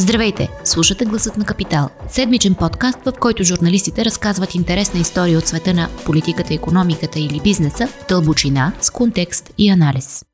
Здравейте! 0.00 0.48
Слушате 0.64 1.04
Гласът 1.04 1.36
на 1.36 1.44
Капитал. 1.44 1.90
Седмичен 2.08 2.54
подкаст, 2.54 2.98
в 3.04 3.12
който 3.20 3.44
журналистите 3.44 4.04
разказват 4.04 4.54
интересна 4.54 5.00
история 5.00 5.38
от 5.38 5.46
света 5.46 5.74
на 5.74 5.88
политиката, 6.04 6.54
економиката 6.54 7.18
или 7.20 7.40
бизнеса, 7.44 7.88
дълбочина, 8.08 8.72
с 8.80 8.90
контекст 8.90 9.50
и 9.58 9.70
анализ. 9.70 10.24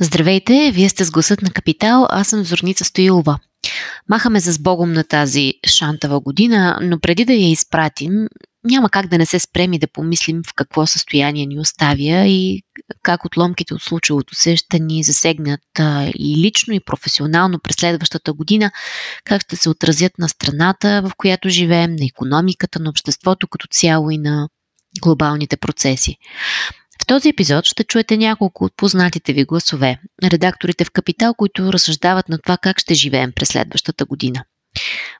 Здравейте! 0.00 0.70
Вие 0.74 0.88
сте 0.88 1.04
с 1.04 1.10
Гласът 1.10 1.42
на 1.42 1.50
Капитал, 1.50 2.06
аз 2.10 2.28
съм 2.28 2.44
Зорница 2.44 2.84
Стоилова. 2.84 3.38
Махаме 4.08 4.40
за 4.40 4.52
сбогом 4.52 4.92
на 4.92 5.04
тази 5.04 5.54
шантава 5.66 6.20
година, 6.20 6.78
но 6.82 7.00
преди 7.00 7.24
да 7.24 7.32
я 7.32 7.50
изпратим, 7.50 8.12
няма 8.64 8.90
как 8.90 9.06
да 9.06 9.18
не 9.18 9.26
се 9.26 9.38
спрем 9.38 9.72
и 9.72 9.78
да 9.78 9.88
помислим 9.88 10.42
в 10.46 10.54
какво 10.54 10.86
състояние 10.86 11.46
ни 11.46 11.60
оставя 11.60 12.26
и 12.26 12.62
как 13.02 13.24
отломките 13.24 13.74
от 13.74 13.82
случилото 13.82 14.34
се 14.34 14.56
ще 14.56 14.78
ни 14.78 15.02
засегнат 15.02 15.60
и 16.14 16.36
лично, 16.36 16.74
и 16.74 16.80
професионално 16.80 17.58
през 17.58 17.76
следващата 17.76 18.32
година, 18.32 18.70
как 19.24 19.42
ще 19.42 19.56
се 19.56 19.70
отразят 19.70 20.18
на 20.18 20.28
страната, 20.28 21.02
в 21.04 21.12
която 21.16 21.48
живеем, 21.48 21.96
на 21.96 22.04
економиката, 22.04 22.80
на 22.80 22.90
обществото 22.90 23.48
като 23.48 23.66
цяло 23.70 24.10
и 24.10 24.18
на 24.18 24.48
глобалните 25.02 25.56
процеси. 25.56 26.16
В 27.02 27.06
този 27.06 27.28
епизод 27.28 27.64
ще 27.64 27.84
чуете 27.84 28.16
няколко 28.16 28.64
от 28.64 28.76
познатите 28.76 29.32
ви 29.32 29.44
гласове, 29.44 30.00
редакторите 30.24 30.84
в 30.84 30.90
Капитал, 30.90 31.34
които 31.34 31.72
разсъждават 31.72 32.28
на 32.28 32.38
това 32.38 32.56
как 32.56 32.78
ще 32.78 32.94
живеем 32.94 33.32
през 33.32 33.48
следващата 33.48 34.04
година. 34.04 34.44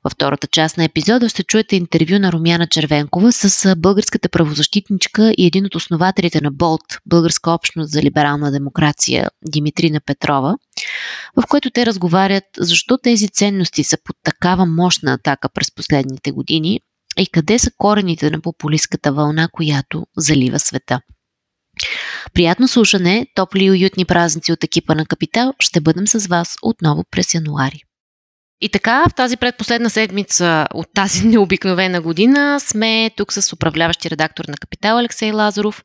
Във 0.04 0.12
втората 0.12 0.46
част 0.46 0.76
на 0.76 0.84
епизода 0.84 1.28
ще 1.28 1.42
чуете 1.42 1.76
интервю 1.76 2.18
на 2.18 2.32
Румяна 2.32 2.66
Червенкова 2.66 3.32
с 3.32 3.76
българската 3.76 4.28
правозащитничка 4.28 5.32
и 5.38 5.46
един 5.46 5.66
от 5.66 5.74
основателите 5.74 6.40
на 6.40 6.50
БОЛТ, 6.50 6.98
Българска 7.06 7.50
общност 7.50 7.92
за 7.92 8.02
либерална 8.02 8.52
демокрация, 8.52 9.30
Димитрина 9.48 10.00
Петрова, 10.06 10.56
в 11.36 11.42
което 11.48 11.70
те 11.70 11.86
разговарят 11.86 12.44
защо 12.58 12.98
тези 12.98 13.28
ценности 13.28 13.84
са 13.84 13.96
под 14.04 14.16
такава 14.24 14.66
мощна 14.66 15.12
атака 15.12 15.48
през 15.48 15.74
последните 15.74 16.30
години 16.30 16.80
и 17.18 17.26
къде 17.26 17.58
са 17.58 17.70
корените 17.78 18.30
на 18.30 18.40
популистската 18.40 19.12
вълна, 19.12 19.48
която 19.52 20.06
залива 20.16 20.58
света. 20.58 21.00
Приятно 22.34 22.68
слушане, 22.68 23.26
топли 23.34 23.64
и 23.64 23.70
уютни 23.70 24.04
празници 24.04 24.52
от 24.52 24.64
екипа 24.64 24.94
на 24.94 25.06
Капитал. 25.06 25.54
Ще 25.60 25.80
бъдем 25.80 26.06
с 26.06 26.26
вас 26.26 26.56
отново 26.62 27.04
през 27.10 27.34
януари. 27.34 27.82
И 28.60 28.68
така, 28.68 29.04
в 29.08 29.14
тази 29.14 29.36
предпоследна 29.36 29.90
седмица 29.90 30.66
от 30.74 30.86
тази 30.94 31.26
необикновена 31.28 32.00
година 32.00 32.60
сме 32.60 33.10
тук 33.16 33.32
с 33.32 33.52
управляващи 33.52 34.10
редактор 34.10 34.44
на 34.44 34.54
Капитал 34.54 34.98
Алексей 34.98 35.32
Лазаров, 35.32 35.84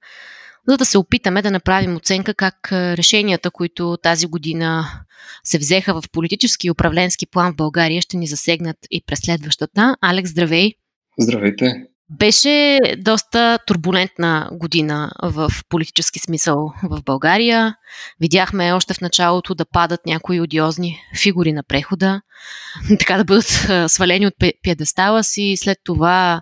за 0.68 0.78
да 0.78 0.86
се 0.86 0.98
опитаме 0.98 1.42
да 1.42 1.52
направим 1.52 1.96
оценка 1.96 2.34
как 2.34 2.72
решенията, 2.72 3.52
които 3.52 3.98
тази 4.04 4.28
година 4.28 4.86
се 5.44 5.58
взеха 5.58 6.02
в 6.02 6.04
политически 6.12 6.68
и 6.68 6.72
управленски 6.72 7.26
план 7.26 7.54
в 7.54 7.56
България, 7.56 8.02
ще 8.02 8.18
ни 8.18 8.28
засегнат 8.28 8.78
и 8.92 9.04
през 9.08 9.20
следващата. 9.20 9.96
Алекс, 10.02 10.30
здравей! 10.30 10.74
Здравейте! 11.20 11.95
Беше 12.10 12.80
доста 12.98 13.60
турбулентна 13.68 14.50
година 14.52 15.12
в 15.24 15.52
политически 15.70 16.20
смисъл 16.20 16.74
в 16.84 17.02
България. 17.04 17.76
Видяхме 18.20 18.74
още 18.74 18.94
в 18.94 19.02
началото 19.02 19.56
да 19.56 19.66
падат 19.66 20.06
някои 20.06 20.42
одиозни 20.42 21.00
фигури 21.22 21.54
на 21.54 21.64
прехода, 21.64 22.22
така 23.00 23.18
да 23.18 23.24
бъдат 23.24 23.68
свалени 23.92 24.28
от 24.28 24.34
пиедестала 24.64 25.24
си. 25.24 25.56
След 25.58 25.78
това 25.84 26.42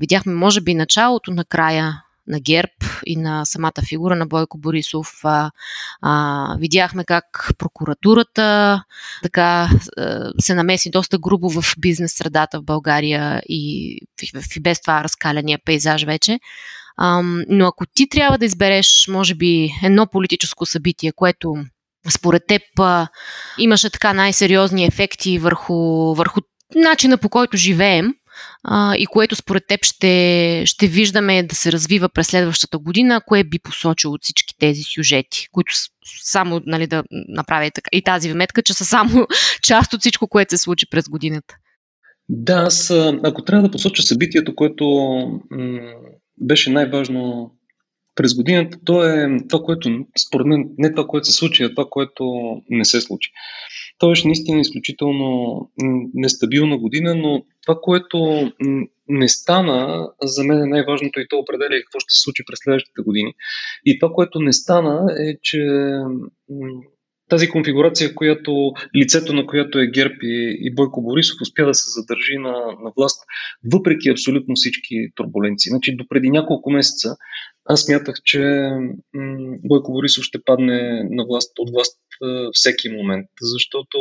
видяхме, 0.00 0.34
може 0.34 0.60
би, 0.60 0.74
началото 0.74 1.30
на 1.30 1.44
края 1.44 2.02
на 2.30 2.40
ГЕРБ 2.40 2.72
и 3.06 3.16
на 3.16 3.44
самата 3.44 3.82
фигура 3.88 4.16
на 4.16 4.26
Бойко 4.26 4.58
Борисов. 4.58 5.08
А, 5.24 5.50
а, 6.02 6.56
видяхме 6.58 7.04
как 7.04 7.50
прокуратурата 7.58 8.82
така 9.22 9.70
се 10.38 10.54
намеси 10.54 10.90
доста 10.90 11.18
грубо 11.18 11.50
в 11.50 11.74
бизнес 11.78 12.12
средата 12.16 12.60
в 12.60 12.64
България 12.64 13.42
и 13.48 13.96
в, 14.34 14.42
в 14.42 14.60
без 14.60 14.80
това 14.80 15.04
разкаления 15.04 15.58
пейзаж 15.64 16.04
вече. 16.04 16.38
А, 16.96 17.22
но 17.48 17.66
ако 17.66 17.86
ти 17.94 18.08
трябва 18.08 18.38
да 18.38 18.44
избереш, 18.44 19.08
може 19.08 19.34
би, 19.34 19.70
едно 19.82 20.06
политическо 20.06 20.66
събитие, 20.66 21.12
което 21.12 21.54
според 22.10 22.42
теб 22.48 22.62
а, 22.78 23.08
имаше 23.58 23.90
така 23.90 24.12
най-сериозни 24.12 24.84
ефекти 24.84 25.38
върху, 25.38 25.74
върху 26.14 26.40
начина 26.74 27.18
по 27.18 27.28
който 27.28 27.56
живеем, 27.56 28.14
а, 28.64 28.96
и 28.96 29.06
което 29.06 29.36
според 29.36 29.66
теб 29.66 29.84
ще, 29.84 30.62
ще 30.66 30.86
виждаме 30.86 31.42
да 31.42 31.54
се 31.54 31.72
развива 31.72 32.08
през 32.08 32.26
следващата 32.26 32.78
година, 32.78 33.20
кое 33.26 33.44
би 33.44 33.58
посочил 33.58 34.12
от 34.12 34.22
всички 34.22 34.54
тези 34.58 34.82
сюжети, 34.82 35.48
които 35.52 35.72
само 36.22 36.60
нали, 36.66 36.86
да 36.86 37.04
направя 37.28 37.70
така, 37.70 37.88
и 37.92 38.02
тази 38.02 38.32
вметка, 38.32 38.62
че 38.62 38.74
са 38.74 38.84
само 38.84 39.26
част 39.62 39.94
от 39.94 40.00
всичко, 40.00 40.28
което 40.28 40.50
се 40.50 40.62
случи 40.62 40.86
през 40.90 41.08
годината. 41.08 41.54
Да, 42.28 42.54
аз 42.54 42.90
ако 43.24 43.44
трябва 43.44 43.68
да 43.68 43.72
посоча 43.72 44.02
събитието, 44.02 44.54
което 44.54 44.84
м- 45.50 45.92
беше 46.40 46.70
най-важно 46.70 47.54
през 48.14 48.34
годината, 48.34 48.78
то 48.84 49.04
е 49.04 49.28
това, 49.48 49.62
което 49.64 49.90
според 50.28 50.46
мен 50.46 50.64
не 50.78 50.94
това, 50.94 51.06
което 51.06 51.26
се 51.26 51.32
случи, 51.32 51.62
а 51.64 51.74
това, 51.74 51.84
което 51.90 52.24
не 52.70 52.84
се 52.84 53.00
случи. 53.00 53.30
То 54.00 54.08
беше 54.08 54.26
наистина 54.26 54.60
изключително 54.60 55.70
нестабилна 56.14 56.78
година, 56.78 57.14
но 57.14 57.44
това, 57.62 57.78
което 57.82 58.50
не 59.08 59.28
стана, 59.28 60.08
за 60.22 60.44
мен 60.44 60.62
е 60.62 60.66
най-важното 60.66 61.20
и 61.20 61.28
то 61.28 61.36
определя 61.38 61.80
какво 61.82 62.00
ще 62.00 62.14
се 62.14 62.20
случи 62.20 62.44
през 62.46 62.58
следващите 62.58 63.02
години. 63.02 63.34
И 63.86 63.98
това, 63.98 64.12
което 64.12 64.40
не 64.40 64.52
стана 64.52 65.06
е, 65.18 65.36
че 65.42 65.66
тази 67.28 67.48
конфигурация, 67.48 68.14
която, 68.14 68.72
лицето 68.96 69.32
на 69.32 69.46
която 69.46 69.78
е 69.78 69.86
ГЕРБ 69.86 70.14
и, 70.22 70.58
и 70.60 70.74
Бойко 70.74 71.02
Борисов, 71.02 71.40
успя 71.42 71.66
да 71.66 71.74
се 71.74 72.00
задържи 72.00 72.38
на, 72.38 72.52
на 72.82 72.92
власт, 72.96 73.20
въпреки 73.72 74.08
абсолютно 74.08 74.54
всички 74.54 74.96
турбуленции. 75.14 75.70
Значи, 75.70 75.96
до 75.96 76.04
преди 76.08 76.30
няколко 76.30 76.70
месеца 76.70 77.16
аз 77.64 77.82
смятах, 77.82 78.14
че 78.24 78.40
м- 79.14 79.56
Бойко 79.64 79.92
Борисов 79.92 80.24
ще 80.24 80.44
падне 80.44 81.02
на 81.10 81.24
власт, 81.24 81.52
от 81.58 81.70
власт 81.70 81.98
всеки 82.52 82.88
момент, 82.88 83.26
защото 83.40 83.98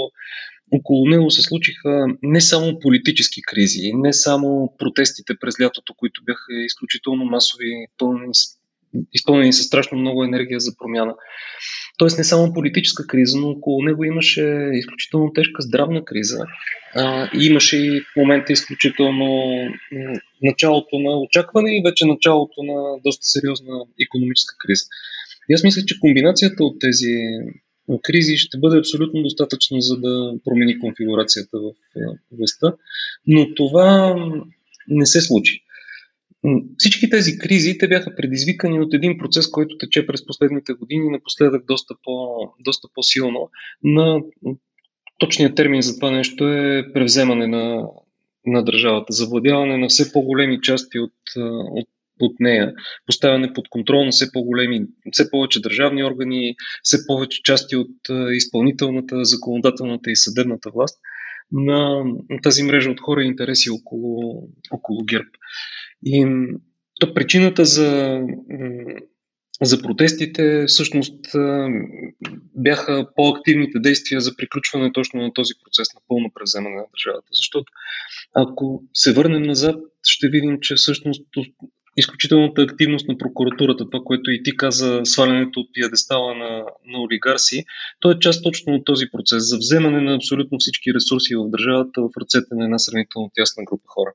около 0.71 1.05
него 1.05 1.31
се 1.31 1.41
случиха 1.41 2.05
не 2.21 2.41
само 2.41 2.79
политически 2.79 3.41
кризи, 3.41 3.91
не 3.93 4.13
само 4.13 4.75
протестите 4.77 5.33
през 5.41 5.59
лятото, 5.61 5.93
които 5.93 6.23
бяха 6.23 6.53
изключително 6.65 7.25
масови, 7.25 7.87
пълни, 7.97 8.31
изпълнени 9.13 9.53
с 9.53 9.63
страшно 9.63 9.97
много 9.97 10.23
енергия 10.23 10.59
за 10.59 10.71
промяна. 10.77 11.15
Тоест 11.97 12.17
не 12.17 12.23
само 12.23 12.53
политическа 12.53 13.07
криза, 13.07 13.39
но 13.39 13.49
около 13.49 13.83
него 13.83 14.03
имаше 14.03 14.69
изключително 14.73 15.33
тежка 15.33 15.61
здравна 15.61 16.05
криза. 16.05 16.45
А, 16.95 17.29
имаше 17.33 17.77
и 17.77 18.01
в 18.01 18.15
момента 18.17 18.53
изключително 18.53 19.53
началото 20.43 20.99
на 20.99 21.19
очакване 21.19 21.77
и 21.77 21.81
вече 21.85 22.05
началото 22.05 22.63
на 22.63 22.99
доста 23.03 23.25
сериозна 23.25 23.85
економическа 24.01 24.55
криза. 24.59 24.85
И 25.49 25.53
аз 25.53 25.63
мисля, 25.63 25.81
че 25.85 25.99
комбинацията 25.99 26.63
от 26.63 26.79
тези 26.79 27.13
кризи 27.97 28.37
ще 28.37 28.57
бъде 28.57 28.77
абсолютно 28.79 29.23
достатъчна, 29.23 29.81
за 29.81 29.97
да 29.97 30.33
промени 30.45 30.79
конфигурацията 30.79 31.59
в 31.59 31.71
властта. 32.31 32.73
Но 33.27 33.53
това 33.53 34.15
не 34.87 35.05
се 35.05 35.21
случи. 35.21 35.63
Всички 36.77 37.09
тези 37.09 37.37
кризи, 37.37 37.77
те 37.77 37.87
бяха 37.87 38.15
предизвикани 38.15 38.79
от 38.79 38.93
един 38.93 39.17
процес, 39.17 39.47
който 39.47 39.77
тече 39.77 40.05
през 40.05 40.25
последните 40.25 40.73
години, 40.73 41.09
напоследък 41.09 41.65
доста, 41.65 41.95
по, 42.03 42.37
доста 42.59 42.87
по-силно. 42.93 43.49
На 43.83 44.21
точният 45.17 45.55
термин 45.55 45.81
за 45.81 45.95
това 45.95 46.11
нещо 46.11 46.47
е 46.47 46.93
превземане 46.93 47.47
на, 47.47 47.87
на 48.45 48.63
държавата, 48.63 49.13
завладяване 49.13 49.77
на 49.77 49.87
все 49.87 50.13
по-големи 50.13 50.61
части 50.61 50.99
от, 50.99 51.13
от, 51.71 51.87
от 52.21 52.39
нея, 52.39 52.73
поставяне 53.05 53.53
под 53.53 53.69
контрол 53.69 54.05
на 54.05 54.11
все 54.11 54.31
по-големи, 54.31 54.85
все 55.11 55.31
повече 55.31 55.61
държавни 55.61 56.03
органи, 56.03 56.55
все 56.83 56.97
повече 57.07 57.43
части 57.43 57.75
от 57.75 57.91
изпълнителната, 58.31 59.25
законодателната 59.25 60.11
и 60.11 60.15
съдебната 60.15 60.69
власт 60.73 60.99
на 61.51 62.03
тази 62.43 62.63
мрежа 62.63 62.91
от 62.91 63.01
хора 63.01 63.23
и 63.23 63.27
интереси 63.27 63.69
около, 63.69 64.49
около 64.71 65.03
ГЕРБ. 65.03 65.29
И 66.05 66.27
то 66.99 67.13
причината 67.13 67.65
за, 67.65 68.21
за 69.61 69.81
протестите 69.81 70.65
всъщност 70.67 71.25
бяха 72.55 73.07
по-активните 73.15 73.79
действия 73.79 74.21
за 74.21 74.35
приключване 74.35 74.91
точно 74.93 75.21
на 75.21 75.33
този 75.33 75.53
процес 75.63 75.87
на 75.95 76.01
пълно 76.07 76.31
превземане 76.33 76.75
на 76.75 76.85
държавата. 76.93 77.27
Защото 77.31 77.71
ако 78.35 78.83
се 78.93 79.13
върнем 79.13 79.43
назад, 79.43 79.75
ще 80.07 80.29
видим, 80.29 80.57
че 80.61 80.75
всъщност 80.75 81.27
изключителната 81.97 82.61
активност 82.61 83.07
на 83.07 83.17
прокуратурата, 83.17 83.89
това, 83.89 84.03
което 84.05 84.31
и 84.31 84.43
ти 84.43 84.57
каза, 84.57 85.01
свалянето 85.03 85.59
от 85.59 85.67
пиадестала 85.73 86.35
на, 86.35 86.49
на 86.85 87.01
олигарси, 87.01 87.63
то 87.99 88.11
е 88.11 88.19
част 88.19 88.43
точно 88.43 88.73
от 88.73 88.85
този 88.85 89.05
процес 89.11 89.49
за 89.49 89.57
вземане 89.57 90.01
на 90.01 90.15
абсолютно 90.15 90.57
всички 90.59 90.93
ресурси 90.93 91.35
в 91.35 91.49
държавата 91.49 92.01
в 92.01 92.09
ръцете 92.21 92.47
на 92.51 92.63
една 92.63 92.79
сравнително 92.79 93.31
тясна 93.35 93.63
група 93.63 93.83
хора. 93.87 94.13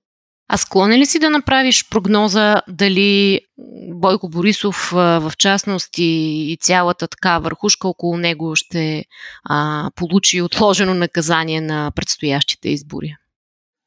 А 0.48 0.56
склонен 0.56 1.00
ли 1.00 1.06
си 1.06 1.18
да 1.18 1.30
направиш 1.30 1.88
прогноза 1.90 2.62
дали 2.68 3.40
Бойко 3.88 4.28
Борисов 4.28 4.90
в 4.92 5.32
частност 5.38 5.88
и, 5.98 6.56
цялата 6.60 7.08
така 7.08 7.38
върхушка 7.38 7.88
около 7.88 8.16
него 8.16 8.56
ще 8.56 9.04
а, 9.44 9.90
получи 9.96 10.42
отложено 10.42 10.94
наказание 10.94 11.60
на 11.60 11.92
предстоящите 11.96 12.68
избори? 12.68 13.14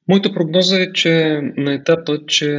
Моята 0.07 0.34
прогноза 0.34 0.81
е, 0.81 0.94
че 0.94 1.42
на 1.57 1.74
етапа, 1.74 2.19
че 2.28 2.50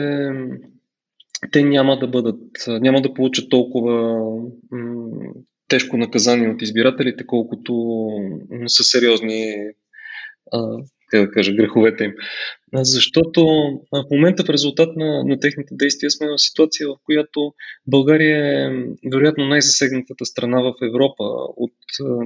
те 1.53 1.63
няма 1.63 1.99
да 1.99 2.07
бъдат, 2.07 2.41
няма 2.69 3.03
да 3.03 3.15
получат 3.15 3.51
толкова 3.51 4.23
тежко 5.69 5.97
наказание 5.97 6.49
от 6.49 6.63
избирателите, 6.63 7.27
колкото 7.27 8.07
са 8.67 8.85
сериозни 8.85 9.55
а, 10.53 10.77
да 11.15 11.31
кажа, 11.31 11.53
греховете 11.53 12.05
им. 12.05 12.13
Защото 12.75 13.47
в 13.93 14.05
момента 14.11 14.45
в 14.45 14.49
резултат 14.49 14.97
на, 14.97 15.25
на 15.25 15.41
техните 15.41 15.75
действия 15.75 16.11
сме 16.11 16.27
в 16.29 16.39
ситуация, 16.39 16.89
в 16.89 16.97
която 17.05 17.53
България 17.87 18.67
е 18.67 18.71
вероятно 19.13 19.47
най-засегнатата 19.47 20.25
страна 20.25 20.61
в 20.61 20.75
Европа 20.83 21.25
от 21.57 21.73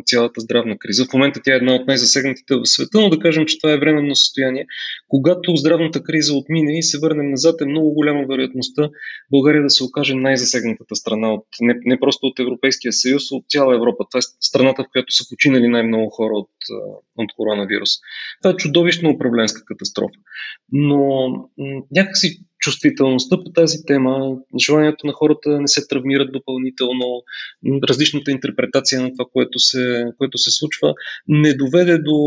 цялата 0.06 0.41
здравна 0.41 0.79
криза. 0.79 1.05
В 1.05 1.12
момента 1.12 1.41
тя 1.44 1.53
е 1.53 1.56
една 1.56 1.75
от 1.75 1.87
най-засегнатите 1.87 2.55
в 2.55 2.67
света, 2.67 3.00
но 3.00 3.11
да 3.11 3.19
кажем, 3.19 3.47
че 3.47 3.59
това 3.59 3.73
е 3.73 3.79
временно 3.79 4.17
състояние. 4.17 4.67
Когато 5.09 5.56
здравната 5.56 6.03
криза 6.03 6.35
отмине 6.35 6.79
и 6.79 6.83
се 6.83 6.99
върнем 6.99 7.31
назад, 7.31 7.61
е 7.61 7.65
много 7.65 7.94
голяма 7.94 8.27
вероятността 8.29 8.91
България 9.31 9.62
да 9.62 9.71
се 9.71 9.85
окаже 9.85 10.15
най-засегнатата 10.15 10.97
страна, 10.97 11.33
от, 11.35 11.47
не, 11.61 11.75
не 11.85 12.00
просто 12.00 12.27
от 12.27 12.41
Европейския 12.41 12.93
съюз, 12.93 13.23
от 13.33 13.44
цяла 13.49 13.75
Европа. 13.75 14.05
Това 14.11 14.19
е 14.19 14.29
страната, 14.41 14.85
в 14.85 14.93
която 14.93 15.15
са 15.15 15.25
починали 15.29 15.69
най-много 15.69 16.11
хора 16.11 16.35
от, 16.35 16.50
от 17.17 17.33
коронавирус. 17.37 17.91
Това 18.43 18.53
е 18.53 18.56
чудовищна 18.56 19.11
управленска 19.11 19.65
катастрофа. 19.65 20.15
Но 20.73 21.29
някакси 21.90 22.40
чувствителността 22.58 23.37
по 23.44 23.52
тази 23.52 23.84
тема, 23.87 24.37
желанието 24.61 25.06
на 25.06 25.12
хората 25.12 25.50
да 25.50 25.61
не 25.61 25.69
се 25.69 25.87
травмират 25.88 26.32
допълнително, 26.32 27.23
различната 27.88 28.31
интерпретация 28.31 29.02
на 29.02 29.12
това, 29.12 29.25
което 29.32 29.58
се, 29.58 30.05
което 30.19 30.38
се 30.38 30.50
случва, 30.50 30.94
не 31.29 31.55
доведе 31.55 31.99
до 31.99 32.19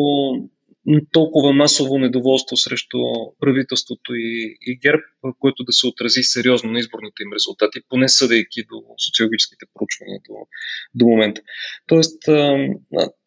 толкова 1.11 1.53
масово 1.53 1.97
недоволство 1.97 2.57
срещу 2.57 2.97
правителството 3.39 4.15
и, 4.15 4.57
и 4.61 4.77
ГЕРБ, 4.77 5.01
което 5.39 5.63
да 5.63 5.73
се 5.73 5.87
отрази 5.87 6.23
сериозно 6.23 6.71
на 6.71 6.79
изборните 6.79 7.23
им 7.23 7.33
резултати, 7.33 7.79
поне 7.89 8.09
съдейки 8.09 8.63
до 8.63 8.83
социологическите 9.05 9.65
проучвания 9.73 10.19
до, 10.29 10.33
до 10.95 11.05
момента. 11.05 11.41
Тоест, 11.87 12.23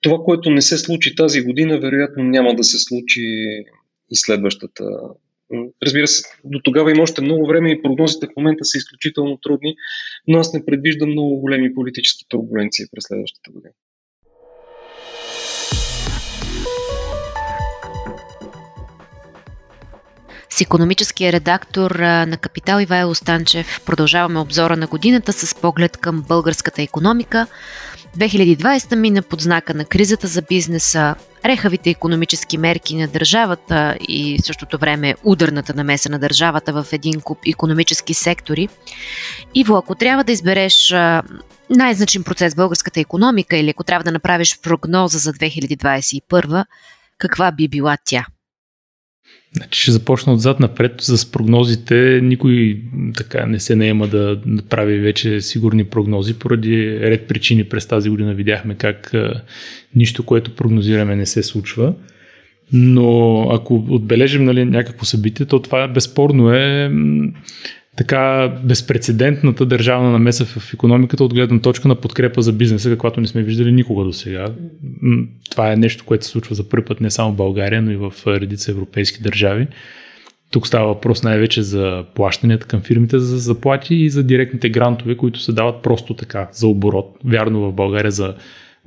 това, 0.00 0.18
което 0.24 0.50
не 0.50 0.62
се 0.62 0.78
случи 0.78 1.16
тази 1.16 1.42
година, 1.42 1.80
вероятно 1.80 2.24
няма 2.24 2.54
да 2.54 2.64
се 2.64 2.78
случи 2.78 3.46
и 4.10 4.16
следващата. 4.16 4.84
Разбира 5.82 6.08
се, 6.08 6.22
до 6.44 6.60
тогава 6.64 6.90
има 6.90 7.02
още 7.02 7.20
много 7.20 7.46
време 7.46 7.70
и 7.70 7.82
прогнозите 7.82 8.26
в 8.26 8.36
момента 8.36 8.64
са 8.64 8.78
изключително 8.78 9.38
трудни, 9.42 9.74
но 10.28 10.38
аз 10.38 10.52
не 10.52 10.64
предвиждам 10.64 11.10
много 11.10 11.40
големи 11.40 11.74
политически 11.74 12.24
турбуленции 12.28 12.86
през 12.92 13.04
следващата 13.04 13.50
година. 13.50 13.72
Економическия 20.60 21.32
редактор 21.32 21.90
на 22.00 22.36
Капитал 22.36 22.80
Ивайло 22.80 23.14
Станчев 23.14 23.80
продължаваме 23.86 24.40
обзора 24.40 24.76
на 24.76 24.86
годината 24.86 25.32
с 25.32 25.54
поглед 25.54 25.96
към 25.96 26.22
българската 26.22 26.82
економика. 26.82 27.46
2020 28.18 28.94
мина 28.94 29.22
под 29.22 29.40
знака 29.40 29.74
на 29.74 29.84
кризата 29.84 30.26
за 30.26 30.42
бизнеса, 30.42 31.14
рехавите 31.44 31.90
економически 31.90 32.58
мерки 32.58 32.96
на 32.96 33.08
държавата 33.08 33.96
и 34.08 34.38
в 34.38 34.46
същото 34.46 34.78
време 34.78 35.14
ударната 35.24 35.74
намеса 35.74 36.10
на 36.10 36.18
държавата 36.18 36.72
в 36.72 36.86
един 36.92 37.20
куп 37.20 37.38
економически 37.46 38.14
сектори. 38.14 38.68
Иво, 39.54 39.76
ако 39.76 39.94
трябва 39.94 40.24
да 40.24 40.32
избереш 40.32 40.90
най-значим 41.70 42.24
процес 42.24 42.52
в 42.52 42.56
българската 42.56 43.00
економика 43.00 43.56
или 43.56 43.70
ако 43.70 43.84
трябва 43.84 44.04
да 44.04 44.12
направиш 44.12 44.58
прогноза 44.62 45.18
за 45.18 45.32
2021, 45.32 46.64
каква 47.18 47.52
би 47.52 47.68
била 47.68 47.96
тя? 48.04 48.26
Значи 49.52 49.80
ще 49.82 49.90
започна 49.90 50.32
отзад 50.32 50.60
напред 50.60 50.94
с 50.98 51.32
прогнозите. 51.32 52.20
Никой 52.22 52.82
така 53.16 53.46
не 53.46 53.60
се 53.60 53.76
наема 53.76 54.08
да, 54.08 54.36
да 54.46 54.62
прави 54.62 54.98
вече 54.98 55.40
сигурни 55.40 55.84
прогнози. 55.84 56.38
Поради 56.38 57.00
ред 57.00 57.28
причини 57.28 57.64
през 57.64 57.86
тази 57.86 58.10
година 58.10 58.34
видяхме 58.34 58.74
как 58.74 59.12
нищо, 59.96 60.22
което 60.22 60.54
прогнозираме 60.54 61.16
не 61.16 61.26
се 61.26 61.42
случва. 61.42 61.94
Но 62.72 63.42
ако 63.52 63.84
отбележим 63.88 64.44
нали, 64.44 64.64
някакво 64.64 65.04
събитие, 65.04 65.46
то 65.46 65.62
това 65.62 65.88
безспорно 65.88 66.54
е 66.54 66.90
така 67.98 68.52
безпредседентната 68.64 69.66
държавна 69.66 70.10
намеса 70.10 70.44
в 70.44 70.74
економиката 70.74 71.24
от 71.24 71.34
гледна 71.34 71.60
точка 71.60 71.88
на 71.88 71.94
подкрепа 71.94 72.42
за 72.42 72.52
бизнеса, 72.52 72.90
каквато 72.90 73.20
не 73.20 73.26
сме 73.26 73.42
виждали 73.42 73.72
никога 73.72 74.04
до 74.04 74.12
сега. 74.12 74.46
Това 75.50 75.72
е 75.72 75.76
нещо, 75.76 76.04
което 76.04 76.24
се 76.24 76.30
случва 76.30 76.54
за 76.54 76.68
първи 76.68 76.84
път 76.84 77.00
не 77.00 77.10
само 77.10 77.32
в 77.32 77.36
България, 77.36 77.82
но 77.82 77.90
и 77.90 77.96
в 77.96 78.12
редица 78.26 78.70
европейски 78.70 79.22
държави. 79.22 79.66
Тук 80.50 80.66
става 80.66 80.86
въпрос 80.86 81.22
най-вече 81.22 81.62
за 81.62 82.04
плащанията 82.14 82.66
към 82.66 82.80
фирмите 82.80 83.18
за 83.18 83.38
заплати 83.38 83.94
и 83.94 84.10
за 84.10 84.22
директните 84.22 84.68
грантове, 84.68 85.16
които 85.16 85.40
се 85.40 85.52
дават 85.52 85.82
просто 85.82 86.14
така, 86.14 86.48
за 86.52 86.66
оборот. 86.66 87.18
Вярно 87.24 87.60
в 87.60 87.72
България 87.72 88.10
за 88.10 88.34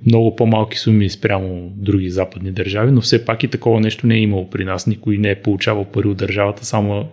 много 0.05 0.35
по-малки 0.35 0.77
суми 0.77 1.09
спрямо 1.09 1.71
други 1.75 2.09
западни 2.09 2.51
държави, 2.51 2.91
но 2.91 3.01
все 3.01 3.25
пак 3.25 3.43
и 3.43 3.47
такова 3.47 3.79
нещо 3.79 4.07
не 4.07 4.15
е 4.15 4.21
имало 4.21 4.49
при 4.49 4.65
нас. 4.65 4.87
Никой 4.87 5.17
не 5.17 5.29
е 5.29 5.41
получавал 5.41 5.85
пари 5.85 6.07
от 6.07 6.17
държавата 6.17 6.65
само 6.65 7.05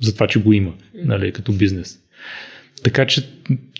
за 0.00 0.14
това, 0.14 0.26
че 0.26 0.42
го 0.42 0.52
има, 0.52 0.72
нали, 1.04 1.32
като 1.32 1.52
бизнес. 1.52 1.98
Така 2.84 3.06
че 3.06 3.28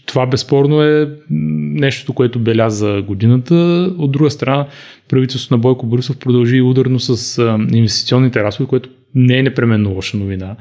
това 0.07 0.27
безспорно 0.27 0.83
е 0.83 1.11
нещото, 1.31 2.13
което 2.13 2.39
беляза 2.39 3.03
годината. 3.07 3.55
От 3.99 4.13
друга 4.13 4.31
страна, 4.31 4.67
правителството 5.09 5.55
на 5.55 5.59
Бойко 5.59 5.87
Борисов 5.87 6.19
продължи 6.19 6.61
ударно 6.61 7.01
с 7.01 7.43
инвестиционните 7.73 8.43
разходи, 8.43 8.69
което 8.69 8.91
не 9.15 9.39
е 9.39 9.43
непременно 9.43 9.91
лоша 9.91 10.17
новина. 10.17 10.57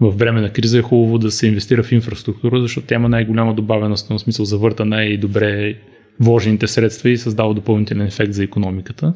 В 0.00 0.10
време 0.10 0.40
на 0.40 0.50
криза 0.50 0.78
е 0.78 0.82
хубаво 0.82 1.18
да 1.18 1.30
се 1.30 1.46
инвестира 1.46 1.82
в 1.82 1.92
инфраструктура, 1.92 2.60
защото 2.60 2.86
тя 2.86 2.94
има 2.94 3.08
най-голяма 3.08 3.54
добавена 3.54 3.96
в 3.96 4.18
смисъл 4.18 4.44
завърта 4.44 4.84
най-добре 4.84 5.74
вложените 6.20 6.66
средства 6.66 7.10
и 7.10 7.16
създава 7.16 7.54
допълнителен 7.54 8.06
ефект 8.06 8.32
за 8.32 8.44
економиката. 8.44 9.14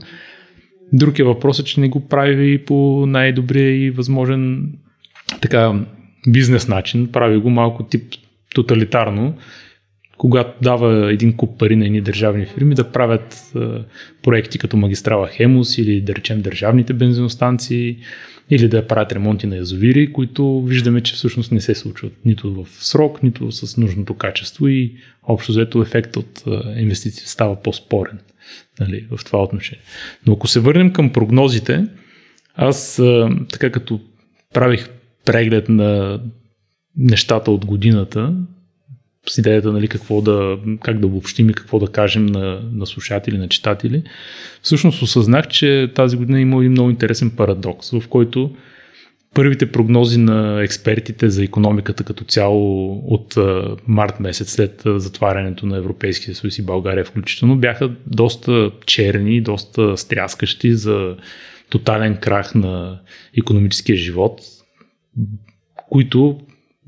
Друг 0.93 1.19
е 1.19 1.25
че 1.64 1.81
не 1.81 1.88
го 1.88 2.08
прави 2.08 2.64
по 2.64 3.06
най-добрия 3.06 3.85
и 3.85 3.91
възможен 3.91 4.73
така 5.40 5.72
бизнес 6.28 6.69
начин, 6.69 7.12
прави 7.12 7.38
го 7.38 7.50
малко 7.50 7.84
тип 7.84 8.14
тоталитарно, 8.54 9.34
когато 10.19 10.50
дава 10.62 11.12
един 11.12 11.36
куп 11.36 11.58
пари 11.58 11.76
на 11.76 11.86
едни 11.86 12.00
държавни 12.00 12.46
фирми 12.46 12.75
да 12.75 12.92
правят 12.92 13.52
е, 13.56 13.58
проекти 14.22 14.58
като 14.58 14.76
магистрала 14.76 15.28
Хемус 15.28 15.79
или 15.79 16.00
да 16.00 16.14
речем 16.14 16.43
държавните 16.43 16.93
бензиностанции 16.93 17.96
или 18.50 18.69
да 18.69 18.86
правят 18.86 19.12
ремонти 19.12 19.46
на 19.46 19.56
язовири, 19.56 20.12
които 20.12 20.62
виждаме, 20.62 21.00
че 21.00 21.14
всъщност 21.14 21.53
не 21.53 21.60
се 21.60 21.74
случват 21.74 22.12
нито 22.24 22.64
в 22.64 22.69
срок, 22.84 23.22
нито 23.22 23.53
с 23.53 23.76
нужното 23.76 24.14
качество 24.14 24.69
и 24.69 24.94
общо 25.22 25.53
взето 25.53 25.82
ефект 25.82 26.17
от 26.17 26.43
е, 26.46 26.81
инвестиции 26.81 27.26
става 27.26 27.62
по-спорен 27.62 28.19
нали, 28.81 29.06
в 29.10 29.24
това 29.24 29.43
отношение. 29.43 29.84
Но 30.26 30.32
ако 30.32 30.46
се 30.46 30.60
върнем 30.60 30.93
към 30.93 31.12
прогнозите, 31.12 31.84
аз 32.55 32.98
е, 32.98 33.29
така 33.53 33.70
като 33.70 34.00
правих 34.55 34.88
преглед 35.24 35.69
на 35.69 36.20
нещата 36.96 37.50
от 37.50 37.64
годината, 37.64 38.34
с 39.28 39.38
идеята 39.38 39.72
нали, 39.72 39.88
какво 39.88 40.20
да, 40.20 40.58
как 40.82 40.98
да 40.98 41.06
обобщим 41.06 41.50
и 41.50 41.54
какво 41.54 41.78
да 41.78 41.86
кажем 41.86 42.26
на, 42.26 42.60
на 42.72 42.86
слушатели, 42.86 43.38
на 43.38 43.48
читатели, 43.48 44.02
всъщност 44.62 45.02
осъзнах, 45.02 45.48
че 45.48 45.93
тази 45.94 46.16
година 46.16 46.40
има 46.40 46.60
един 46.60 46.72
много 46.72 46.90
интересен 46.90 47.31
парадокс, 47.31 47.90
в 47.90 48.08
който 48.08 48.50
първите 49.34 49.72
прогнози 49.72 50.19
на 50.19 50.62
експертите 50.62 51.31
за 51.31 51.44
економиката 51.44 52.04
като 52.04 52.24
цяло 52.24 52.93
от 52.98 53.34
март 53.86 54.20
месец 54.20 54.50
след 54.50 54.82
затварянето 54.86 55.66
на 55.66 55.76
Европейския 55.76 56.34
съюз 56.34 56.58
и 56.58 56.62
България 56.62 57.04
включително 57.04 57.56
бяха 57.56 57.90
доста 58.06 58.70
черни, 58.86 59.40
доста 59.40 59.96
стряскащи 59.96 60.74
за 60.74 61.16
тотален 61.70 62.16
крах 62.16 62.54
на 62.54 63.00
економическия 63.38 63.96
живот, 63.96 64.40
които 65.91 66.39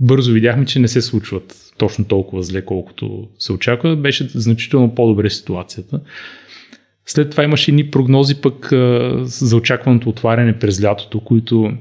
бързо 0.00 0.32
видяхме, 0.32 0.66
че 0.66 0.78
не 0.78 0.88
се 0.88 1.02
случват 1.02 1.72
точно 1.78 2.04
толкова 2.04 2.42
зле, 2.42 2.64
колкото 2.64 3.28
се 3.38 3.52
очаква. 3.52 3.96
Беше 3.96 4.28
значително 4.28 4.94
по-добре 4.94 5.30
ситуацията. 5.30 6.00
След 7.06 7.30
това 7.30 7.44
имаше 7.44 7.70
едни 7.70 7.90
прогнози 7.90 8.34
пък 8.34 8.68
за 9.22 9.56
очакваното 9.56 10.08
отваряне 10.08 10.58
през 10.58 10.82
лятото, 10.82 11.20
които 11.20 11.72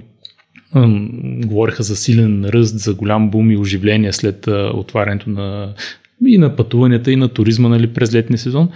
говореха 1.46 1.84
за 1.84 1.96
силен 1.96 2.46
ръст, 2.46 2.80
за 2.80 2.94
голям 2.94 3.30
бум 3.30 3.52
и 3.52 3.58
оживление 3.58 4.14
след 4.14 4.48
отварянето 4.74 5.30
на 5.30 5.74
и 6.28 6.38
на 6.38 6.56
пътуванията, 6.56 7.12
и 7.12 7.16
на 7.16 7.30
туризма 7.30 7.70
нали, 7.70 7.88
през 7.88 8.14
летния 8.14 8.38
сезон. 8.38 8.70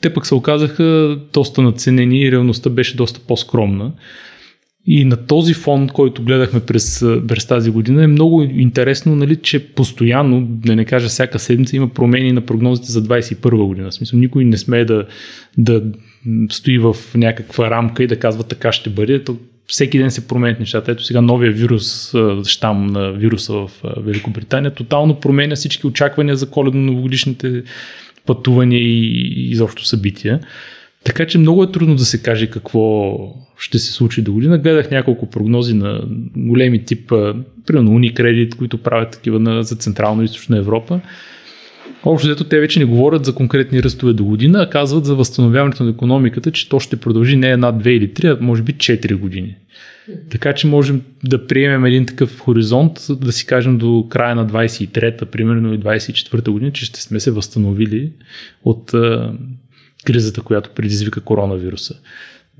Те 0.00 0.14
пък 0.14 0.26
се 0.26 0.34
оказаха 0.34 1.18
доста 1.32 1.62
наценени 1.62 2.20
и 2.20 2.32
реалността 2.32 2.70
беше 2.70 2.96
доста 2.96 3.20
по-скромна. 3.20 3.92
И 4.86 5.04
на 5.04 5.16
този 5.26 5.54
фон, 5.54 5.88
който 5.88 6.22
гледахме 6.22 6.60
през, 6.60 7.04
през 7.28 7.46
тази 7.46 7.70
година, 7.70 8.04
е 8.04 8.06
много 8.06 8.42
интересно, 8.42 9.16
нали, 9.16 9.36
че 9.36 9.66
постоянно, 9.66 10.46
да 10.46 10.76
не 10.76 10.84
кажа 10.84 11.08
всяка 11.08 11.38
седмица, 11.38 11.76
има 11.76 11.88
промени 11.88 12.32
на 12.32 12.40
прогнозите 12.40 12.92
за 12.92 13.02
2021 13.02 13.66
година. 13.66 13.90
В 13.90 13.94
смисъл, 13.94 14.18
никой 14.18 14.44
не 14.44 14.56
смее 14.56 14.84
да, 14.84 15.06
да 15.58 15.82
стои 16.50 16.78
в 16.78 16.96
някаква 17.14 17.70
рамка 17.70 18.04
и 18.04 18.06
да 18.06 18.18
казва 18.18 18.42
така 18.42 18.72
ще 18.72 18.90
бъде. 18.90 19.24
То 19.24 19.36
всеки 19.66 19.98
ден 19.98 20.10
се 20.10 20.28
променят 20.28 20.60
нещата. 20.60 20.92
Ето 20.92 21.04
сега 21.04 21.20
новия 21.20 21.52
вирус, 21.52 22.14
щам 22.46 22.86
на 22.86 23.12
вируса 23.12 23.52
в 23.52 23.70
Великобритания, 23.96 24.74
тотално 24.74 25.20
променя 25.20 25.56
всички 25.56 25.86
очаквания 25.86 26.36
за 26.36 26.46
коледно-новогодишните 26.46 27.62
пътувания 28.26 28.80
и 28.80 29.50
изобщо 29.50 29.86
събития. 29.86 30.40
Така 31.04 31.26
че 31.26 31.38
много 31.38 31.62
е 31.62 31.72
трудно 31.72 31.94
да 31.94 32.04
се 32.04 32.22
каже 32.22 32.50
какво 32.50 33.16
ще 33.58 33.78
се 33.78 33.92
случи 33.92 34.22
до 34.22 34.32
година. 34.32 34.58
Гледах 34.58 34.90
няколко 34.90 35.30
прогнози 35.30 35.74
на 35.74 36.00
големи 36.36 36.84
тип, 36.84 37.12
примерно 37.66 37.90
Unicredit, 37.90 38.56
които 38.56 38.78
правят 38.78 39.10
такива 39.10 39.40
на, 39.40 39.62
за 39.62 39.76
Централна 39.76 40.22
и 40.22 40.24
Източна 40.24 40.58
Европа. 40.58 41.00
Общо 42.04 42.28
взето 42.28 42.44
те 42.44 42.60
вече 42.60 42.78
не 42.78 42.84
говорят 42.84 43.24
за 43.24 43.34
конкретни 43.34 43.82
ръстове 43.82 44.12
до 44.12 44.24
година, 44.24 44.62
а 44.62 44.70
казват 44.70 45.04
за 45.04 45.14
възстановяването 45.14 45.84
на 45.84 45.90
економиката, 45.90 46.50
че 46.50 46.68
то 46.68 46.80
ще 46.80 46.96
продължи 46.96 47.36
не 47.36 47.50
една, 47.50 47.72
две 47.72 47.92
или 47.92 48.14
три, 48.14 48.26
а 48.26 48.38
може 48.40 48.62
би 48.62 48.74
4 48.74 49.14
години. 49.14 49.56
Така 50.30 50.52
че 50.52 50.66
можем 50.66 51.02
да 51.24 51.46
приемем 51.46 51.84
един 51.84 52.06
такъв 52.06 52.38
хоризонт, 52.38 52.92
да 53.10 53.32
си 53.32 53.46
кажем 53.46 53.78
до 53.78 54.06
края 54.10 54.34
на 54.34 54.46
23-та, 54.46 55.26
примерно 55.26 55.74
и 55.74 55.78
24-та 55.78 56.50
година, 56.50 56.72
че 56.72 56.84
ще 56.84 57.02
сме 57.02 57.20
се 57.20 57.30
възстановили 57.30 58.12
от 58.64 58.94
кризата, 60.04 60.42
която 60.42 60.70
предизвика 60.70 61.20
коронавируса. 61.20 61.94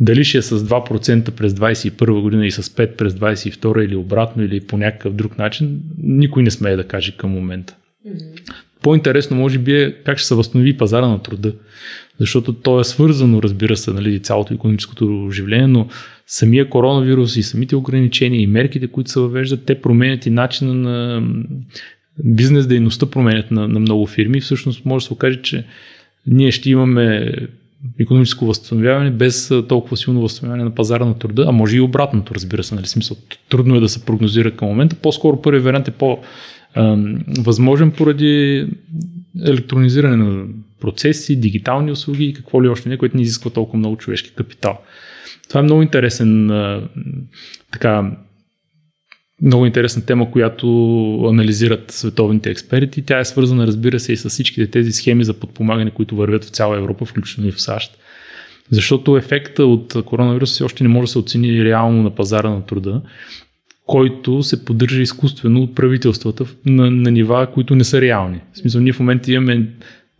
Дали 0.01 0.25
ще 0.25 0.39
е 0.39 0.43
с 0.43 0.59
2% 0.59 1.31
през 1.31 1.53
2021 1.53 2.21
година 2.21 2.47
и 2.47 2.51
с 2.51 2.63
5% 2.63 2.97
през 2.97 3.15
2022 3.15 3.81
или 3.81 3.97
обратно 3.97 4.45
или 4.45 4.61
по 4.61 4.79
някакъв 4.79 5.15
друг 5.15 5.39
начин, 5.39 5.81
никой 5.99 6.43
не 6.43 6.51
смее 6.51 6.77
да 6.77 6.85
каже 6.85 7.17
към 7.17 7.31
момента. 7.31 7.77
По-интересно 8.83 9.37
може 9.37 9.59
би 9.59 9.83
е 9.83 9.93
как 10.05 10.19
ще 10.19 10.29
се 10.29 10.35
възстанови 10.35 10.77
пазара 10.77 11.07
на 11.07 11.23
труда. 11.23 11.53
Защото 12.19 12.53
то 12.53 12.81
е 12.81 12.85
свързано, 12.85 13.43
разбира 13.43 13.77
се, 13.77 13.91
нали, 13.91 14.21
цялото 14.21 14.55
економическото 14.55 15.25
оживление, 15.27 15.67
но 15.67 15.89
самия 16.27 16.69
коронавирус 16.69 17.37
и 17.37 17.43
самите 17.43 17.77
ограничения 17.77 18.41
и 18.41 18.47
мерките, 18.47 18.87
които 18.87 19.11
се 19.11 19.21
въвеждат, 19.21 19.65
те 19.65 19.81
променят 19.81 20.27
и 20.27 20.31
начина 20.31 20.75
на 20.75 21.23
бизнес 22.25 22.67
дейността 22.67 23.07
променят 23.07 23.51
на, 23.51 23.69
на 23.69 23.81
много 23.81 24.07
фирми. 24.07 24.41
Всъщност 24.41 24.85
може 24.85 25.03
да 25.03 25.07
се 25.07 25.13
окаже, 25.13 25.43
че 25.43 25.65
ние 26.27 26.51
ще 26.51 26.71
имаме 26.71 27.35
економическо 28.01 28.47
възстановяване 28.47 29.11
без 29.11 29.53
толкова 29.69 29.97
силно 29.97 30.21
възстановяване 30.21 30.65
на 30.65 30.75
пазара 30.75 31.05
на 31.05 31.19
труда, 31.19 31.45
а 31.49 31.53
може 31.53 31.77
и 31.77 31.81
обратното, 31.81 32.35
разбира 32.35 32.63
се. 32.63 32.75
Нали? 32.75 32.87
Смисъл, 32.87 33.17
трудно 33.49 33.77
е 33.77 33.81
да 33.81 33.89
се 33.89 34.05
прогнозира 34.05 34.51
към 34.51 34.69
момента. 34.69 34.97
По-скоро 34.97 35.43
първият 35.43 35.65
вариант 35.65 35.89
е 35.89 35.91
по- 35.91 36.19
възможен 37.39 37.91
поради 37.91 38.67
електронизиране 39.47 40.17
на 40.17 40.45
процеси, 40.81 41.41
дигитални 41.41 41.93
услуги 41.93 42.25
и 42.25 42.35
какво 42.35 42.63
ли 42.63 42.69
още 42.69 42.89
не, 42.89 42.97
което 42.97 43.17
не 43.17 43.23
изисква 43.23 43.51
толкова 43.51 43.79
много 43.79 43.97
човешки 43.97 44.35
капитал. 44.35 44.79
Това 45.49 45.61
е 45.61 45.65
много 45.65 45.83
интересен 45.83 46.51
така, 47.73 48.11
много 49.43 49.67
интересна 49.67 50.07
тема, 50.07 50.31
която 50.31 50.67
анализират 51.25 51.91
световните 51.91 52.51
експерти. 52.51 53.03
Тя 53.03 53.19
е 53.19 53.25
свързана, 53.25 53.67
разбира 53.67 54.01
се, 54.01 54.13
и 54.13 54.17
с 54.17 54.29
всичките 54.29 54.71
тези 54.71 54.93
схеми 54.93 55.25
за 55.25 55.35
подпомагане, 55.35 55.91
които 55.91 56.17
вървят 56.17 56.45
в 56.45 56.49
цяла 56.49 56.77
Европа, 56.77 57.05
включително 57.05 57.49
и 57.49 57.53
в 57.53 57.63
САЩ. 57.63 57.99
Защото 58.71 59.17
ефекта 59.17 59.67
от 59.67 59.97
коронавируса 60.05 60.55
все 60.55 60.65
още 60.65 60.85
не 60.85 60.89
може 60.89 61.07
да 61.07 61.13
се 61.13 61.19
оцени 61.19 61.65
реално 61.65 62.03
на 62.03 62.11
пазара 62.11 62.51
на 62.51 62.67
труда, 62.67 63.03
който 63.87 64.43
се 64.43 64.65
поддържа 64.65 65.03
изкуствено 65.03 65.63
от 65.63 65.75
правителствата 65.75 66.45
на, 66.67 66.91
на 66.91 67.11
нива, 67.11 67.47
които 67.55 67.75
не 67.75 67.85
са 67.85 68.01
реални. 68.01 68.41
В 68.53 68.59
смисъл, 68.59 68.81
ние 68.81 68.93
в 68.93 69.01
момента 69.01 69.33
имаме 69.33 69.69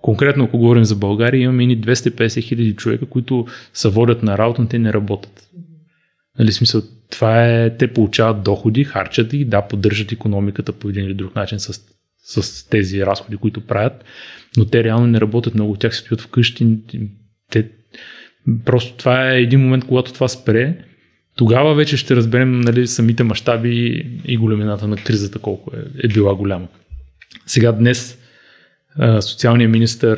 Конкретно, 0.03 0.45
ако 0.45 0.59
говорим 0.59 0.85
за 0.85 0.97
България, 0.97 1.41
имаме 1.41 1.63
и 1.63 1.81
250 1.81 2.43
хиляди 2.43 2.77
човека, 2.77 3.07
които 3.07 3.47
се 3.75 3.89
водят 3.89 4.23
на 4.23 4.39
работа, 4.39 4.63
но 4.63 4.69
те 4.69 4.79
не 4.79 4.93
работят. 4.93 5.49
Нали, 6.39 6.53
смисъл, 6.53 6.83
това 7.11 7.47
е, 7.47 7.77
те 7.77 7.93
получават 7.93 8.43
доходи, 8.43 8.85
харчат 8.85 9.31
ги, 9.31 9.45
да, 9.45 9.63
поддържат 9.63 10.13
економиката 10.13 10.73
по 10.73 10.89
един 10.89 11.05
или 11.05 11.15
друг 11.15 11.37
начин 11.37 11.61
с, 11.61 11.81
с 12.23 12.69
тези 12.69 13.07
разходи, 13.07 13.37
които 13.37 13.67
правят, 13.67 14.05
но 14.57 14.65
те 14.65 14.85
реално 14.85 15.07
не 15.07 15.21
работят. 15.21 15.55
Много 15.55 15.77
тях 15.77 15.97
стоят 15.97 16.21
вкъщи. 16.21 16.79
Те, 17.51 17.69
просто 18.65 18.97
това 18.97 19.33
е 19.33 19.41
един 19.41 19.61
момент, 19.61 19.85
когато 19.85 20.13
това 20.13 20.29
спре, 20.29 20.85
тогава 21.37 21.75
вече 21.75 21.97
ще 21.97 22.17
разберем 22.17 22.61
нали, 22.61 22.87
самите 22.87 23.25
мащаби 23.25 24.07
и 24.25 24.37
големината 24.37 24.89
на 24.89 24.97
кризата, 24.97 25.39
колко 25.39 25.77
е, 25.77 26.07
е 26.07 26.09
била 26.09 26.35
голяма. 26.35 26.69
Сега 27.47 27.73
днес 27.73 28.19
социалният 29.21 29.73
министр 29.73 30.17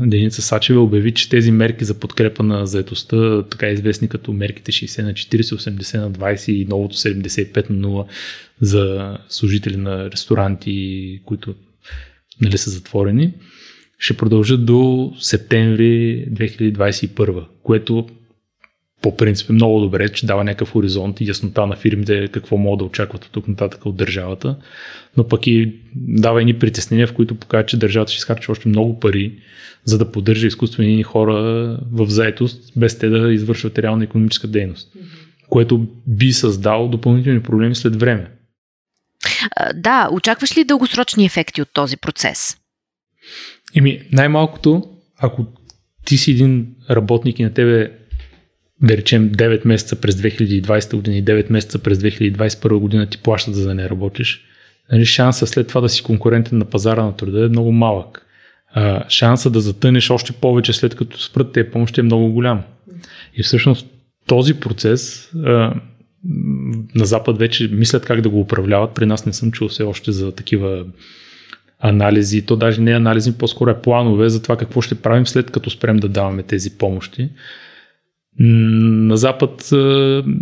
Деница 0.00 0.42
Сачева 0.42 0.80
обяви, 0.80 1.14
че 1.14 1.28
тези 1.28 1.52
мерки 1.52 1.84
за 1.84 1.94
подкрепа 1.98 2.42
на 2.42 2.66
заетостта, 2.66 3.42
така 3.42 3.68
известни 3.68 4.08
като 4.08 4.32
мерките 4.32 4.72
60 4.72 5.02
на 5.02 5.12
40, 5.12 5.42
80 5.42 6.00
на 6.00 6.12
20 6.12 6.52
и 6.52 6.64
новото 6.64 6.96
75 6.96 7.70
на 7.70 7.88
0 7.88 8.06
за 8.60 9.16
служители 9.28 9.76
на 9.76 10.10
ресторанти, 10.10 11.20
които 11.24 11.54
нали, 12.40 12.58
са 12.58 12.70
затворени, 12.70 13.34
ще 13.98 14.16
продължат 14.16 14.64
до 14.66 15.12
септември 15.20 16.26
2021, 16.32 17.44
което 17.62 18.08
по 19.02 19.16
принцип 19.16 19.50
е 19.50 19.52
много 19.52 19.80
добре, 19.80 20.08
че 20.08 20.26
дава 20.26 20.44
някакъв 20.44 20.70
хоризонт 20.72 21.20
и 21.20 21.28
яснота 21.28 21.66
на 21.66 21.76
фирмите 21.76 22.28
какво 22.28 22.56
могат 22.56 22.78
да 22.78 22.84
очакват 22.84 23.24
от 23.24 23.30
тук 23.30 23.48
нататък 23.48 23.86
от 23.86 23.96
държавата, 23.96 24.56
но 25.16 25.28
пък 25.28 25.46
и 25.46 25.74
дава 25.96 26.40
едни 26.40 26.58
притеснения, 26.58 27.06
в 27.06 27.12
които 27.12 27.34
показва, 27.34 27.66
че 27.66 27.76
държавата 27.76 28.12
ще 28.12 28.18
изхарчи 28.18 28.50
още 28.50 28.68
много 28.68 29.00
пари, 29.00 29.38
за 29.84 29.98
да 29.98 30.12
поддържа 30.12 30.46
изкуствени 30.46 31.02
хора 31.02 31.32
в 31.92 32.06
заетост, 32.06 32.72
без 32.76 32.98
те 32.98 33.08
да 33.08 33.32
извършват 33.32 33.78
реална 33.78 34.04
економическа 34.04 34.48
дейност, 34.48 34.92
което 35.48 35.86
би 36.06 36.32
създало 36.32 36.88
допълнителни 36.88 37.42
проблеми 37.42 37.74
след 37.74 37.96
време. 37.96 38.30
Да, 39.74 40.08
очакваш 40.12 40.56
ли 40.56 40.64
дългосрочни 40.64 41.24
ефекти 41.24 41.62
от 41.62 41.68
този 41.72 41.96
процес? 41.96 42.56
Еми, 43.74 44.00
най-малкото, 44.12 44.90
ако 45.18 45.46
ти 46.04 46.16
си 46.16 46.30
един 46.30 46.66
работник 46.90 47.38
и 47.38 47.42
на 47.42 47.54
тебе 47.54 48.01
да 48.82 48.96
речем 48.96 49.30
9 49.30 49.66
месеца 49.66 49.96
през 49.96 50.14
2020 50.14 50.96
година 50.96 51.16
и 51.16 51.24
9 51.24 51.50
месеца 51.50 51.78
през 51.78 51.98
2021 51.98 52.78
година 52.78 53.06
ти 53.06 53.18
плащат 53.18 53.54
за 53.54 53.66
да 53.66 53.74
не 53.74 53.90
работиш, 53.90 54.44
нали, 54.92 55.04
шанса 55.04 55.46
след 55.46 55.68
това 55.68 55.80
да 55.80 55.88
си 55.88 56.02
конкурентен 56.02 56.58
на 56.58 56.64
пазара 56.64 57.04
на 57.04 57.16
труда 57.16 57.44
е 57.44 57.48
много 57.48 57.72
малък. 57.72 58.26
А, 58.74 59.08
шанса 59.08 59.50
да 59.50 59.60
затънеш 59.60 60.10
още 60.10 60.32
повече 60.32 60.72
след 60.72 60.94
като 60.94 61.20
спрат 61.20 61.52
тези 61.52 61.70
помощи 61.70 62.00
е 62.00 62.02
много 62.02 62.32
голям. 62.32 62.62
И 63.34 63.42
всъщност 63.42 63.86
този 64.26 64.60
процес 64.60 65.30
а, 65.34 65.74
на 66.94 67.04
Запад 67.04 67.38
вече 67.38 67.68
мислят 67.72 68.04
как 68.04 68.20
да 68.20 68.28
го 68.28 68.40
управляват. 68.40 68.94
При 68.94 69.06
нас 69.06 69.26
не 69.26 69.32
съм 69.32 69.52
чул 69.52 69.68
все 69.68 69.82
още 69.82 70.12
за 70.12 70.32
такива 70.32 70.84
анализи, 71.78 72.46
то 72.46 72.56
даже 72.56 72.80
не 72.80 72.92
анализи, 72.92 73.38
по-скоро 73.38 73.70
е 73.70 73.82
планове 73.82 74.28
за 74.28 74.42
това 74.42 74.56
какво 74.56 74.80
ще 74.80 74.94
правим 74.94 75.26
след 75.26 75.50
като 75.50 75.70
спрем 75.70 75.96
да 75.96 76.08
даваме 76.08 76.42
тези 76.42 76.70
помощи. 76.78 77.28
На 78.38 79.16
Запад 79.16 79.68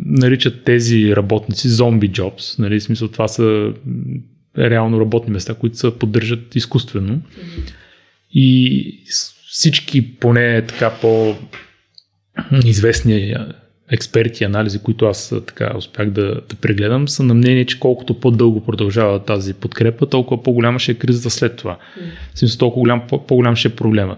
наричат 0.07 0.65
тези 0.65 1.17
работници 1.17 1.69
зомби 1.69 2.09
джобс. 2.09 2.59
Нали, 2.59 2.81
в 2.81 2.83
смисъл 2.83 3.09
това 3.09 3.29
са 3.29 3.73
реално 4.59 5.01
работни 5.01 5.33
места, 5.33 5.55
които 5.55 5.77
се 5.77 5.99
поддържат 5.99 6.57
изкуствено. 6.57 7.21
И 8.33 8.85
всички 9.49 10.17
поне 10.17 10.63
така 10.67 10.91
по 11.01 11.35
известни 12.65 13.35
експерти, 13.91 14.45
анализи, 14.45 14.79
които 14.79 15.07
аз 15.07 15.35
така 15.47 15.73
успях 15.77 16.11
да, 16.11 16.27
да 16.49 16.57
прегледам, 16.61 17.09
са 17.09 17.23
на 17.23 17.35
мнение, 17.35 17.67
че 17.67 17.81
колкото 17.81 18.21
по-дълго 18.21 18.65
продължава 18.65 19.25
тази 19.25 19.55
подкрепа, 19.55 20.07
толкова 20.07 20.43
по-голяма 20.43 20.79
ще 20.79 20.93
е 20.93 20.95
кризата 20.95 21.31
след 21.31 21.57
това. 21.57 21.79
В 22.35 22.39
смисъл, 22.39 22.59
толкова 22.59 22.81
голям, 22.81 23.03
по-голям 23.27 23.57
ще 23.57 23.69
е 23.69 23.77
проблема. 23.77 24.17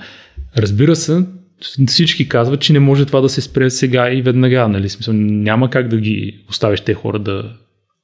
Разбира 0.57 0.97
се, 0.97 1.25
всички 1.87 2.28
казват, 2.28 2.61
че 2.61 2.73
не 2.73 2.81
може 2.81 3.07
това 3.07 3.21
да 3.21 3.28
се 3.28 3.40
спре 3.40 3.71
сега 3.71 4.12
и 4.12 4.23
веднага. 4.23 4.69
Нали? 4.69 4.88
Смисъл, 4.88 5.14
няма 5.14 5.71
как 5.71 5.88
да 5.88 5.97
ги 5.97 6.45
оставиш 6.49 6.81
те 6.81 6.95
хора 6.95 7.19
да 7.19 7.52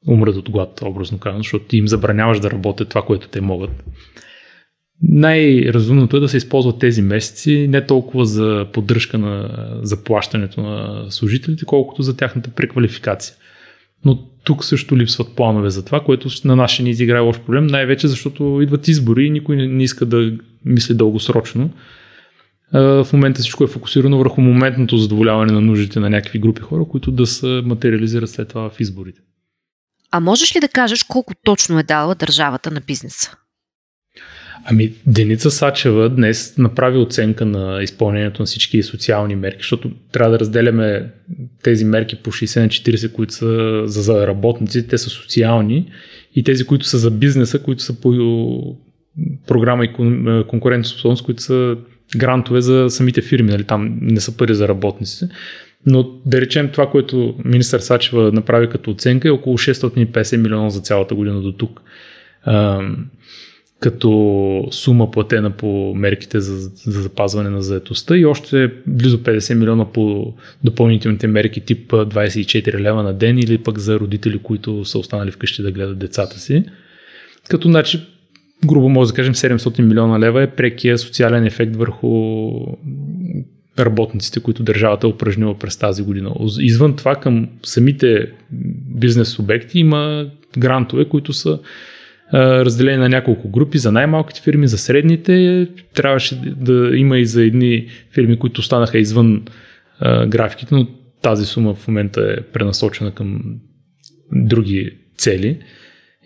умрат 0.06 0.36
от 0.36 0.50
глад, 0.50 0.82
образно 0.82 1.18
казано, 1.18 1.42
защото 1.42 1.64
ти 1.64 1.76
им 1.76 1.88
забраняваш 1.88 2.40
да 2.40 2.50
работят 2.50 2.88
това, 2.88 3.02
което 3.02 3.28
те 3.28 3.40
могат. 3.40 3.70
Най-разумното 5.02 6.16
е 6.16 6.20
да 6.20 6.28
се 6.28 6.36
използват 6.36 6.78
тези 6.78 7.02
месеци 7.02 7.66
не 7.68 7.86
толкова 7.86 8.24
за 8.24 8.66
поддръжка 8.72 9.18
на 9.18 9.50
заплащането 9.82 10.60
на 10.60 11.06
служителите, 11.10 11.64
колкото 11.64 12.02
за 12.02 12.16
тяхната 12.16 12.50
преквалификация. 12.50 13.34
Но 14.04 14.18
тук 14.44 14.64
също 14.64 14.98
липсват 14.98 15.36
планове 15.36 15.70
за 15.70 15.84
това, 15.84 16.00
което 16.00 16.28
на 16.44 16.68
ще 16.68 16.82
ни 16.82 16.90
изиграе 16.90 17.20
лош 17.20 17.40
проблем, 17.40 17.66
най-вече 17.66 18.08
защото 18.08 18.60
идват 18.62 18.88
избори 18.88 19.24
и 19.24 19.30
никой 19.30 19.56
не 19.56 19.82
иска 19.82 20.06
да 20.06 20.32
мисли 20.64 20.94
дългосрочно 20.94 21.70
в 22.72 23.06
момента 23.12 23.40
всичко 23.40 23.64
е 23.64 23.68
фокусирано 23.68 24.18
върху 24.18 24.40
моментното 24.40 24.96
задоволяване 24.96 25.52
на 25.52 25.60
нуждите 25.60 26.00
на 26.00 26.10
някакви 26.10 26.38
групи 26.38 26.60
хора, 26.60 26.84
които 26.84 27.10
да 27.10 27.26
се 27.26 27.46
материализират 27.46 28.30
след 28.30 28.48
това 28.48 28.70
в 28.70 28.80
изборите. 28.80 29.20
А 30.10 30.20
можеш 30.20 30.56
ли 30.56 30.60
да 30.60 30.68
кажеш 30.68 31.02
колко 31.02 31.34
точно 31.44 31.78
е 31.78 31.82
дала 31.82 32.14
държавата 32.14 32.70
на 32.70 32.80
бизнеса? 32.80 33.36
Ами, 34.64 34.92
Деница 35.06 35.50
Сачева 35.50 36.08
днес 36.08 36.58
направи 36.58 36.98
оценка 36.98 37.46
на 37.46 37.82
изпълнението 37.82 38.42
на 38.42 38.46
всички 38.46 38.82
социални 38.82 39.36
мерки, 39.36 39.58
защото 39.58 39.90
трябва 40.12 40.32
да 40.32 40.38
разделяме 40.38 41.10
тези 41.62 41.84
мерки 41.84 42.16
по 42.16 42.32
60 42.32 42.60
на 42.60 42.68
40, 42.68 43.12
които 43.12 43.34
са 43.34 43.82
за 43.86 44.26
работници, 44.26 44.88
те 44.88 44.98
са 44.98 45.10
социални 45.10 45.92
и 46.34 46.44
тези, 46.44 46.64
които 46.64 46.86
са 46.86 46.98
за 46.98 47.10
бизнеса, 47.10 47.62
които 47.62 47.82
са 47.82 48.00
по 48.00 48.12
програма 49.46 49.84
и 49.84 49.92
конкурентоспособност, 50.48 51.24
които 51.24 51.42
са 51.42 51.76
грантове 52.16 52.60
за 52.60 52.86
самите 52.90 53.22
фирми, 53.22 53.50
нали? 53.50 53.64
там 53.64 53.98
не 54.02 54.20
са 54.20 54.36
пари 54.36 54.54
за 54.54 54.68
работниците. 54.68 55.28
Но 55.86 56.10
да 56.26 56.40
речем 56.40 56.68
това, 56.72 56.90
което 56.90 57.34
министър 57.44 57.80
Сачева 57.80 58.32
направи 58.32 58.68
като 58.68 58.90
оценка 58.90 59.28
е 59.28 59.30
около 59.30 59.58
650 59.58 60.36
милиона 60.36 60.70
за 60.70 60.80
цялата 60.80 61.14
година 61.14 61.40
до 61.40 61.52
тук 61.52 61.80
като 63.80 64.68
сума 64.70 65.10
платена 65.10 65.50
по 65.50 65.94
мерките 65.94 66.40
за, 66.40 66.58
за 66.58 67.02
запазване 67.02 67.50
на 67.50 67.62
заетостта 67.62 68.16
и 68.16 68.26
още 68.26 68.72
близо 68.86 69.18
50 69.18 69.54
милиона 69.54 69.92
по 69.92 70.34
допълнителните 70.64 71.26
мерки 71.26 71.60
тип 71.60 71.92
24 71.92 72.80
лева 72.80 73.02
на 73.02 73.14
ден 73.14 73.38
или 73.38 73.58
пък 73.58 73.78
за 73.78 74.00
родители, 74.00 74.38
които 74.38 74.84
са 74.84 74.98
останали 74.98 75.30
вкъщи 75.30 75.62
да 75.62 75.72
гледат 75.72 75.98
децата 75.98 76.40
си. 76.40 76.64
Като 77.48 77.68
значи, 77.68 78.06
грубо 78.66 78.88
може 78.88 79.10
да 79.10 79.14
кажем 79.14 79.34
700 79.34 79.82
милиона 79.82 80.20
лева 80.20 80.42
е 80.42 80.50
прекия 80.50 80.98
социален 80.98 81.44
ефект 81.44 81.76
върху 81.76 82.50
работниците, 83.78 84.40
които 84.40 84.62
държавата 84.62 85.06
е 85.06 85.10
упражнила 85.10 85.58
през 85.58 85.76
тази 85.76 86.02
година. 86.02 86.34
Извън 86.60 86.96
това 86.96 87.14
към 87.14 87.48
самите 87.62 88.26
бизнес 88.96 89.28
субекти 89.28 89.78
има 89.78 90.30
грантове, 90.58 91.04
които 91.04 91.32
са 91.32 91.58
разделени 92.34 92.96
на 92.96 93.08
няколко 93.08 93.48
групи, 93.48 93.78
за 93.78 93.92
най-малките 93.92 94.40
фирми, 94.40 94.68
за 94.68 94.78
средните. 94.78 95.66
Трябваше 95.94 96.40
да 96.56 96.90
има 96.94 97.18
и 97.18 97.26
за 97.26 97.44
едни 97.44 97.86
фирми, 98.14 98.38
които 98.38 98.60
останаха 98.60 98.98
извън 98.98 99.42
графиките, 100.26 100.74
но 100.74 100.86
тази 101.22 101.46
сума 101.46 101.74
в 101.74 101.88
момента 101.88 102.36
е 102.38 102.42
пренасочена 102.42 103.10
към 103.10 103.42
други 104.32 104.90
цели 105.16 105.58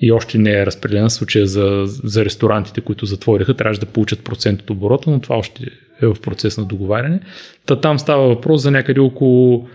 и 0.02 0.12
още 0.12 0.38
не 0.38 0.52
е 0.52 0.66
разпределена 0.66 1.10
случая 1.10 1.46
за, 1.46 1.82
за 1.86 2.24
ресторантите, 2.24 2.80
които 2.80 3.06
затвориха, 3.06 3.54
трябваше 3.54 3.80
да 3.80 3.86
получат 3.86 4.24
процент 4.24 4.60
от 4.60 4.70
оборота, 4.70 5.10
но 5.10 5.20
това 5.20 5.36
още 5.36 5.64
е 6.02 6.06
в 6.06 6.16
процес 6.22 6.58
на 6.58 6.64
договаряне. 6.64 7.20
Та 7.66 7.80
там 7.80 7.98
става 7.98 8.28
въпрос 8.28 8.62
за 8.62 8.70
някъде 8.70 9.00
около 9.00 9.68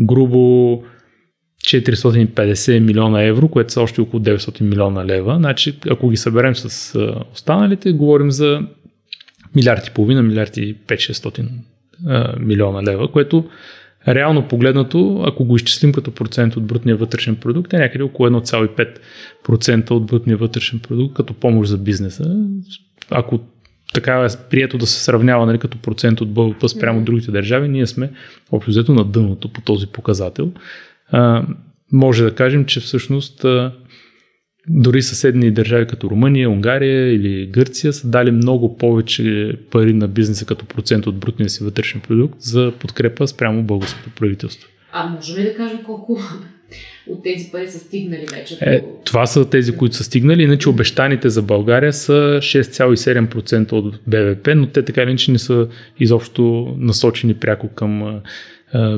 грубо 0.00 0.82
450 1.64 2.78
милиона 2.78 3.22
евро, 3.22 3.48
което 3.48 3.72
са 3.72 3.80
още 3.80 4.00
около 4.00 4.22
900 4.22 4.60
милиона 4.60 5.06
лева. 5.06 5.36
Значи, 5.36 5.78
ако 5.90 6.08
ги 6.08 6.16
съберем 6.16 6.54
с 6.54 6.98
останалите, 7.32 7.92
говорим 7.92 8.30
за 8.30 8.60
милиард 9.54 9.86
и 9.86 9.90
половина, 9.90 10.22
милиард 10.22 10.56
и 10.56 10.76
5-600 10.86 11.48
милиона 12.40 12.82
лева, 12.82 13.12
което 13.12 13.44
реално 14.08 14.48
погледнато, 14.48 15.22
ако 15.26 15.44
го 15.44 15.56
изчислим 15.56 15.92
като 15.92 16.10
процент 16.10 16.56
от 16.56 16.64
брутния 16.64 16.96
вътрешен 16.96 17.36
продукт, 17.36 17.72
е 17.72 17.78
някъде 17.78 18.04
около 18.04 18.28
1,5% 18.28 19.90
от 19.90 20.06
брутния 20.06 20.36
вътрешен 20.36 20.78
продукт 20.78 21.14
като 21.14 21.34
помощ 21.34 21.70
за 21.70 21.78
бизнеса. 21.78 22.36
Ако 23.10 23.40
така 23.94 24.20
е 24.24 24.28
прието 24.50 24.78
да 24.78 24.86
се 24.86 25.04
сравнява 25.04 25.46
нали, 25.46 25.58
като 25.58 25.78
процент 25.78 26.20
от 26.20 26.32
БВП 26.32 26.68
спрямо 26.68 26.98
от 26.98 27.04
другите 27.04 27.30
държави, 27.30 27.68
ние 27.68 27.86
сме 27.86 28.10
общо 28.52 28.70
взето 28.70 28.94
на 28.94 29.04
дъното 29.04 29.48
по 29.48 29.60
този 29.60 29.86
показател 29.86 30.52
а, 31.12 31.46
може 31.92 32.24
да 32.24 32.34
кажем, 32.34 32.64
че 32.64 32.80
всъщност 32.80 33.44
а, 33.44 33.72
дори 34.68 35.02
съседни 35.02 35.50
държави 35.50 35.86
като 35.86 36.10
Румъния, 36.10 36.50
Унгария 36.50 37.14
или 37.14 37.46
Гърция 37.46 37.92
са 37.92 38.08
дали 38.08 38.30
много 38.30 38.76
повече 38.76 39.52
пари 39.70 39.92
на 39.92 40.08
бизнеса 40.08 40.46
като 40.46 40.66
процент 40.66 41.06
от 41.06 41.16
брутния 41.16 41.50
си 41.50 41.64
вътрешен 41.64 42.00
продукт 42.00 42.40
за 42.40 42.72
подкрепа 42.78 43.28
спрямо 43.28 43.62
българското 43.62 44.10
правителство. 44.10 44.68
А 44.92 45.08
може 45.08 45.40
ли 45.40 45.44
да 45.44 45.56
кажем 45.56 45.78
колко 45.86 46.18
от 47.06 47.22
тези 47.22 47.50
пари 47.52 47.68
са 47.68 47.78
стигнали 47.78 48.26
вече? 48.32 48.58
Е, 48.60 48.82
това 49.04 49.26
са 49.26 49.50
тези, 49.50 49.76
които 49.76 49.96
са 49.96 50.04
стигнали, 50.04 50.42
иначе 50.42 50.68
обещаните 50.68 51.28
за 51.28 51.42
България 51.42 51.92
са 51.92 52.12
6,7% 52.12 53.72
от 53.72 53.98
БВП, 54.06 54.48
но 54.56 54.66
те 54.66 54.84
така 54.84 55.02
или 55.02 55.10
иначе 55.10 55.32
не 55.32 55.38
са 55.38 55.68
изобщо 56.00 56.74
насочени 56.78 57.34
пряко 57.34 57.68
към 57.68 58.20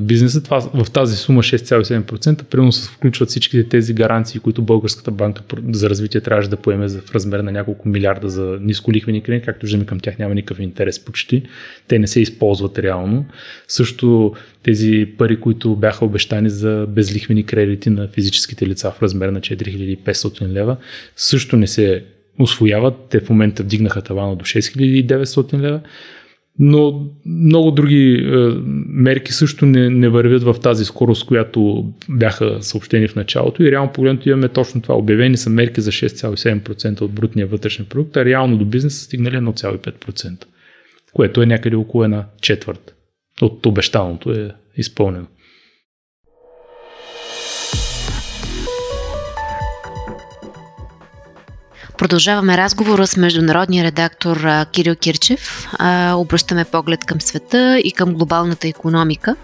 бизнеса. 0.00 0.42
Това, 0.42 0.60
в 0.60 0.90
тази 0.90 1.16
сума 1.16 1.42
6,7% 1.42 2.44
примерно 2.44 2.72
се 2.72 2.88
включват 2.88 3.28
всичките 3.28 3.68
тези 3.68 3.94
гаранции, 3.94 4.40
които 4.40 4.62
Българската 4.62 5.10
банка 5.10 5.42
за 5.72 5.90
развитие 5.90 6.20
трябваше 6.20 6.48
да 6.48 6.56
поеме 6.56 6.88
в 6.88 7.14
размер 7.14 7.40
на 7.40 7.52
няколко 7.52 7.88
милиарда 7.88 8.28
за 8.28 8.58
нисколихвени 8.60 9.22
кредити, 9.22 9.44
както 9.44 9.66
виждаме 9.66 9.86
към 9.86 10.00
тях 10.00 10.18
няма 10.18 10.34
никакъв 10.34 10.60
интерес 10.60 11.04
почти. 11.04 11.42
Те 11.88 11.98
не 11.98 12.06
се 12.06 12.20
използват 12.20 12.78
реално. 12.78 13.26
Също 13.68 14.34
тези 14.62 15.08
пари, 15.18 15.40
които 15.40 15.76
бяха 15.76 16.04
обещани 16.04 16.50
за 16.50 16.86
безлихвени 16.88 17.46
кредити 17.46 17.90
на 17.90 18.08
физическите 18.08 18.66
лица 18.66 18.90
в 18.90 19.02
размер 19.02 19.28
на 19.28 19.40
4500 19.40 20.48
лева, 20.48 20.76
също 21.16 21.56
не 21.56 21.66
се 21.66 22.04
освояват. 22.38 22.94
Те 23.10 23.20
в 23.20 23.30
момента 23.30 23.62
вдигнаха 23.62 24.02
тавана 24.02 24.36
до 24.36 24.44
6900 24.44 25.60
лева 25.60 25.80
но 26.58 27.06
много 27.26 27.70
други 27.70 28.12
е, 28.14 28.36
мерки 28.86 29.32
също 29.32 29.66
не, 29.66 29.90
не 29.90 30.08
вървят 30.08 30.42
в 30.42 30.56
тази 30.62 30.84
скорост, 30.84 31.26
която 31.26 31.92
бяха 32.08 32.58
съобщени 32.60 33.08
в 33.08 33.16
началото 33.16 33.62
и 33.62 33.70
реално 33.70 33.92
погледното 33.92 34.28
имаме 34.28 34.48
точно 34.48 34.82
това. 34.82 34.94
Обявени 34.94 35.36
са 35.36 35.50
мерки 35.50 35.80
за 35.80 35.90
6,7% 35.90 37.00
от 37.00 37.12
брутния 37.12 37.46
вътрешен 37.46 37.86
продукт, 37.86 38.16
а 38.16 38.24
реално 38.24 38.58
до 38.58 38.64
бизнеса 38.64 39.04
стигнали 39.04 39.36
1,5%, 39.36 40.44
което 41.12 41.42
е 41.42 41.46
някъде 41.46 41.76
около 41.76 42.04
една 42.04 42.26
четвърт 42.40 42.94
от 43.42 43.66
обещаното 43.66 44.32
е 44.32 44.50
изпълнено. 44.76 45.26
Продължаваме 52.04 52.56
разговора 52.56 53.06
с 53.06 53.16
международния 53.16 53.84
редактор 53.84 54.48
Кирил 54.72 54.96
Кирчев. 54.96 55.68
Обръщаме 56.14 56.64
поглед 56.64 57.04
към 57.04 57.20
света 57.20 57.80
и 57.84 57.92
към 57.92 58.14
глобалната 58.14 58.68
економика. 58.68 59.36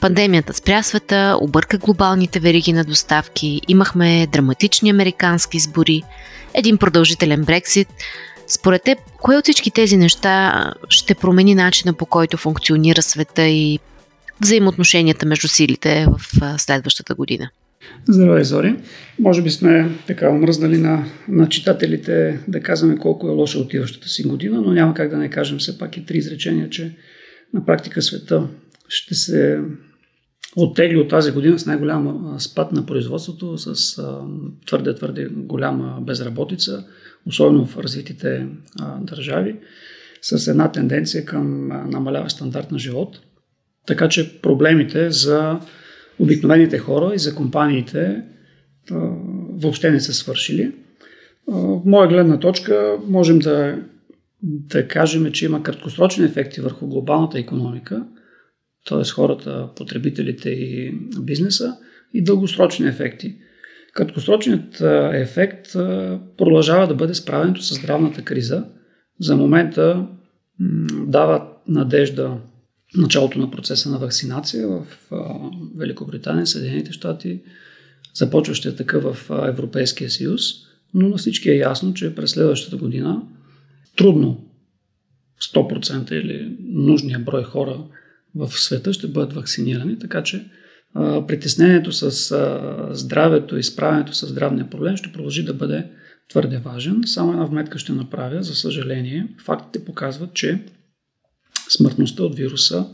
Пандемията 0.00 0.54
спря 0.54 0.82
света, 0.82 1.38
обърка 1.40 1.78
глобалните 1.78 2.40
вериги 2.40 2.72
на 2.72 2.84
доставки, 2.84 3.60
имахме 3.68 4.26
драматични 4.26 4.90
американски 4.90 5.56
избори, 5.56 6.02
един 6.54 6.78
продължителен 6.78 7.44
Брексит. 7.44 7.88
Според 8.46 8.82
теб, 8.82 8.98
кое 9.20 9.36
от 9.36 9.44
всички 9.44 9.70
тези 9.70 9.96
неща 9.96 10.64
ще 10.88 11.14
промени 11.14 11.54
начина 11.54 11.92
по 11.92 12.06
който 12.06 12.36
функционира 12.36 13.02
света 13.02 13.42
и 13.42 13.78
взаимоотношенията 14.40 15.26
между 15.26 15.48
силите 15.48 16.06
в 16.06 16.58
следващата 16.58 17.14
година? 17.14 17.50
Здравей, 18.08 18.44
Зори. 18.44 18.76
Може 19.18 19.42
би 19.42 19.50
сме 19.50 19.90
така 20.06 20.30
омръзнали 20.30 20.78
на, 20.78 21.04
на 21.28 21.48
читателите 21.48 22.40
да 22.48 22.60
казваме 22.60 22.96
колко 22.96 23.28
е 23.28 23.32
лоша 23.32 23.58
отиващата 23.58 24.08
си 24.08 24.22
година, 24.22 24.60
но 24.60 24.72
няма 24.72 24.94
как 24.94 25.10
да 25.10 25.16
не 25.16 25.30
кажем 25.30 25.58
все 25.58 25.78
пак 25.78 25.96
и 25.96 26.06
три 26.06 26.18
изречения, 26.18 26.70
че 26.70 26.96
на 27.54 27.64
практика 27.64 28.02
света 28.02 28.48
ще 28.88 29.14
се 29.14 29.60
оттегли 30.56 30.96
от 30.96 31.08
тази 31.08 31.32
година 31.32 31.58
с 31.58 31.66
най-голям 31.66 32.36
спад 32.38 32.72
на 32.72 32.86
производството, 32.86 33.58
с 33.58 34.02
твърде, 34.66 34.94
твърде 34.94 35.28
голяма 35.30 35.98
безработица, 36.00 36.84
особено 37.26 37.66
в 37.66 37.78
развитите 37.78 38.46
а, 38.80 38.98
държави, 39.00 39.56
с 40.22 40.48
една 40.48 40.72
тенденция 40.72 41.24
към 41.24 41.68
намалява 41.68 42.30
стандарт 42.30 42.70
на 42.70 42.78
живот. 42.78 43.20
Така 43.86 44.08
че 44.08 44.40
проблемите 44.40 45.10
за 45.10 45.60
обикновените 46.18 46.78
хора 46.78 47.14
и 47.14 47.18
за 47.18 47.34
компаниите 47.34 48.22
въобще 49.52 49.90
не 49.90 50.00
са 50.00 50.12
свършили. 50.12 50.72
В 51.46 51.82
моя 51.84 52.08
гледна 52.08 52.38
точка 52.38 52.98
можем 53.06 53.38
да, 53.38 53.78
да 54.42 54.88
кажем, 54.88 55.32
че 55.32 55.44
има 55.44 55.62
краткосрочни 55.62 56.24
ефекти 56.24 56.60
върху 56.60 56.86
глобалната 56.86 57.38
економика, 57.38 58.06
т.е. 58.88 59.04
хората, 59.04 59.68
потребителите 59.76 60.50
и 60.50 60.98
бизнеса, 61.20 61.76
и 62.14 62.24
дългосрочни 62.24 62.88
ефекти. 62.88 63.36
Краткосрочният 63.94 64.80
ефект 65.12 65.72
продължава 66.36 66.86
да 66.86 66.94
бъде 66.94 67.14
справенето 67.14 67.62
с 67.62 67.74
здравната 67.74 68.22
криза. 68.22 68.64
За 69.20 69.36
момента 69.36 70.06
дава 71.06 71.46
надежда 71.68 72.36
началото 72.96 73.38
на 73.38 73.50
процеса 73.50 73.90
на 73.90 73.98
вакцинация 73.98 74.68
в 74.68 74.86
Великобритания, 75.76 76.46
Съединените 76.46 76.92
щати, 76.92 77.40
започващия 78.14 78.76
такъв 78.76 79.02
в 79.02 79.30
Европейския 79.48 80.10
съюз, 80.10 80.42
но 80.94 81.08
на 81.08 81.16
всички 81.16 81.50
е 81.50 81.56
ясно, 81.56 81.94
че 81.94 82.14
през 82.14 82.30
следващата 82.30 82.76
година 82.76 83.22
трудно 83.96 84.44
100% 85.54 86.12
или 86.12 86.56
нужния 86.60 87.18
брой 87.18 87.44
хора 87.44 87.84
в 88.34 88.48
света 88.48 88.92
ще 88.92 89.06
бъдат 89.06 89.32
вакцинирани, 89.32 89.98
така 89.98 90.22
че 90.22 90.44
притеснението 91.28 91.92
с 91.92 92.10
здравето 92.90 93.56
и 93.56 93.62
справянето 93.62 94.14
с 94.14 94.26
здравния 94.26 94.70
проблем 94.70 94.96
ще 94.96 95.12
продължи 95.12 95.44
да 95.44 95.54
бъде 95.54 95.86
твърде 96.28 96.58
важен. 96.58 97.02
Само 97.06 97.32
една 97.32 97.44
вметка 97.44 97.78
ще 97.78 97.92
направя. 97.92 98.42
За 98.42 98.54
съжаление, 98.54 99.28
фактите 99.44 99.84
показват, 99.84 100.34
че 100.34 100.64
смъртността 101.68 102.22
от 102.22 102.36
вируса 102.36 102.86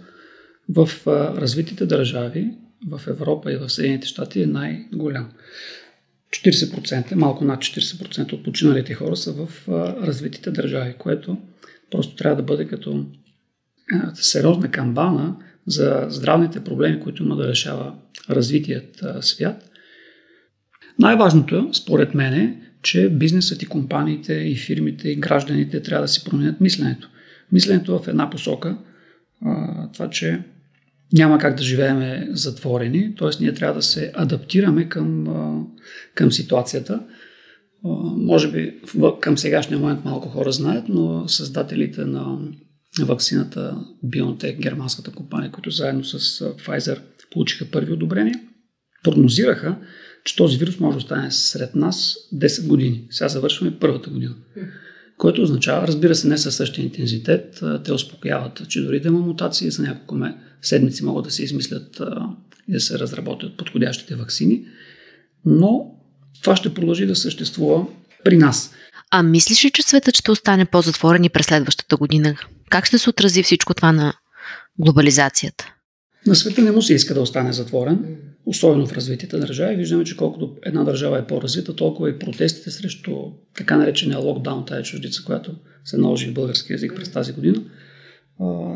в 0.68 0.90
развитите 1.36 1.86
държави, 1.86 2.50
в 2.88 3.00
Европа 3.06 3.52
и 3.52 3.56
в 3.56 3.70
Съединените 3.70 4.06
щати 4.06 4.42
е 4.42 4.46
най-голям. 4.46 5.30
40%, 6.30 7.14
малко 7.14 7.44
над 7.44 7.60
40% 7.60 8.32
от 8.32 8.44
починалите 8.44 8.94
хора 8.94 9.16
са 9.16 9.32
в 9.32 9.68
развитите 10.02 10.50
държави, 10.50 10.94
което 10.98 11.38
просто 11.90 12.16
трябва 12.16 12.36
да 12.36 12.42
бъде 12.42 12.66
като 12.66 13.06
сериозна 14.14 14.70
камбана 14.70 15.36
за 15.66 16.06
здравните 16.08 16.64
проблеми, 16.64 17.00
които 17.00 17.22
има 17.22 17.36
да 17.36 17.48
решава 17.48 17.94
развитият 18.30 19.04
свят. 19.20 19.70
Най-важното, 20.98 21.70
според 21.72 22.14
мен, 22.14 22.34
е, 22.34 22.60
че 22.82 23.08
бизнесът 23.08 23.62
и 23.62 23.66
компаниите 23.66 24.34
и 24.34 24.56
фирмите 24.56 25.08
и 25.08 25.16
гражданите 25.16 25.82
трябва 25.82 26.04
да 26.04 26.08
си 26.08 26.24
променят 26.24 26.60
мисленето. 26.60 27.08
Мисленето 27.54 27.98
в 27.98 28.08
една 28.08 28.30
посока, 28.30 28.78
това, 29.92 30.10
че 30.10 30.42
няма 31.12 31.38
как 31.38 31.56
да 31.56 31.62
живеем 31.62 32.28
затворени, 32.30 33.14
т.е. 33.14 33.28
ние 33.40 33.54
трябва 33.54 33.74
да 33.74 33.82
се 33.82 34.12
адаптираме 34.14 34.88
към, 34.88 35.26
към 36.14 36.32
ситуацията. 36.32 37.00
Може 38.16 38.50
би 38.50 38.80
към 39.20 39.38
сегашния 39.38 39.78
момент 39.78 40.04
малко 40.04 40.28
хора 40.28 40.52
знаят, 40.52 40.84
но 40.88 41.28
създателите 41.28 42.04
на 42.04 42.38
вакцината 43.02 43.76
BioNTech, 44.04 44.60
германската 44.60 45.10
компания, 45.10 45.50
които 45.50 45.70
заедно 45.70 46.04
с 46.04 46.40
Pfizer 46.40 46.98
получиха 47.30 47.70
първи 47.70 47.92
одобрения, 47.92 48.40
прогнозираха, 49.04 49.76
че 50.24 50.36
този 50.36 50.58
вирус 50.58 50.80
може 50.80 50.94
да 50.94 50.98
остане 50.98 51.30
сред 51.30 51.74
нас 51.74 52.16
10 52.34 52.68
години. 52.68 53.06
Сега 53.10 53.28
завършваме 53.28 53.78
първата 53.78 54.10
година. 54.10 54.34
Което 55.18 55.42
означава, 55.42 55.86
разбира 55.86 56.14
се, 56.14 56.28
не 56.28 56.38
със 56.38 56.56
същия 56.56 56.84
интензитет. 56.84 57.62
Те 57.84 57.92
успокояват, 57.92 58.68
че 58.68 58.82
дори 58.82 59.00
да 59.00 59.08
има 59.08 59.18
мутации, 59.18 59.70
за 59.70 59.82
няколко 59.82 60.26
седмици 60.62 61.04
могат 61.04 61.24
да 61.24 61.30
се 61.30 61.44
измислят 61.44 62.00
и 62.68 62.72
да 62.72 62.80
се 62.80 62.98
разработят 62.98 63.56
подходящите 63.56 64.14
вакцини. 64.14 64.64
Но 65.44 65.90
това 66.42 66.56
ще 66.56 66.74
продължи 66.74 67.06
да 67.06 67.16
съществува 67.16 67.86
при 68.24 68.36
нас. 68.36 68.74
А 69.10 69.22
мислиш 69.22 69.64
ли, 69.64 69.70
че 69.70 69.82
светът 69.82 70.16
ще 70.16 70.30
остане 70.30 70.64
по-затворен 70.64 71.24
и 71.24 71.28
през 71.28 71.46
следващата 71.46 71.96
година? 71.96 72.36
Как 72.70 72.86
ще 72.86 72.98
се 72.98 73.10
отрази 73.10 73.42
всичко 73.42 73.74
това 73.74 73.92
на 73.92 74.14
глобализацията? 74.78 75.73
На 76.26 76.34
света 76.34 76.62
не 76.62 76.70
му 76.70 76.82
се 76.82 76.94
иска 76.94 77.14
да 77.14 77.20
остане 77.20 77.52
затворен, 77.52 78.16
особено 78.46 78.86
в 78.86 78.92
развитите 78.92 79.38
държави. 79.38 79.76
Виждаме, 79.76 80.04
че 80.04 80.16
колкото 80.16 80.56
една 80.62 80.84
държава 80.84 81.18
е 81.18 81.26
по-развита, 81.26 81.76
толкова 81.76 82.10
и 82.10 82.18
протестите 82.18 82.70
срещу 82.70 83.12
така 83.56 83.76
наречения 83.76 84.18
локдаун, 84.18 84.66
тая 84.66 84.82
чуждица, 84.82 85.24
която 85.24 85.54
се 85.84 85.96
наложи 85.96 86.30
в 86.30 86.34
български 86.34 86.72
язик 86.72 86.92
през 86.96 87.08
тази 87.08 87.32
година, 87.32 87.62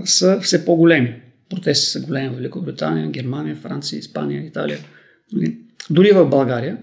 са 0.05 0.41
все 0.41 0.65
по-големи. 0.65 1.23
Протести 1.51 1.87
са 1.87 2.01
големи 2.01 2.29
в 2.29 2.37
Великобритания, 2.37 3.11
Германия, 3.11 3.57
Франция, 3.57 3.99
Испания, 3.99 4.47
Италия. 4.47 4.79
Нали? 5.33 5.59
Дори 5.91 6.13
в 6.13 6.29
България 6.29 6.79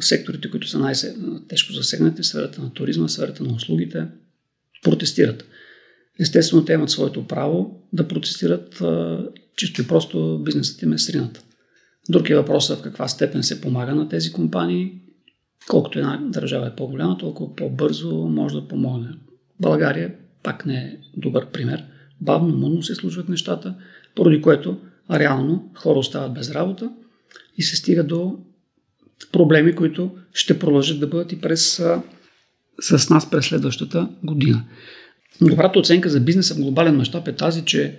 секторите, 0.00 0.50
които 0.50 0.68
са 0.68 0.78
най-тежко 0.78 1.72
засегнати, 1.72 2.24
сферата 2.24 2.62
на 2.62 2.72
туризма, 2.72 3.08
сферата 3.08 3.44
на 3.44 3.54
услугите, 3.54 4.06
протестират. 4.82 5.44
Естествено, 6.20 6.64
те 6.64 6.72
имат 6.72 6.90
своето 6.90 7.26
право 7.26 7.82
да 7.92 8.08
протестират 8.08 8.82
чисто 9.56 9.82
и 9.82 9.86
просто 9.86 10.40
бизнесът 10.44 10.82
им 10.82 10.92
е 10.92 10.98
сринат. 10.98 11.44
Друг 12.08 12.30
е 12.30 12.34
в 12.34 12.82
каква 12.82 13.08
степен 13.08 13.42
се 13.42 13.60
помага 13.60 13.94
на 13.94 14.08
тези 14.08 14.32
компании. 14.32 14.92
Колкото 15.68 15.98
една 15.98 16.20
държава 16.22 16.66
е 16.66 16.76
по-голяма, 16.76 17.18
толкова 17.18 17.56
по-бързо 17.56 18.28
може 18.28 18.54
да 18.54 18.68
помогне. 18.68 19.08
България 19.60 20.14
пак 20.42 20.66
не 20.66 20.74
е 20.74 20.96
добър 21.16 21.46
пример. 21.46 21.84
Бавно, 22.20 22.56
мудно 22.56 22.82
се 22.82 22.94
случват 22.94 23.28
нещата, 23.28 23.74
поради 24.14 24.42
което 24.42 24.78
реално 25.10 25.70
хора 25.74 25.98
остават 25.98 26.34
без 26.34 26.50
работа 26.50 26.90
и 27.56 27.62
се 27.62 27.76
стига 27.76 28.04
до 28.04 28.38
проблеми, 29.32 29.74
които 29.74 30.10
ще 30.32 30.58
продължат 30.58 31.00
да 31.00 31.06
бъдат 31.06 31.32
и 31.32 31.40
през, 31.40 31.82
с 32.80 33.10
нас 33.10 33.30
през 33.30 33.44
следващата 33.44 34.08
година. 34.24 34.64
Добрата 35.40 35.78
оценка 35.78 36.08
за 36.08 36.20
бизнеса 36.20 36.54
в 36.54 36.60
глобален 36.60 36.96
мащаб 36.96 37.28
е 37.28 37.36
тази, 37.36 37.64
че 37.64 37.98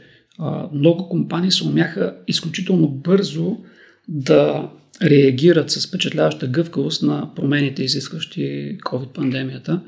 много 0.73 1.09
компании 1.09 1.51
се 1.51 1.67
умяха 1.67 2.15
изключително 2.27 2.87
бързо 2.87 3.57
да 4.07 4.69
реагират 5.03 5.71
с 5.71 5.87
впечатляваща 5.87 6.47
гъвкавост 6.47 7.03
на 7.03 7.35
промените, 7.35 7.83
изискващи 7.83 8.77
COVID-пандемията. 8.85 9.81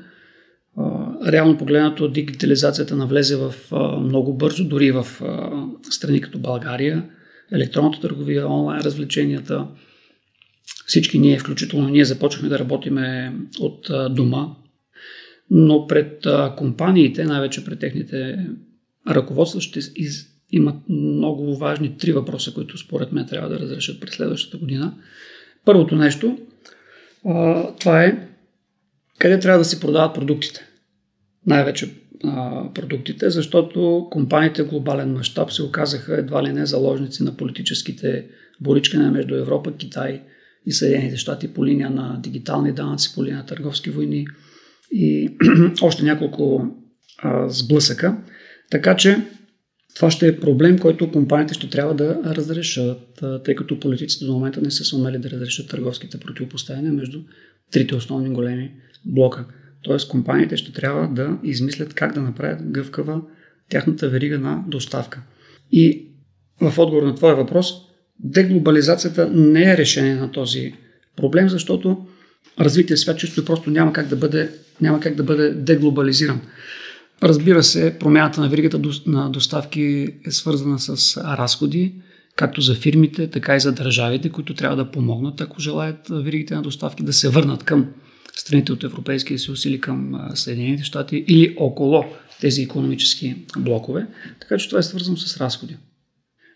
Реално 1.26 1.58
погледнато 1.58 2.08
дигитализацията 2.08 2.96
навлезе 2.96 3.36
в 3.36 3.54
много 4.00 4.36
бързо, 4.36 4.64
дори 4.64 4.92
в 4.92 5.06
страни 5.90 6.20
като 6.20 6.38
България, 6.38 7.04
електронната 7.52 8.00
търговия, 8.00 8.48
онлайн 8.48 8.80
развлеченията. 8.80 9.66
Всички 10.86 11.18
ние, 11.18 11.38
включително 11.38 11.88
ние, 11.88 12.04
започнахме 12.04 12.48
да 12.48 12.58
работиме 12.58 13.36
от 13.60 13.90
дома, 14.10 14.48
но 15.50 15.86
пред 15.86 16.26
компаниите, 16.56 17.24
най-вече 17.24 17.64
пред 17.64 17.78
техните 17.78 18.46
ръководства, 19.08 19.60
ще 19.60 19.80
имат 20.56 20.76
много 20.88 21.56
важни 21.56 21.98
три 21.98 22.12
въпроса, 22.12 22.54
които 22.54 22.78
според 22.78 23.12
мен 23.12 23.26
трябва 23.26 23.48
да 23.48 23.58
разрешат 23.58 24.00
през 24.00 24.14
следващата 24.14 24.56
година. 24.56 24.94
Първото 25.64 25.96
нещо, 25.96 26.38
това 27.80 28.04
е 28.04 28.28
къде 29.18 29.40
трябва 29.40 29.58
да 29.58 29.64
се 29.64 29.80
продават 29.80 30.14
продуктите. 30.14 30.60
Най-вече 31.46 31.90
продуктите, 32.74 33.30
защото 33.30 34.08
компаниите 34.10 34.62
в 34.62 34.68
глобален 34.68 35.12
мащаб 35.12 35.52
се 35.52 35.62
оказаха 35.62 36.18
едва 36.18 36.42
ли 36.42 36.52
не 36.52 36.66
заложници 36.66 37.22
на 37.22 37.36
политическите 37.36 38.26
боричкане 38.60 39.10
между 39.10 39.34
Европа, 39.34 39.76
Китай 39.76 40.22
и 40.66 40.72
Съединените 40.72 41.16
щати 41.16 41.48
по 41.48 41.66
линия 41.66 41.90
на 41.90 42.20
дигитални 42.22 42.72
данъци, 42.72 43.14
по 43.14 43.24
линия 43.24 43.38
на 43.38 43.46
търговски 43.46 43.90
войни 43.90 44.26
и 44.92 45.36
още 45.82 46.04
няколко 46.04 46.66
а, 47.18 47.48
сблъсъка. 47.48 48.16
Така 48.70 48.96
че 48.96 49.22
това 49.94 50.10
ще 50.10 50.26
е 50.26 50.40
проблем, 50.40 50.78
който 50.78 51.12
компаниите 51.12 51.54
ще 51.54 51.70
трябва 51.70 51.94
да 51.94 52.20
разрешат, 52.26 53.24
тъй 53.44 53.54
като 53.54 53.80
политиците 53.80 54.24
до 54.24 54.32
момента 54.32 54.60
не 54.60 54.70
са 54.70 54.84
сумели 54.84 55.18
да 55.18 55.30
разрешат 55.30 55.68
търговските 55.68 56.18
противопоставяния 56.18 56.92
между 56.92 57.20
трите 57.72 57.94
основни 57.94 58.30
големи 58.30 58.72
блока. 59.04 59.44
Тоест 59.82 60.08
компаниите 60.08 60.56
ще 60.56 60.72
трябва 60.72 61.08
да 61.08 61.38
измислят 61.42 61.94
как 61.94 62.14
да 62.14 62.20
направят 62.20 62.70
гъвкава 62.70 63.20
тяхната 63.70 64.08
верига 64.08 64.38
на 64.38 64.64
доставка. 64.68 65.22
И 65.72 66.06
в 66.60 66.78
отговор 66.78 67.02
на 67.02 67.14
твоя 67.14 67.36
въпрос, 67.36 67.72
деглобализацията 68.20 69.30
не 69.30 69.62
е 69.72 69.76
решение 69.76 70.14
на 70.14 70.30
този 70.30 70.74
проблем, 71.16 71.48
защото 71.48 72.06
развитие 72.60 72.96
свят 72.96 73.18
чисто 73.18 73.40
и 73.40 73.44
просто 73.44 73.70
няма 73.70 73.92
как 73.92 74.08
да 74.08 74.16
бъде, 74.16 74.50
няма 74.80 75.00
как 75.00 75.14
да 75.14 75.22
бъде 75.22 75.50
деглобализиран. 75.50 76.40
Разбира 77.22 77.62
се, 77.62 77.98
промяната 77.98 78.40
на 78.40 78.48
веригата 78.48 78.80
на 79.06 79.30
доставки 79.30 80.08
е 80.26 80.30
свързана 80.30 80.78
с 80.78 81.16
разходи, 81.16 81.94
както 82.36 82.60
за 82.60 82.74
фирмите, 82.74 83.30
така 83.30 83.56
и 83.56 83.60
за 83.60 83.72
държавите, 83.72 84.28
които 84.28 84.54
трябва 84.54 84.76
да 84.76 84.90
помогнат, 84.90 85.40
ако 85.40 85.60
желаят 85.60 86.08
веригите 86.10 86.54
на 86.54 86.62
доставки 86.62 87.02
да 87.02 87.12
се 87.12 87.28
върнат 87.28 87.64
към 87.64 87.86
страните 88.36 88.72
от 88.72 88.84
Европейския 88.84 89.38
съюз 89.38 89.64
или 89.64 89.80
към 89.80 90.30
Съединените 90.34 90.84
щати 90.84 91.24
или 91.28 91.54
около 91.58 92.04
тези 92.40 92.62
економически 92.62 93.36
блокове. 93.58 94.06
Така 94.40 94.58
че 94.58 94.68
това 94.68 94.78
е 94.78 94.82
свързано 94.82 95.16
с 95.16 95.40
разходи. 95.40 95.76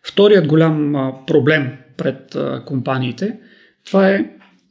Вторият 0.07 0.47
голям 0.47 0.93
проблем 1.27 1.73
пред 1.97 2.37
компаниите, 2.67 3.39
това 3.87 4.11
е 4.11 4.31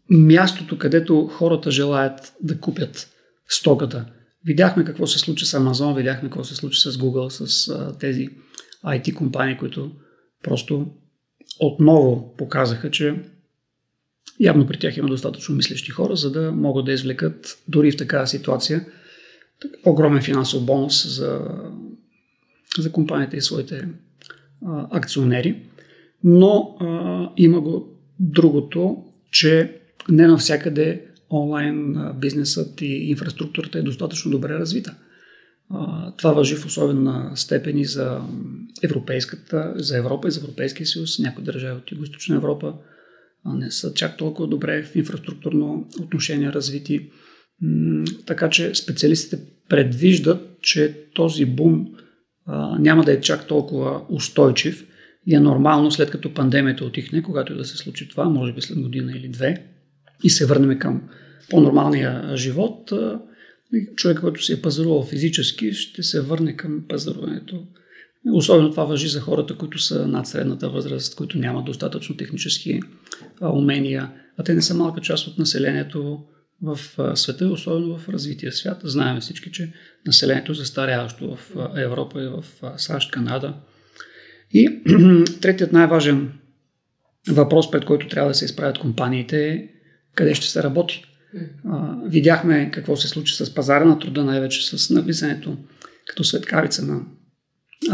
мястото, 0.09 0.77
където 0.77 1.27
хората 1.31 1.71
желаят 1.71 2.33
да 2.43 2.59
купят 2.59 3.07
стоката– 3.47 4.05
Видяхме 4.45 4.85
какво 4.85 5.07
се 5.07 5.19
случи 5.19 5.45
с 5.45 5.59
Amazon, 5.59 5.95
видяхме 5.95 6.29
какво 6.29 6.43
се 6.43 6.55
случи 6.55 6.79
с 6.79 6.91
Google, 6.91 7.29
с 7.29 7.67
а, 7.67 7.97
тези 7.97 8.29
IT 8.85 9.13
компании, 9.13 9.57
които 9.57 9.91
просто 10.43 10.87
отново 11.59 12.35
показаха, 12.37 12.91
че 12.91 13.15
явно 14.39 14.67
при 14.67 14.79
тях 14.79 14.97
има 14.97 15.07
достатъчно 15.07 15.55
мислещи 15.55 15.91
хора, 15.91 16.15
за 16.15 16.31
да 16.31 16.51
могат 16.51 16.85
да 16.85 16.91
извлекат 16.91 17.57
дори 17.67 17.91
в 17.91 17.97
такава 17.97 18.27
ситуация 18.27 18.85
огромен 19.85 20.21
финансов 20.21 20.65
бонус 20.65 21.07
за, 21.07 21.41
за 22.77 22.91
компанията 22.91 23.37
и 23.37 23.41
своите 23.41 23.87
а, 24.65 24.87
акционери. 24.91 25.63
Но 26.23 26.77
а, 26.79 27.29
има 27.37 27.61
го 27.61 27.97
другото, 28.19 29.03
че 29.31 29.79
не 30.09 30.27
навсякъде 30.27 31.06
онлайн 31.31 31.95
бизнесът 32.15 32.81
и 32.81 32.85
инфраструктурата 32.85 33.79
е 33.79 33.81
достатъчно 33.81 34.31
добре 34.31 34.53
развита. 34.53 34.95
Това 36.17 36.31
въжи 36.31 36.55
в 36.55 36.65
особена 36.65 37.31
степен 37.35 37.77
и 37.77 37.85
за 37.85 38.21
Европейската, 38.83 39.73
за 39.75 39.97
Европа 39.97 40.27
и 40.27 40.31
за 40.31 40.39
Европейския 40.39 40.85
съюз. 40.85 41.19
Някои 41.19 41.43
държави 41.43 41.77
от 41.77 41.91
Юго-Источна 41.91 42.35
Европа 42.35 42.73
не 43.45 43.71
са 43.71 43.93
чак 43.93 44.17
толкова 44.17 44.47
добре 44.47 44.83
в 44.83 44.95
инфраструктурно 44.95 45.87
отношение 46.01 46.51
развити. 46.51 47.09
Така 48.25 48.49
че 48.49 48.75
специалистите 48.75 49.39
предвиждат, 49.69 50.59
че 50.61 51.05
този 51.13 51.45
бум 51.45 51.87
няма 52.79 53.03
да 53.03 53.13
е 53.13 53.21
чак 53.21 53.47
толкова 53.47 54.01
устойчив 54.09 54.87
и 55.27 55.35
е 55.35 55.39
нормално 55.39 55.91
след 55.91 56.09
като 56.09 56.33
пандемията 56.33 56.85
отихне, 56.85 57.21
когато 57.21 57.53
и 57.53 57.57
да 57.57 57.65
се 57.65 57.77
случи 57.77 58.09
това, 58.09 58.29
може 58.29 58.53
би 58.53 58.61
след 58.61 58.81
година 58.81 59.11
или 59.11 59.29
две, 59.29 59.65
и 60.23 60.29
се 60.29 60.45
върнем 60.45 60.79
към 60.79 61.01
по-нормалния 61.49 62.37
живот, 62.37 62.93
човек, 63.95 64.19
който 64.19 64.43
се 64.43 64.53
е 64.53 64.61
пазарувал 64.61 65.03
физически, 65.03 65.73
ще 65.73 66.03
се 66.03 66.21
върне 66.21 66.55
към 66.55 66.83
пазаруването. 66.89 67.67
Особено 68.33 68.71
това 68.71 68.83
въжи 68.83 69.07
за 69.07 69.21
хората, 69.21 69.57
които 69.57 69.79
са 69.79 70.07
над 70.07 70.27
средната 70.27 70.69
възраст, 70.69 71.15
които 71.15 71.37
нямат 71.37 71.65
достатъчно 71.65 72.17
технически 72.17 72.79
умения, 73.41 74.11
а 74.37 74.43
те 74.43 74.53
не 74.53 74.61
са 74.61 74.73
малка 74.73 75.01
част 75.01 75.27
от 75.27 75.37
населението 75.37 76.19
в 76.61 76.79
света, 77.15 77.47
особено 77.47 77.97
в 77.97 78.09
развития 78.09 78.51
свят. 78.51 78.81
Знаем 78.83 79.21
всички, 79.21 79.51
че 79.51 79.73
населението 80.05 80.53
застаряващо 80.53 81.35
в 81.35 81.55
Европа 81.75 82.23
и 82.23 82.27
в 82.27 82.43
САЩ, 82.77 83.11
Канада. 83.11 83.53
И 84.53 84.83
третият 85.41 85.71
най-важен 85.71 86.31
въпрос, 87.27 87.71
пред 87.71 87.85
който 87.85 88.07
трябва 88.07 88.29
да 88.29 88.35
се 88.35 88.45
изправят 88.45 88.79
компаниите 88.79 89.49
е 89.49 89.67
къде 90.17 90.35
ще 90.35 90.47
се 90.47 90.63
работи. 90.63 91.03
видяхме 92.05 92.71
какво 92.71 92.97
се 92.97 93.07
случи 93.07 93.35
с 93.35 93.53
пазара 93.53 93.85
на 93.85 93.99
труда, 93.99 94.23
най-вече 94.23 94.77
с 94.77 94.89
навлизането 94.89 95.57
като 96.07 96.23
светкавица 96.23 96.85
на 96.85 97.01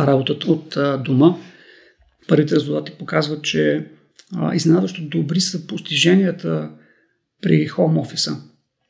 работата 0.05 0.51
от 0.51 0.77
дома. 1.03 1.35
Първите 2.27 2.55
резултати 2.55 2.91
показват, 2.91 3.43
че 3.43 3.87
изненадващо 4.53 5.01
добри 5.01 5.41
са 5.41 5.67
постиженията 5.67 6.69
при 7.41 7.67
хоум 7.67 7.97
офиса 7.97 8.37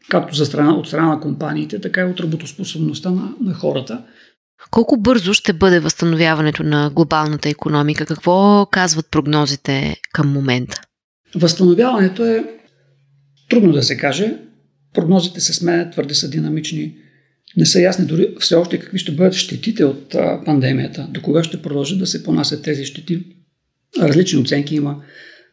както 0.10 0.36
за 0.36 0.46
страна, 0.46 0.74
от 0.74 0.88
страна 0.88 1.08
на 1.08 1.20
компаниите, 1.20 1.82
така 1.82 2.02
и 2.02 2.04
от 2.04 2.20
работоспособността 2.20 3.12
на, 3.12 3.34
на 3.42 3.54
хората. 3.54 4.04
Колко 4.72 4.98
бързо 4.98 5.34
ще 5.34 5.54
бъде 5.54 5.80
възстановяването 5.80 6.64
на 6.64 6.90
глобалната 6.90 7.50
економика? 7.50 8.06
Какво 8.06 8.66
казват 8.66 9.12
прогнозите 9.12 9.98
към 10.14 10.32
момента? 10.32 10.82
Възстановяването 11.36 12.26
е 12.26 12.63
трудно 13.54 13.72
да 13.72 13.84
се 13.84 13.98
каже. 13.98 14.38
Прогнозите 14.94 15.42
се 15.42 15.54
сменят, 15.54 15.92
твърде 15.92 16.14
са 16.14 16.30
динамични. 16.30 16.96
Не 17.58 17.66
са 17.66 17.82
ясни 17.82 18.06
дори 18.06 18.36
все 18.40 18.56
още 18.56 18.80
какви 18.80 18.98
ще 18.98 19.12
бъдат 19.12 19.34
щетите 19.34 19.86
от 19.86 20.16
пандемията. 20.46 21.08
До 21.12 21.22
кога 21.22 21.44
ще 21.44 21.62
продължат 21.62 22.00
да 22.00 22.08
се 22.08 22.24
понасят 22.24 22.64
тези 22.64 22.86
щети. 22.86 23.26
Различни 24.02 24.40
оценки 24.40 24.76
има 24.76 25.04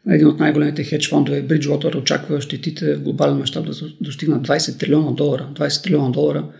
един 0.09 0.27
от 0.27 0.39
най-големите 0.39 0.83
хедж 0.83 1.09
фондове, 1.09 1.47
Bridgewater, 1.47 1.95
очаква 1.95 2.41
щетите 2.41 2.95
в 2.95 3.01
глобален 3.01 3.37
мащаб 3.37 3.65
да 3.65 3.73
достигнат 4.01 4.47
20 4.47 4.79
трилиона 4.79 5.11
долара. 5.11 5.49
20 5.55 5.83
трилиона 5.83 6.09
долара, 6.09 6.51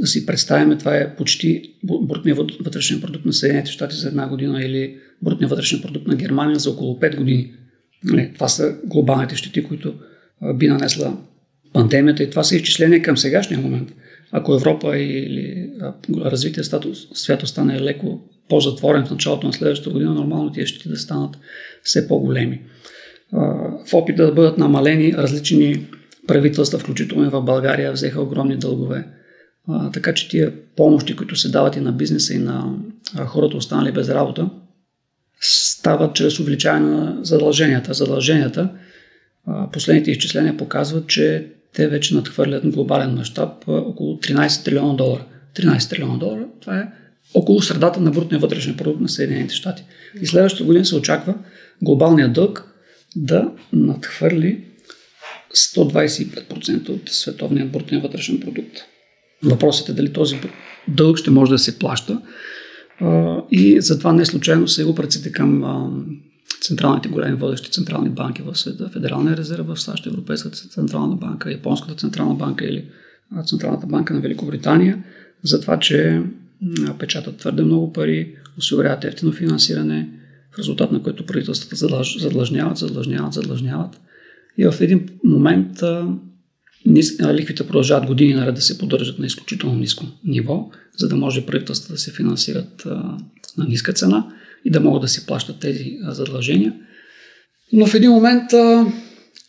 да 0.00 0.06
си 0.06 0.26
представим, 0.26 0.78
това 0.78 0.96
е 0.96 1.16
почти 1.16 1.62
брутния 2.02 2.36
вътрешен 2.60 3.00
продукт 3.00 3.26
на 3.26 3.32
Съединените 3.32 3.70
щати 3.70 3.96
за 3.96 4.08
една 4.08 4.28
година 4.28 4.64
или 4.64 4.96
брутния 5.22 5.48
вътрешен 5.48 5.82
продукт 5.82 6.06
на 6.06 6.16
Германия 6.16 6.58
за 6.58 6.70
около 6.70 7.00
5 7.00 7.16
години. 7.16 7.52
Нали, 8.04 8.30
това 8.34 8.48
са 8.48 8.76
глобалните 8.84 9.36
щети, 9.36 9.64
които 9.64 9.94
би 10.54 10.68
нанесла 10.68 11.16
пандемията 11.72 12.22
и 12.22 12.30
това 12.30 12.44
са 12.44 12.56
изчисления 12.56 13.02
към 13.02 13.16
сегашния 13.16 13.60
момент. 13.60 13.92
Ако 14.32 14.54
Европа 14.54 14.98
или 14.98 15.70
развития 16.24 16.64
свят 17.14 17.42
остане 17.42 17.80
леко 17.80 18.20
по-затворен 18.48 19.06
в 19.06 19.10
началото 19.10 19.46
на 19.46 19.52
следващата 19.52 19.90
година, 19.90 20.14
нормално 20.14 20.52
тия 20.52 20.66
щети 20.66 20.88
да 20.88 20.96
станат 20.96 21.38
все 21.82 22.08
по-големи 22.08 22.60
в 23.86 23.94
опита 23.94 24.26
да 24.26 24.32
бъдат 24.32 24.58
намалени 24.58 25.12
различни 25.12 25.86
правителства, 26.26 26.78
включително 26.78 27.26
и 27.26 27.30
в 27.30 27.42
България, 27.42 27.92
взеха 27.92 28.22
огромни 28.22 28.56
дългове. 28.56 29.06
Така 29.92 30.14
че 30.14 30.28
тия 30.28 30.52
помощи, 30.76 31.16
които 31.16 31.36
се 31.36 31.48
дават 31.48 31.76
и 31.76 31.80
на 31.80 31.92
бизнеса, 31.92 32.34
и 32.34 32.38
на 32.38 32.74
хората 33.26 33.56
останали 33.56 33.92
без 33.92 34.08
работа, 34.08 34.50
стават 35.40 36.14
чрез 36.14 36.40
увеличаване 36.40 36.86
на 36.86 37.18
задълженията. 37.22 37.94
Задълженията, 37.94 38.70
последните 39.72 40.10
изчисления 40.10 40.56
показват, 40.56 41.06
че 41.06 41.46
те 41.72 41.88
вече 41.88 42.14
надхвърлят 42.14 42.68
глобален 42.68 43.14
мащаб 43.14 43.52
около 43.66 44.16
13 44.16 44.64
трилиона 44.64 44.94
долара. 44.94 45.24
13 45.56 45.90
трилиона 45.90 46.16
долара, 46.16 46.46
това 46.60 46.78
е 46.78 46.88
около 47.34 47.62
средата 47.62 48.00
на 48.00 48.10
брутния 48.10 48.40
вътрешен 48.40 48.76
продукт 48.76 49.00
на 49.00 49.08
Съединените 49.08 49.54
щати. 49.54 49.84
И 50.20 50.26
следващата 50.26 50.64
година 50.64 50.84
се 50.84 50.96
очаква 50.96 51.34
глобалният 51.82 52.32
дълг 52.32 52.74
да 53.16 53.50
надхвърли 53.72 54.64
125% 55.54 56.88
от 56.88 57.08
световния 57.08 57.66
брутен 57.66 58.00
вътрешен 58.00 58.40
продукт. 58.40 58.76
Въпросът 59.42 59.88
е 59.88 59.92
дали 59.92 60.12
този 60.12 60.40
дълг 60.88 61.16
ще 61.16 61.30
може 61.30 61.50
да 61.50 61.58
се 61.58 61.78
плаща 61.78 62.20
и 63.50 63.80
затова 63.80 64.12
не 64.12 64.24
случайно 64.24 64.68
са 64.68 64.82
и 64.82 64.84
упреците 64.84 65.32
към 65.32 65.64
централните 66.66 67.08
големи 67.08 67.36
водещи 67.36 67.70
централни 67.70 68.08
банки 68.08 68.42
в 68.42 68.58
света, 68.58 68.90
Федералния 68.92 69.36
резерв 69.36 69.66
в 69.66 69.80
САЩ, 69.80 70.06
Европейската 70.06 70.56
централна 70.56 71.16
банка, 71.16 71.52
Японската 71.52 71.94
централна 71.94 72.34
банка 72.34 72.64
или 72.64 72.84
Централната 73.44 73.86
банка 73.86 74.14
на 74.14 74.20
Великобритания, 74.20 75.04
за 75.42 75.60
това, 75.60 75.78
че 75.78 76.22
печатат 76.98 77.36
твърде 77.36 77.62
много 77.62 77.92
пари, 77.92 78.34
осигуряват 78.58 79.04
ефтино 79.04 79.32
финансиране, 79.32 80.10
в 80.54 80.58
резултат 80.58 80.92
на 80.92 81.02
което 81.02 81.26
правителствата 81.26 81.76
задлъжняват, 82.18 82.76
задлъжняват, 82.76 83.32
задлъжняват. 83.32 84.00
И 84.58 84.64
в 84.64 84.74
един 84.80 85.08
момент 85.24 85.70
лихвите 87.32 87.66
продължават 87.66 88.06
години 88.06 88.34
наред 88.34 88.54
да 88.54 88.60
се 88.60 88.78
поддържат 88.78 89.18
на 89.18 89.26
изключително 89.26 89.78
ниско 89.78 90.04
ниво, 90.24 90.70
за 90.98 91.08
да 91.08 91.16
може 91.16 91.46
правителствата 91.46 91.92
да 91.92 91.98
се 91.98 92.12
финансират 92.12 92.86
на 93.58 93.64
ниска 93.68 93.92
цена 93.92 94.32
и 94.66 94.70
да 94.70 94.80
могат 94.80 95.02
да 95.02 95.08
си 95.08 95.26
плащат 95.26 95.60
тези 95.60 95.98
задължения. 96.02 96.74
Но 97.72 97.86
в 97.86 97.94
един 97.94 98.10
момент, 98.10 98.50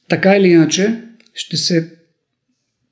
така 0.10 0.36
или 0.36 0.48
иначе, 0.48 1.04
ще 1.34 1.58
се 1.58 1.94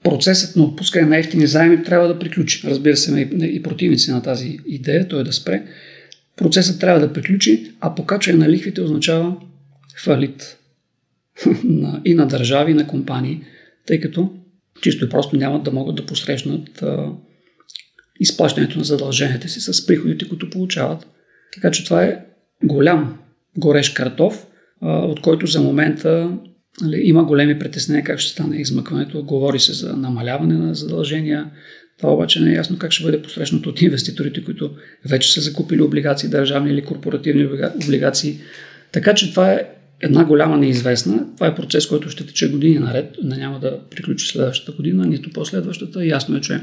процесът 0.03 0.55
на 0.55 0.63
отпускане 0.63 1.07
на 1.07 1.17
ефтини 1.17 1.47
заеми 1.47 1.83
трябва 1.83 2.07
да 2.07 2.19
приключи. 2.19 2.67
Разбира 2.67 2.97
се, 2.97 3.29
и 3.41 3.63
противници 3.63 4.11
на 4.11 4.21
тази 4.21 4.59
идея, 4.65 5.07
той 5.07 5.23
да 5.23 5.33
спре 5.33 5.63
процесът 6.35 6.79
трябва 6.79 6.99
да 6.99 7.13
приключи, 7.13 7.71
а 7.79 7.95
покачване 7.95 8.39
на 8.39 8.49
лихвите 8.49 8.81
означава 8.81 9.37
фалит 10.03 10.57
и 12.05 12.13
на 12.13 12.27
държави, 12.27 12.71
и 12.71 12.75
на 12.75 12.87
компании, 12.87 13.41
тъй 13.87 13.99
като 13.99 14.33
чисто 14.81 15.05
и 15.05 15.09
просто 15.09 15.37
нямат 15.37 15.63
да 15.63 15.71
могат 15.71 15.95
да 15.95 16.05
посрещнат 16.05 16.83
изплащането 18.19 18.77
на 18.77 18.83
задълженията 18.83 19.49
си 19.49 19.61
с 19.61 19.85
приходите, 19.85 20.29
които 20.29 20.49
получават. 20.49 21.07
Така 21.55 21.71
че 21.71 21.85
това 21.85 22.03
е 22.03 22.25
голям 22.63 23.17
горещ 23.57 23.95
картоф, 23.95 24.47
от 24.81 25.21
който 25.21 25.47
за 25.47 25.61
момента 25.61 26.37
нали, 26.81 27.01
има 27.03 27.23
големи 27.23 27.59
притеснения 27.59 28.03
как 28.03 28.19
ще 28.19 28.31
стане 28.31 28.57
измъкването. 28.57 29.23
Говори 29.23 29.59
се 29.59 29.73
за 29.73 29.97
намаляване 29.97 30.57
на 30.57 30.75
задължения, 30.75 31.51
това 31.97 32.13
обаче 32.13 32.39
не 32.39 32.51
е 32.51 32.55
ясно 32.55 32.77
как 32.77 32.91
ще 32.91 33.03
бъде 33.03 33.21
посрещнато 33.21 33.69
от 33.69 33.81
инвеститорите, 33.81 34.43
които 34.43 34.71
вече 35.05 35.33
са 35.33 35.41
закупили 35.41 35.81
облигации, 35.81 36.29
държавни 36.29 36.71
или 36.71 36.85
корпоративни 36.85 37.45
облигации. 37.83 38.39
Така 38.91 39.13
че 39.13 39.31
това 39.31 39.53
е 39.53 39.67
една 40.01 40.25
голяма 40.25 40.57
неизвестна. 40.57 41.27
Това 41.35 41.47
е 41.47 41.55
процес, 41.55 41.87
който 41.87 42.09
ще 42.09 42.25
тече 42.25 42.51
години 42.51 42.79
наред. 42.79 43.15
Не 43.23 43.37
няма 43.37 43.59
да 43.59 43.79
приключи 43.89 44.27
следващата 44.27 44.71
година, 44.71 45.05
нито 45.05 45.29
последващата. 45.29 46.05
Ясно 46.05 46.37
е, 46.37 46.41
че 46.41 46.61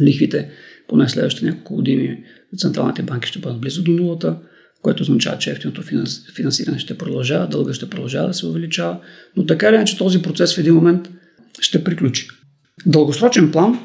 лихвите 0.00 0.50
поне 0.92 1.08
следващите 1.08 1.46
няколко 1.46 1.74
години 1.74 2.24
централните 2.56 3.02
банки 3.02 3.28
ще 3.28 3.38
бъдат 3.38 3.60
близо 3.60 3.82
до 3.82 3.92
нулата, 3.92 4.36
което 4.82 5.02
означава, 5.02 5.38
че 5.38 5.50
ефтиното 5.50 5.82
финансиране 6.36 6.78
ще 6.78 6.98
продължава, 6.98 7.48
дълга 7.48 7.72
ще 7.72 7.90
продължава 7.90 8.28
да 8.28 8.34
се 8.34 8.46
увеличава, 8.46 9.00
но 9.36 9.46
така 9.46 9.68
или 9.68 9.74
иначе 9.74 9.98
този 9.98 10.22
процес 10.22 10.54
в 10.54 10.58
един 10.58 10.74
момент 10.74 11.08
ще 11.60 11.84
приключи. 11.84 12.28
дългосрочен 12.86 13.52
план 13.52 13.78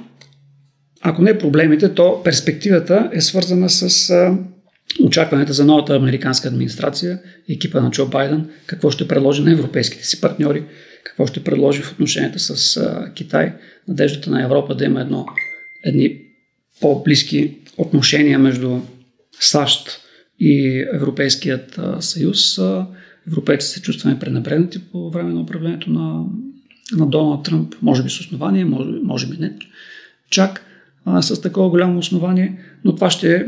ако 1.01 1.21
не 1.21 1.37
проблемите, 1.37 1.93
то 1.93 2.21
перспективата 2.23 3.09
е 3.13 3.21
свързана 3.21 3.69
с 3.69 4.13
очакванията 5.03 5.53
за 5.53 5.65
новата 5.65 5.95
американска 5.95 6.47
администрация, 6.47 7.19
екипа 7.49 7.81
на 7.81 7.91
Джо 7.91 8.07
Байден, 8.07 8.49
какво 8.65 8.91
ще 8.91 9.07
предложи 9.07 9.43
на 9.43 9.51
европейските 9.51 10.05
си 10.05 10.21
партньори, 10.21 10.63
какво 11.03 11.27
ще 11.27 11.43
предложи 11.43 11.81
в 11.81 11.91
отношенията 11.91 12.39
с 12.39 12.81
Китай, 13.15 13.53
надеждата 13.87 14.29
на 14.29 14.43
Европа 14.43 14.75
да 14.75 14.85
има 14.85 15.01
едно, 15.01 15.25
едни 15.83 16.26
по-близки 16.81 17.57
отношения 17.77 18.39
между 18.39 18.79
САЩ 19.39 20.01
и 20.39 20.85
Европейският 20.93 21.79
съюз. 21.99 22.59
Европейците 23.27 23.73
се 23.73 23.81
чувстваме 23.81 24.19
пренебрегнати 24.19 24.79
по 24.91 25.09
време 25.09 25.33
на 25.33 25.41
управлението 25.41 25.89
на, 25.89 26.25
на 26.97 27.05
Доналд 27.05 27.45
Тръмп, 27.45 27.75
може 27.81 28.03
би 28.03 28.09
с 28.09 28.19
основание, 28.19 28.65
може, 28.65 28.89
може 28.89 29.27
би 29.27 29.37
не. 29.37 29.57
Чак 30.29 30.65
а, 31.05 31.21
с 31.21 31.41
такова 31.41 31.69
голямо 31.69 31.99
основание, 31.99 32.59
но 32.83 32.95
това 32.95 33.09
ще 33.09 33.35
е 33.35 33.47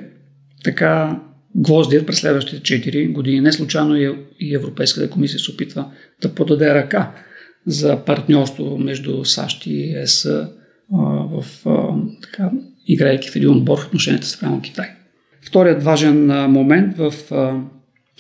така 0.63 1.20
гвоздия 1.56 2.06
през 2.06 2.20
следващите 2.20 2.82
4 2.82 3.12
години. 3.12 3.42
Не 3.42 3.52
случайно 3.52 3.96
и 4.39 4.56
Европейската 4.56 5.10
комисия 5.10 5.39
се 5.39 5.52
опитва 5.52 5.92
да 6.22 6.36
подаде 6.36 6.74
ръка 6.74 7.15
за 7.65 8.06
партньорство 8.06 8.78
между 8.78 9.26
САЩ 9.26 9.65
и 9.65 9.94
ЕС 9.96 10.28
в, 10.92 11.46
така, 12.22 12.52
играйки 12.88 13.30
в 13.30 13.36
един 13.36 13.50
отбор 13.50 13.80
в 13.80 13.86
отношенията 13.86 14.28
с 14.28 14.39
Китай. 14.63 14.88
Вторият 15.48 15.84
важен 15.84 16.26
момент 16.52 16.98
в 16.98 17.13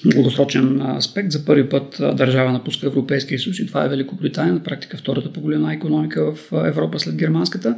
дългосрочен 0.05 0.81
аспект. 0.81 1.31
За 1.31 1.45
първи 1.45 1.69
път 1.69 1.97
държава 1.99 2.51
напуска 2.51 2.87
Европейския 2.87 3.39
съюз 3.39 3.59
и 3.59 3.67
това 3.67 3.85
е 3.85 3.89
Великобритания, 3.89 4.53
на 4.53 4.63
практика 4.63 4.97
втората 4.97 5.33
по 5.33 5.41
голема 5.41 5.73
економика 5.73 6.33
в 6.33 6.67
Европа 6.67 6.99
след 6.99 7.15
германската. 7.15 7.77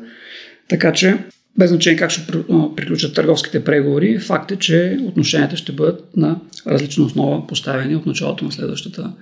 Така 0.70 0.94
че, 0.94 1.18
без 1.58 1.70
значение 1.70 2.00
как 2.00 2.10
ще 2.10 2.32
приключат 2.76 3.16
търговските 3.16 3.64
преговори, 3.64 4.20
факт 4.20 4.52
е, 4.52 4.56
че 4.56 5.00
отношенията 5.06 5.58
ще 5.58 5.72
бъдат 5.72 6.18
на 6.18 6.40
различна 6.68 7.06
основа 7.06 7.48
поставени 7.48 7.96
от 7.96 8.06
началото 8.06 8.46
на 8.46 8.52
следващата 8.52 9.14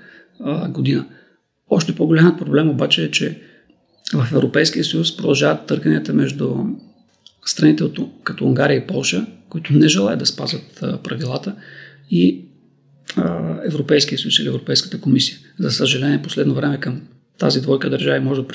година. 0.69 1.05
Още 1.69 1.95
по-големият 1.95 2.37
проблем 2.37 2.69
обаче 2.69 3.03
е, 3.03 3.11
че 3.11 3.39
в 4.13 4.27
Европейския 4.31 4.83
съюз 4.83 5.17
продължават 5.17 5.65
търканията 5.65 6.13
между 6.13 6.55
страните 7.45 7.83
като 8.23 8.45
Унгария 8.45 8.77
и 8.77 8.87
Полша, 8.87 9.27
които 9.49 9.73
не 9.73 9.87
желаят 9.87 10.19
да 10.19 10.25
спазват 10.25 10.83
правилата 11.03 11.55
и 12.11 12.45
Европейския 13.65 14.17
съюз 14.17 14.39
или 14.39 14.47
Европейската 14.47 15.01
комисия. 15.01 15.37
За 15.59 15.71
съжаление, 15.71 16.21
последно 16.21 16.53
време 16.53 16.79
към 16.79 17.01
тази 17.37 17.61
двойка 17.61 17.89
държави 17.89 18.19
може 18.19 18.41
да 18.41 18.47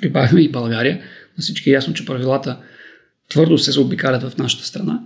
прибавим 0.00 0.38
и 0.38 0.48
България. 0.48 1.00
На 1.38 1.42
всички 1.42 1.70
е 1.70 1.72
ясно, 1.72 1.94
че 1.94 2.06
правилата 2.06 2.58
твърдо 3.28 3.58
се 3.58 3.72
заобикалят 3.72 4.22
в 4.22 4.38
нашата 4.38 4.64
страна. 4.64 5.00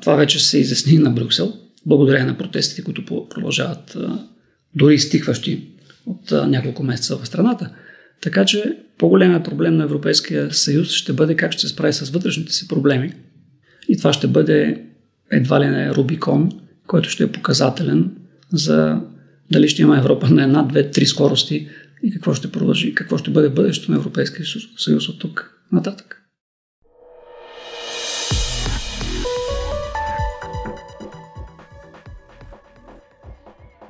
Това 0.00 0.14
вече 0.14 0.44
се 0.44 0.58
изясни 0.58 0.98
на 0.98 1.10
Брюксел, 1.10 1.52
благодарение 1.86 2.26
на 2.26 2.38
протестите, 2.38 2.84
които 2.84 3.28
продължават 3.28 3.96
дори 4.74 4.98
стихващи 4.98 5.68
от 6.06 6.30
няколко 6.30 6.82
месеца 6.82 7.16
в 7.16 7.26
страната. 7.26 7.70
Така 8.20 8.44
че 8.44 8.78
по-големият 8.98 9.44
проблем 9.44 9.76
на 9.76 9.84
Европейския 9.84 10.54
съюз 10.54 10.90
ще 10.90 11.12
бъде 11.12 11.36
как 11.36 11.52
ще 11.52 11.62
се 11.62 11.68
справи 11.68 11.92
с 11.92 12.10
вътрешните 12.10 12.52
си 12.52 12.68
проблеми. 12.68 13.12
И 13.88 13.98
това 13.98 14.12
ще 14.12 14.26
бъде 14.26 14.82
едва 15.30 15.60
ли 15.60 15.66
не 15.66 15.94
Рубикон, 15.94 16.50
който 16.86 17.10
ще 17.10 17.24
е 17.24 17.32
показателен 17.32 18.10
за 18.52 19.00
дали 19.52 19.68
ще 19.68 19.82
има 19.82 19.98
Европа 19.98 20.30
на 20.30 20.42
една, 20.42 20.62
две, 20.62 20.90
три 20.90 21.06
скорости 21.06 21.68
и 22.02 22.10
какво 22.10 22.34
ще 22.34 22.52
продължи, 22.52 22.94
какво 22.94 23.18
ще 23.18 23.30
бъде 23.30 23.48
бъдещето 23.48 23.90
на 23.90 23.96
Европейския 23.96 24.46
съюз 24.76 25.08
от 25.08 25.18
тук 25.18 25.60
нататък. 25.72 26.23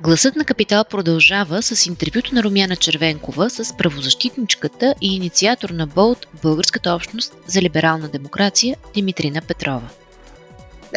Гласът 0.05 0.35
на 0.35 0.45
Капитал 0.45 0.83
продължава 0.89 1.61
с 1.61 1.85
интервюто 1.85 2.35
на 2.35 2.43
Румяна 2.43 2.75
Червенкова 2.75 3.49
с 3.49 3.77
правозащитничката 3.77 4.95
и 5.01 5.15
инициатор 5.15 5.69
на 5.69 5.87
БОЛТ 5.87 6.27
Българската 6.43 6.93
общност 6.93 7.37
за 7.47 7.61
либерална 7.61 8.07
демокрация 8.07 8.77
Димитрина 8.93 9.41
Петрова. 9.47 9.89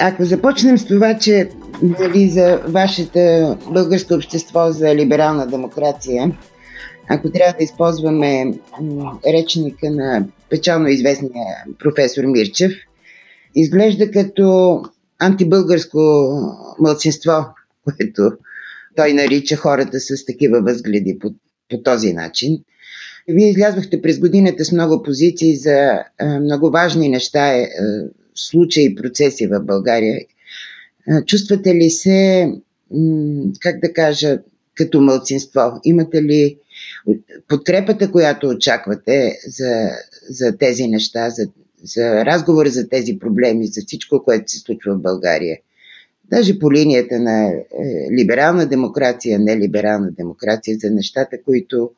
Ако 0.01 0.25
започнем 0.25 0.79
с 0.79 0.85
това, 0.87 1.19
че 1.19 1.51
нали, 1.83 2.31
за 2.31 2.63
вашето 2.67 3.19
българско 3.71 4.15
общество 4.15 4.73
за 4.73 4.95
либерална 4.95 5.47
демокрация, 5.47 6.33
ако 7.09 7.31
трябва 7.31 7.55
да 7.59 7.65
използваме 7.65 8.53
речника 9.27 9.91
на 9.91 10.25
печално 10.51 10.89
известния 10.89 11.65
професор 11.79 12.25
Мирчев, 12.25 12.73
изглежда 13.55 14.11
като 14.11 14.83
антибългарско 15.19 15.99
мълцинство, 16.79 17.47
което 17.85 18.33
той 18.97 19.13
нарича 19.13 19.57
хората 19.57 20.01
с 20.01 20.25
такива 20.25 20.63
възгледи 20.63 21.19
по, 21.19 21.35
по 21.69 21.83
този 21.83 22.13
начин. 22.13 22.59
Вие 23.29 23.51
излязохте 23.51 24.03
през 24.03 24.19
годината 24.19 24.65
с 24.65 24.73
много 24.73 25.03
позиции 25.03 25.57
за 25.57 26.05
а, 26.19 26.41
много 26.41 26.71
важни 26.71 27.09
неща, 27.09 27.55
а, 27.57 27.69
случаи 28.35 28.85
и 28.85 28.95
процеси 28.95 29.47
в 29.47 29.61
България. 29.61 30.21
Чувствате 31.27 31.75
ли 31.75 31.91
се, 31.91 32.49
как 33.61 33.81
да 33.81 33.93
кажа, 33.93 34.39
като 34.75 35.01
мълцинство? 35.01 35.61
Имате 35.85 36.23
ли 36.23 36.57
подкрепата, 37.49 38.11
която 38.11 38.49
очаквате 38.49 39.39
за, 39.47 39.91
за 40.29 40.59
тези 40.59 40.87
неща, 40.87 41.31
за, 41.31 41.49
за 41.83 42.25
разговори 42.25 42.71
за 42.71 42.89
тези 42.89 43.19
проблеми, 43.19 43.67
за 43.67 43.81
всичко, 43.87 44.25
което 44.25 44.51
се 44.51 44.59
случва 44.59 44.95
в 44.95 45.03
България? 45.03 45.59
Даже 46.31 46.59
по 46.59 46.73
линията 46.73 47.19
на 47.21 47.49
е, 47.49 47.63
либерална 48.19 48.67
демокрация, 48.67 49.39
нелиберална 49.39 50.11
демокрация, 50.11 50.77
за 50.81 50.91
нещата, 50.91 51.43
които 51.43 51.91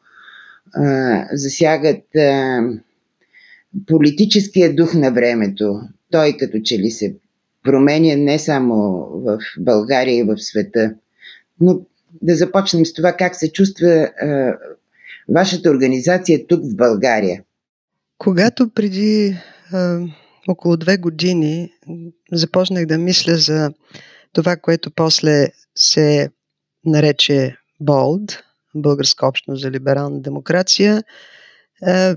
а, 0.75 1.27
засягат 1.33 2.17
а, 2.17 2.61
политическия 3.87 4.75
дух 4.75 4.95
на 4.95 5.13
времето. 5.13 5.81
Той 6.11 6.37
като 6.37 6.61
че 6.65 6.79
ли 6.79 6.91
се 6.91 7.15
променя 7.63 8.17
не 8.17 8.39
само 8.39 8.75
в 9.15 9.39
България 9.59 10.19
и 10.19 10.23
в 10.23 10.39
света. 10.39 10.95
Но 11.61 11.81
да 12.23 12.37
започнем 12.37 12.87
с 12.87 12.93
това 12.93 13.13
как 13.13 13.37
се 13.37 13.53
чувства 13.53 13.89
а, 13.89 14.57
вашата 15.29 15.71
организация 15.71 16.47
тук 16.47 16.61
в 16.65 16.77
България. 16.77 17.43
Когато 18.19 18.71
преди 18.71 19.37
а, 19.73 20.01
около 20.49 20.77
две 20.77 20.97
години 20.97 21.73
започнах 22.33 22.87
да 22.87 22.99
мисля 22.99 23.35
за 23.37 23.73
това, 24.33 24.57
което 24.57 24.91
после 24.91 25.49
се 25.77 26.31
нарече 26.85 27.57
БОЛД, 27.81 28.43
Българска 28.75 29.27
общност 29.27 29.63
за 29.63 29.71
либерална 29.71 30.21
демокрация, 30.21 31.03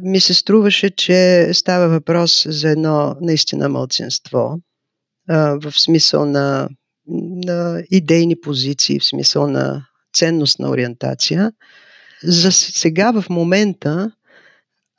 ми 0.02 0.19
се 0.19 0.34
струваше, 0.34 0.89
че 0.89 1.49
става 1.54 1.88
въпрос 1.88 2.45
за 2.49 2.69
едно 2.69 3.15
наистина 3.21 3.69
мълцинство, 3.69 4.60
в 5.28 5.71
смисъл 5.71 6.26
на, 6.26 6.69
на 7.45 7.84
идейни 7.91 8.41
позиции, 8.41 8.99
в 8.99 9.06
смисъл 9.06 9.47
на 9.47 9.86
ценностна 10.13 10.69
ориентация. 10.69 11.52
За 12.23 12.52
сега, 12.52 13.21
в 13.21 13.30
момента, 13.30 14.12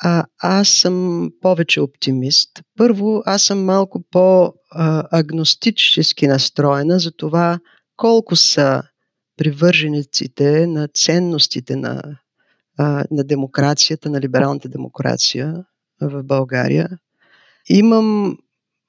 а, 0.03 0.25
аз 0.39 0.69
съм 0.69 1.29
повече 1.41 1.81
оптимист. 1.81 2.51
Първо, 2.77 3.23
аз 3.27 3.43
съм 3.43 3.65
малко 3.65 4.03
по-агностически 4.11 6.27
настроена 6.27 6.99
за 6.99 7.13
това 7.13 7.59
колко 7.97 8.37
са 8.37 8.83
привържениците 9.37 10.67
на 10.67 10.89
ценностите 10.89 11.77
на, 11.77 12.03
на 13.11 13.25
демокрацията, 13.25 14.11
на 14.11 14.21
либералната 14.21 14.69
демокрация 14.69 15.65
в 16.01 16.23
България. 16.23 16.89
Имам 17.69 18.39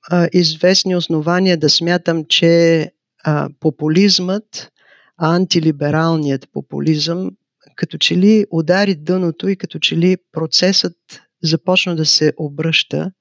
а, 0.10 0.28
известни 0.34 0.96
основания 0.96 1.58
да 1.58 1.70
смятам, 1.70 2.26
че 2.26 2.92
а, 3.24 3.50
популизмът, 3.60 4.72
антилибералният 5.18 6.52
популизъм 6.52 7.32
като 7.76 7.98
че 7.98 8.18
ли 8.18 8.46
удари 8.52 8.96
дъното 8.96 9.48
и 9.50 9.56
като 9.56 9.80
че 9.80 9.98
ли 9.98 10.18
процесът 10.32 10.96
започна 11.44 11.96
да 11.96 12.06
се 12.06 12.34
обръща 12.38 13.12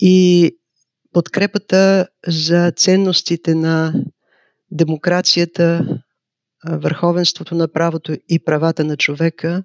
и 0.00 0.50
подкрепата 1.12 2.08
за 2.26 2.72
ценностите 2.76 3.54
на 3.54 3.94
демокрацията, 4.70 5.86
върховенството 6.68 7.54
на 7.54 7.68
правото 7.68 8.16
и 8.28 8.44
правата 8.44 8.84
на 8.84 8.96
човека 8.96 9.64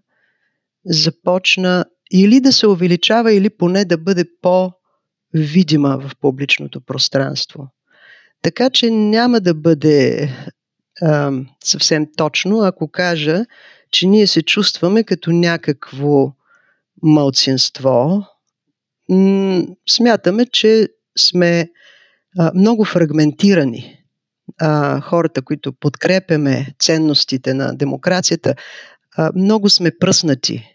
започна 0.85 1.85
или 2.11 2.39
да 2.39 2.51
се 2.51 2.67
увеличава, 2.67 3.33
или 3.33 3.49
поне 3.49 3.85
да 3.85 3.97
бъде 3.97 4.25
по-видима 4.41 5.97
в 5.97 6.11
публичното 6.21 6.81
пространство. 6.81 7.67
Така 8.41 8.69
че 8.69 8.91
няма 8.91 9.39
да 9.39 9.53
бъде 9.53 10.29
а, 11.01 11.31
съвсем 11.63 12.07
точно, 12.17 12.59
ако 12.59 12.87
кажа, 12.87 13.45
че 13.91 14.07
ние 14.07 14.27
се 14.27 14.41
чувстваме 14.41 15.03
като 15.03 15.31
някакво 15.31 16.31
мълцинство. 17.03 18.23
Смятаме, 19.89 20.45
че 20.45 20.87
сме 21.17 21.69
много 22.55 22.85
фрагментирани. 22.85 23.93
Хората, 25.01 25.41
които 25.41 25.73
подкрепяме 25.73 26.75
ценностите 26.79 27.53
на 27.53 27.75
демокрацията, 27.75 28.55
много 29.35 29.69
сме 29.69 29.91
пръснати. 29.99 30.73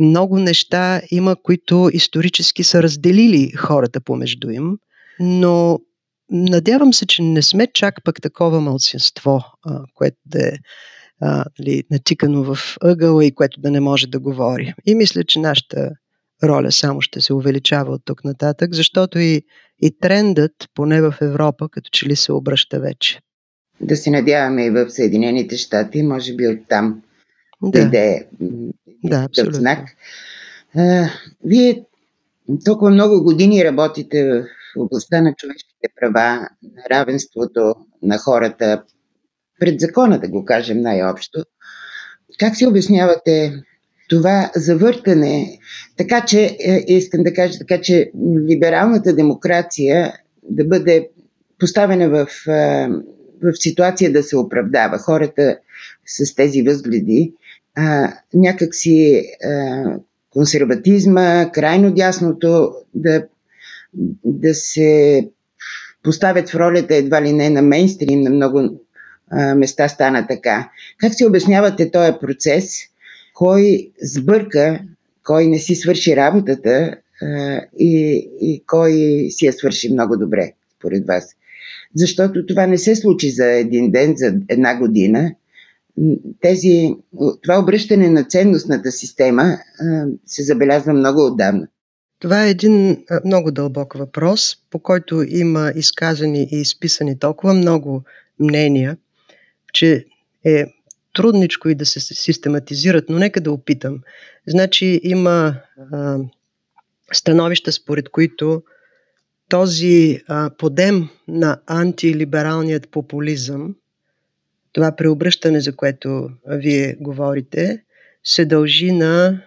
Много 0.00 0.38
неща 0.38 1.02
има, 1.10 1.36
които 1.42 1.90
исторически 1.92 2.64
са 2.64 2.82
разделили 2.82 3.50
хората 3.50 4.00
помежду 4.00 4.50
им, 4.50 4.78
но 5.20 5.78
надявам 6.30 6.92
се, 6.92 7.06
че 7.06 7.22
не 7.22 7.42
сме 7.42 7.66
чак 7.74 7.94
пък 8.04 8.22
такова 8.22 8.60
мълцинство, 8.60 9.40
което 9.94 10.16
да 10.26 10.48
е 10.48 10.52
а, 11.20 11.44
нали, 11.58 11.82
натикано 11.90 12.54
в 12.54 12.76
ъгъла 12.80 13.24
и 13.24 13.34
което 13.34 13.60
да 13.60 13.70
не 13.70 13.80
може 13.80 14.06
да 14.06 14.20
говори. 14.20 14.74
И 14.86 14.94
мисля, 14.94 15.24
че 15.24 15.38
нашата 15.38 15.90
роля 16.44 16.72
само 16.72 17.00
ще 17.00 17.20
се 17.20 17.34
увеличава 17.34 17.92
от 17.92 18.02
тук 18.04 18.24
нататък, 18.24 18.74
защото 18.74 19.18
и, 19.18 19.42
и 19.82 19.98
трендът, 20.00 20.52
поне 20.74 21.02
в 21.02 21.14
Европа, 21.20 21.68
като 21.68 21.90
че 21.92 22.06
ли 22.06 22.16
се 22.16 22.32
обръща 22.32 22.80
вече. 22.80 23.20
Да 23.80 23.96
се 23.96 24.10
надяваме 24.10 24.66
и 24.66 24.70
в 24.70 24.90
Съединените 24.90 25.56
щати, 25.56 26.02
може 26.02 26.34
би 26.34 26.48
оттам 26.48 27.02
да 27.62 27.78
иде 27.78 28.26
да, 29.04 29.24
абсолютно. 29.24 29.54
знак. 29.54 29.88
А, 30.76 31.08
вие 31.44 31.84
толкова 32.64 32.90
много 32.90 33.22
години 33.22 33.64
работите 33.64 34.24
в 34.24 34.46
областта 34.76 35.20
на 35.20 35.34
човешките 35.34 35.88
права, 36.00 36.48
на 36.62 36.82
равенството 36.90 37.74
на 38.02 38.18
хората, 38.18 38.82
пред 39.60 39.80
закона, 39.80 40.20
да 40.20 40.28
го 40.28 40.44
кажем 40.44 40.80
най-общо. 40.80 41.44
Как 42.38 42.56
си 42.56 42.66
обяснявате 42.66 43.62
това 44.08 44.50
завъртане, 44.56 45.58
така 45.96 46.24
че, 46.24 46.56
е, 46.60 46.84
искам 46.88 47.22
да 47.22 47.32
кажа 47.32 47.58
така, 47.58 47.80
че 47.80 48.10
либералната 48.48 49.14
демокрация 49.14 50.12
да 50.42 50.64
бъде 50.64 51.08
поставена 51.58 52.08
в, 52.08 52.28
е, 52.48 52.88
в 53.42 53.52
ситуация 53.54 54.12
да 54.12 54.22
се 54.22 54.36
оправдава. 54.36 54.98
Хората 54.98 55.58
с 56.06 56.34
тези 56.34 56.62
възгледи 56.62 57.32
а, 57.74 58.12
някакси 58.34 59.24
а, 59.44 59.84
консерватизма, 60.30 61.50
крайно 61.52 61.94
дясното 61.94 62.72
да, 62.94 63.26
да 64.24 64.54
се 64.54 65.28
поставят 66.02 66.48
в 66.48 66.54
ролята 66.54 66.94
едва 66.94 67.22
ли 67.22 67.32
не 67.32 67.50
на 67.50 67.62
мейнстрим, 67.62 68.20
на 68.20 68.30
много 68.30 68.80
места 69.56 69.88
стана 69.88 70.26
така. 70.26 70.70
Как 70.98 71.14
си 71.14 71.24
обяснявате 71.24 71.90
този 71.90 72.12
процес? 72.20 72.74
Кой 73.34 73.90
сбърка, 74.02 74.80
кой 75.24 75.46
не 75.46 75.58
си 75.58 75.74
свърши 75.74 76.16
работата 76.16 76.96
и, 77.78 78.28
и 78.40 78.62
кой 78.66 78.92
си 79.30 79.46
я 79.46 79.52
свърши 79.52 79.92
много 79.92 80.16
добре, 80.16 80.52
според 80.78 81.06
вас? 81.06 81.34
Защото 81.94 82.46
това 82.46 82.66
не 82.66 82.78
се 82.78 82.96
случи 82.96 83.30
за 83.30 83.46
един 83.46 83.90
ден, 83.90 84.14
за 84.16 84.34
една 84.48 84.78
година. 84.78 85.30
Тези, 86.40 86.94
това 87.42 87.58
обръщане 87.58 88.10
на 88.10 88.24
ценностната 88.24 88.92
система 88.92 89.58
се 90.26 90.42
забелязва 90.42 90.92
много 90.92 91.26
отдавна. 91.26 91.68
Това 92.20 92.46
е 92.46 92.50
един 92.50 93.04
много 93.24 93.50
дълбок 93.50 93.94
въпрос, 93.94 94.56
по 94.70 94.78
който 94.78 95.24
има 95.28 95.72
изказани 95.76 96.48
и 96.52 96.56
изписани 96.60 97.18
толкова 97.18 97.54
много 97.54 98.02
мнения, 98.40 98.96
че 99.72 100.06
е 100.44 100.64
трудничко 101.14 101.68
и 101.68 101.74
да 101.74 101.86
се 101.86 102.00
систематизират, 102.00 103.04
но 103.08 103.18
нека 103.18 103.40
да 103.40 103.52
опитам. 103.52 104.00
Значи 104.46 105.00
има 105.04 105.54
а, 105.92 106.18
становища, 107.12 107.72
според 107.72 108.08
които 108.08 108.62
този 109.48 110.22
а, 110.28 110.50
подем 110.58 111.08
на 111.28 111.60
антилибералният 111.66 112.88
популизъм, 112.88 113.74
това 114.72 114.96
преобръщане, 114.96 115.60
за 115.60 115.76
което 115.76 116.30
вие 116.46 116.96
говорите, 117.00 117.82
се 118.24 118.44
дължи 118.44 118.92
на 118.92 119.42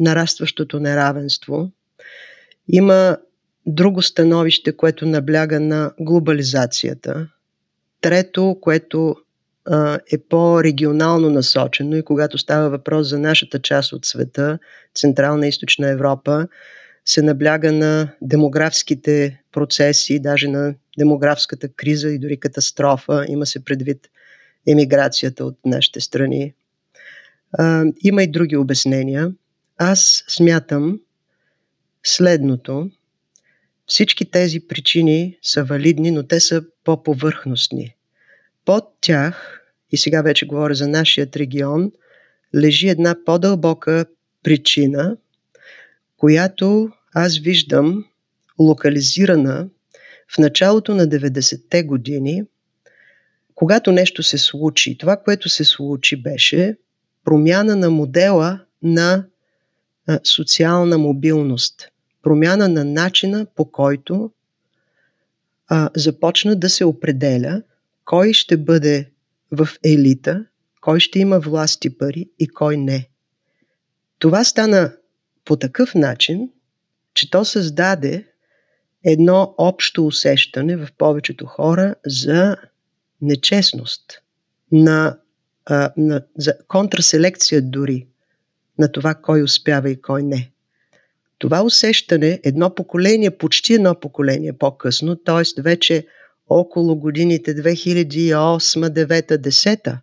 нарастващото 0.00 0.80
неравенство. 0.80 1.70
Има 2.68 3.16
друго 3.66 4.02
становище, 4.02 4.76
което 4.76 5.06
набляга 5.06 5.60
на 5.60 5.92
глобализацията. 6.00 7.28
Трето, 8.00 8.58
което 8.60 9.16
е 10.12 10.18
по-регионално 10.18 11.30
насочено 11.30 11.96
и 11.96 12.02
когато 12.02 12.38
става 12.38 12.70
въпрос 12.70 13.08
за 13.08 13.18
нашата 13.18 13.58
част 13.58 13.92
от 13.92 14.04
света, 14.04 14.58
Централна 14.94 15.46
и 15.46 15.48
Източна 15.48 15.88
Европа, 15.88 16.48
се 17.04 17.22
набляга 17.22 17.72
на 17.72 18.08
демографските 18.22 19.42
процеси, 19.52 20.20
даже 20.20 20.48
на 20.48 20.74
демографската 20.98 21.68
криза 21.68 22.08
и 22.08 22.18
дори 22.18 22.40
катастрофа. 22.40 23.24
Има 23.28 23.46
се 23.46 23.64
предвид 23.64 24.08
емиграцията 24.66 25.44
от 25.44 25.58
нашите 25.64 26.00
страни. 26.00 26.54
Има 28.00 28.22
и 28.22 28.30
други 28.30 28.56
обяснения. 28.56 29.32
Аз 29.78 30.24
смятам 30.28 31.00
следното. 32.04 32.90
Всички 33.86 34.30
тези 34.30 34.60
причини 34.60 35.38
са 35.42 35.64
валидни, 35.64 36.10
но 36.10 36.22
те 36.22 36.40
са 36.40 36.62
по-повърхностни. 36.84 37.94
Под 38.64 38.84
тях 39.00 39.57
и 39.92 39.96
сега 39.96 40.22
вече 40.22 40.46
говоря 40.46 40.74
за 40.74 40.88
нашият 40.88 41.36
регион, 41.36 41.92
лежи 42.54 42.88
една 42.88 43.16
по-дълбока 43.24 44.06
причина, 44.42 45.16
която 46.16 46.90
аз 47.14 47.38
виждам 47.38 48.04
локализирана 48.58 49.68
в 50.34 50.38
началото 50.38 50.94
на 50.94 51.06
90-те 51.06 51.82
години, 51.82 52.42
когато 53.54 53.92
нещо 53.92 54.22
се 54.22 54.38
случи. 54.38 54.98
Това, 54.98 55.16
което 55.16 55.48
се 55.48 55.64
случи, 55.64 56.22
беше 56.22 56.76
промяна 57.24 57.76
на 57.76 57.90
модела 57.90 58.60
на 58.82 59.24
социална 60.24 60.98
мобилност, 60.98 61.88
промяна 62.22 62.68
на 62.68 62.84
начина 62.84 63.46
по 63.56 63.70
който 63.70 64.30
а, 65.68 65.90
започна 65.96 66.56
да 66.56 66.68
се 66.68 66.84
определя 66.84 67.62
кой 68.04 68.32
ще 68.32 68.56
бъде 68.56 69.10
в 69.50 69.68
елита, 69.84 70.44
кой 70.80 71.00
ще 71.00 71.18
има 71.18 71.40
власт 71.40 71.84
и 71.84 71.98
пари 71.98 72.30
и 72.38 72.48
кой 72.48 72.76
не. 72.76 73.08
Това 74.18 74.44
стана 74.44 74.92
по 75.44 75.56
такъв 75.56 75.94
начин, 75.94 76.50
че 77.14 77.30
то 77.30 77.44
създаде 77.44 78.26
едно 79.04 79.54
общо 79.58 80.06
усещане 80.06 80.76
в 80.76 80.88
повечето 80.98 81.46
хора 81.46 81.94
за 82.06 82.56
нечестност, 83.22 84.22
на, 84.72 85.18
а, 85.66 85.92
на, 85.96 86.22
за 86.36 86.54
контраселекция 86.68 87.62
дори 87.62 88.06
на 88.78 88.92
това 88.92 89.14
кой 89.14 89.42
успява 89.42 89.90
и 89.90 90.00
кой 90.00 90.22
не. 90.22 90.50
Това 91.38 91.62
усещане, 91.62 92.40
едно 92.44 92.74
поколение, 92.74 93.38
почти 93.38 93.74
едно 93.74 94.00
поколение 94.00 94.52
по-късно, 94.52 95.16
т.е. 95.16 95.62
вече 95.62 96.06
около 96.48 96.96
годините 96.96 97.54
2008, 97.54 98.28
9, 98.88 99.36
10, 99.36 99.98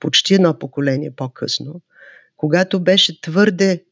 почти 0.00 0.34
едно 0.34 0.58
поколение 0.58 1.10
по-късно, 1.10 1.80
когато 2.36 2.80
беше 2.80 3.20
твърде 3.20 3.84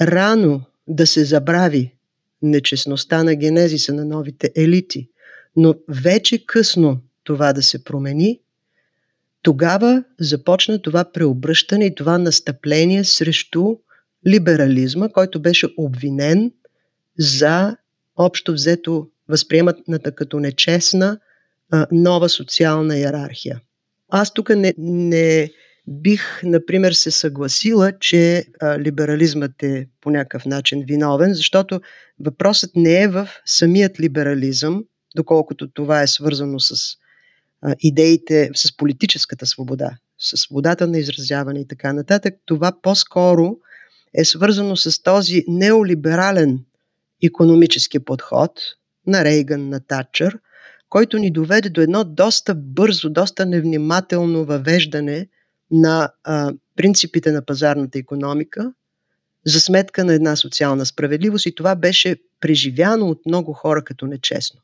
рано 0.00 0.62
да 0.88 1.06
се 1.06 1.24
забрави 1.24 1.94
нечестността 2.42 3.24
на 3.24 3.34
генезиса 3.34 3.92
на 3.92 4.04
новите 4.04 4.52
елити, 4.56 5.08
но 5.56 5.74
вече 5.88 6.46
късно 6.46 7.00
това 7.24 7.52
да 7.52 7.62
се 7.62 7.84
промени, 7.84 8.40
тогава 9.42 10.04
започна 10.20 10.82
това 10.82 11.04
преобръщане 11.12 11.84
и 11.84 11.94
това 11.94 12.18
настъпление 12.18 13.04
срещу 13.04 13.76
либерализма, 14.26 15.08
който 15.08 15.42
беше 15.42 15.68
обвинен 15.76 16.52
за 17.18 17.76
общо 18.16 18.52
взето 18.52 19.08
възприеманата 19.28 20.14
като 20.14 20.40
нечестна 20.40 21.18
нова 21.92 22.28
социална 22.28 22.98
иерархия. 22.98 23.60
Аз 24.08 24.34
тук 24.34 24.48
не, 24.48 24.74
не 24.78 25.50
бих, 25.88 26.40
например, 26.42 26.92
се 26.92 27.10
съгласила, 27.10 27.92
че 28.00 28.44
либерализмът 28.78 29.62
е 29.62 29.88
по 30.00 30.10
някакъв 30.10 30.46
начин 30.46 30.84
виновен, 30.86 31.34
защото 31.34 31.80
въпросът 32.20 32.70
не 32.76 33.02
е 33.02 33.08
в 33.08 33.28
самият 33.44 34.00
либерализъм, 34.00 34.84
доколкото 35.16 35.68
това 35.68 36.02
е 36.02 36.06
свързано 36.06 36.60
с 36.60 36.74
идеите, 37.80 38.50
с 38.54 38.76
политическата 38.76 39.46
свобода, 39.46 39.90
с 40.18 40.36
свободата 40.36 40.86
на 40.86 40.98
изразяване 40.98 41.60
и 41.60 41.68
така 41.68 41.92
нататък. 41.92 42.34
Това 42.44 42.72
по-скоро 42.82 43.56
е 44.14 44.24
свързано 44.24 44.76
с 44.76 45.02
този 45.02 45.44
неолиберален 45.48 46.64
економически 47.22 47.98
подход, 47.98 48.60
на 49.06 49.24
Рейган, 49.24 49.68
на 49.68 49.80
Татчър, 49.80 50.38
който 50.88 51.18
ни 51.18 51.30
доведе 51.30 51.68
до 51.68 51.80
едно 51.80 52.04
доста 52.04 52.54
бързо, 52.54 53.10
доста 53.10 53.46
невнимателно 53.46 54.44
въвеждане 54.44 55.26
на 55.70 56.10
а, 56.24 56.52
принципите 56.76 57.32
на 57.32 57.42
пазарната 57.42 57.98
економика 57.98 58.72
за 59.46 59.60
сметка 59.60 60.04
на 60.04 60.14
една 60.14 60.36
социална 60.36 60.86
справедливост 60.86 61.46
и 61.46 61.54
това 61.54 61.74
беше 61.74 62.16
преживяно 62.40 63.06
от 63.06 63.26
много 63.26 63.52
хора 63.52 63.84
като 63.84 64.06
нечестно. 64.06 64.60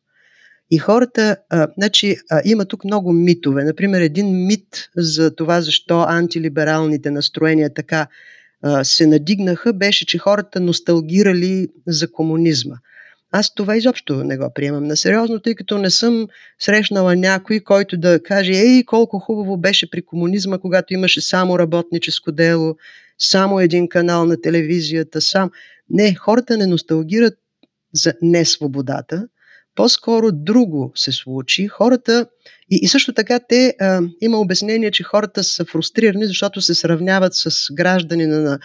И 0.70 0.78
хората, 0.78 1.36
а, 1.50 1.68
значи, 1.78 2.16
а, 2.30 2.42
има 2.44 2.64
тук 2.64 2.84
много 2.84 3.12
митове. 3.12 3.64
Например, 3.64 4.00
един 4.00 4.46
мит 4.46 4.90
за 4.96 5.34
това 5.34 5.60
защо 5.60 6.00
антилибералните 6.08 7.10
настроения 7.10 7.74
така 7.74 8.06
а, 8.62 8.84
се 8.84 9.06
надигнаха, 9.06 9.72
беше, 9.72 10.06
че 10.06 10.18
хората 10.18 10.60
носталгирали 10.60 11.68
за 11.86 12.12
комунизма– 12.12 12.76
аз 13.32 13.54
това 13.54 13.76
изобщо 13.76 14.24
не 14.24 14.36
го 14.36 14.50
приемам 14.54 14.84
на 14.84 14.96
сериозно, 14.96 15.40
тъй 15.40 15.54
като 15.54 15.78
не 15.78 15.90
съм 15.90 16.28
срещнала 16.58 17.16
някой, 17.16 17.60
който 17.60 17.96
да 17.96 18.22
каже, 18.22 18.52
ей, 18.52 18.84
колко 18.84 19.18
хубаво 19.18 19.56
беше 19.56 19.90
при 19.90 20.02
комунизма, 20.02 20.58
когато 20.58 20.94
имаше 20.94 21.20
само 21.20 21.58
работническо 21.58 22.32
дело, 22.32 22.76
само 23.18 23.60
един 23.60 23.88
канал 23.88 24.24
на 24.26 24.40
телевизията, 24.40 25.20
сам. 25.20 25.50
Не, 25.90 26.14
хората 26.14 26.56
не 26.56 26.66
носталгират 26.66 27.34
за 27.94 28.14
несвободата, 28.22 29.28
по-скоро 29.74 30.32
друго 30.32 30.92
се 30.94 31.12
случи. 31.12 31.66
Хората, 31.66 32.26
и, 32.70 32.78
и 32.82 32.88
също 32.88 33.12
така 33.12 33.40
те, 33.48 33.74
а, 33.80 34.00
има 34.20 34.38
обяснение, 34.38 34.90
че 34.90 35.02
хората 35.02 35.44
са 35.44 35.64
фрустрирани, 35.64 36.26
защото 36.26 36.60
се 36.60 36.74
сравняват 36.74 37.34
с 37.34 37.50
граждани 37.72 38.26
на 38.26 38.58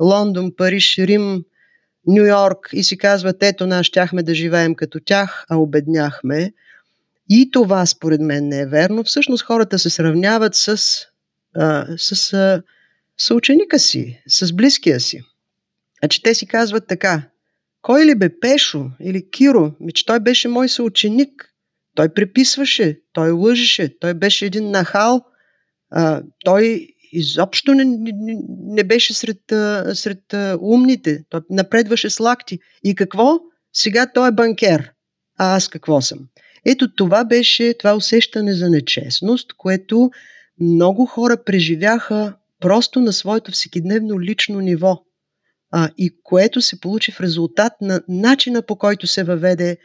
Лондон, 0.00 0.52
Париж, 0.56 0.98
Рим, 0.98 1.44
Нью 2.06 2.26
Йорк 2.26 2.70
и 2.72 2.84
си 2.84 2.98
казват, 2.98 3.42
ето 3.42 3.66
нас 3.66 3.86
щяхме 3.86 4.22
да 4.22 4.34
живеем 4.34 4.74
като 4.74 5.00
тях, 5.00 5.44
а 5.48 5.56
обедняхме. 5.56 6.52
И 7.28 7.50
това 7.50 7.86
според 7.86 8.20
мен 8.20 8.48
не 8.48 8.60
е 8.60 8.66
верно. 8.66 9.04
Всъщност 9.04 9.44
хората 9.44 9.78
се 9.78 9.90
сравняват 9.90 10.54
с, 10.54 10.78
а, 11.56 11.86
с 11.98 12.32
а, 12.32 12.62
съученика 13.18 13.78
си, 13.78 14.22
с 14.28 14.52
близкия 14.52 15.00
си. 15.00 15.22
Значи 16.02 16.22
те 16.22 16.34
си 16.34 16.46
казват 16.46 16.86
така, 16.86 17.22
кой 17.82 18.04
ли 18.04 18.14
бе 18.14 18.40
Пешо 18.40 18.90
или 19.00 19.30
Киро? 19.30 19.72
Ми, 19.80 19.92
че 19.92 20.06
той 20.06 20.20
беше 20.20 20.48
мой 20.48 20.68
съученик. 20.68 21.50
Той 21.94 22.08
преписваше, 22.08 23.00
той 23.12 23.30
лъжеше, 23.30 23.98
той 23.98 24.14
беше 24.14 24.46
един 24.46 24.70
нахал. 24.70 25.24
А, 25.90 26.22
той 26.44 26.88
изобщо 27.18 27.74
не, 27.74 27.84
не, 27.84 28.36
не 28.48 28.84
беше 28.84 29.14
сред, 29.14 29.40
сред 29.94 30.34
умните. 30.60 31.24
Той 31.28 31.40
напредваше 31.50 32.10
с 32.10 32.20
лакти. 32.20 32.58
И 32.84 32.94
какво? 32.94 33.38
Сега 33.72 34.06
той 34.14 34.28
е 34.28 34.32
банкер. 34.32 34.92
А 35.38 35.56
аз 35.56 35.68
какво 35.68 36.00
съм? 36.00 36.18
Ето 36.66 36.94
това 36.94 37.24
беше 37.24 37.74
това 37.78 37.94
усещане 37.94 38.54
за 38.54 38.70
нечестност, 38.70 39.52
което 39.52 40.10
много 40.60 41.06
хора 41.06 41.44
преживяха 41.44 42.34
просто 42.60 43.00
на 43.00 43.12
своето 43.12 43.52
всекидневно 43.52 44.20
лично 44.20 44.60
ниво. 44.60 45.02
А, 45.70 45.90
и 45.98 46.10
което 46.22 46.60
се 46.60 46.80
получи 46.80 47.12
в 47.12 47.20
резултат 47.20 47.72
на 47.80 48.00
начина 48.08 48.62
по 48.62 48.76
който 48.76 49.06
се 49.06 49.24
въведе 49.24 49.76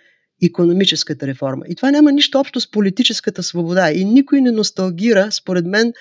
економическата 0.43 1.27
реформа. 1.27 1.65
И 1.67 1.75
това 1.75 1.91
няма 1.91 2.11
нищо 2.11 2.39
общо 2.39 2.61
с 2.61 2.71
политическата 2.71 3.43
свобода. 3.43 3.91
И 3.91 4.05
никой 4.05 4.41
не 4.41 4.51
носталгира, 4.51 5.31
според 5.31 5.65
мен, 5.65 5.93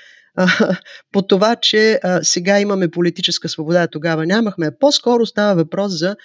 по 1.12 1.22
това, 1.22 1.56
че 1.56 2.00
сега 2.22 2.60
имаме 2.60 2.90
политическа 2.90 3.48
свобода, 3.48 3.86
тогава 3.86 4.26
нямахме. 4.26 4.78
По-скоро 4.78 5.26
става 5.26 5.54
въпрос 5.54 5.98
за 5.98 6.16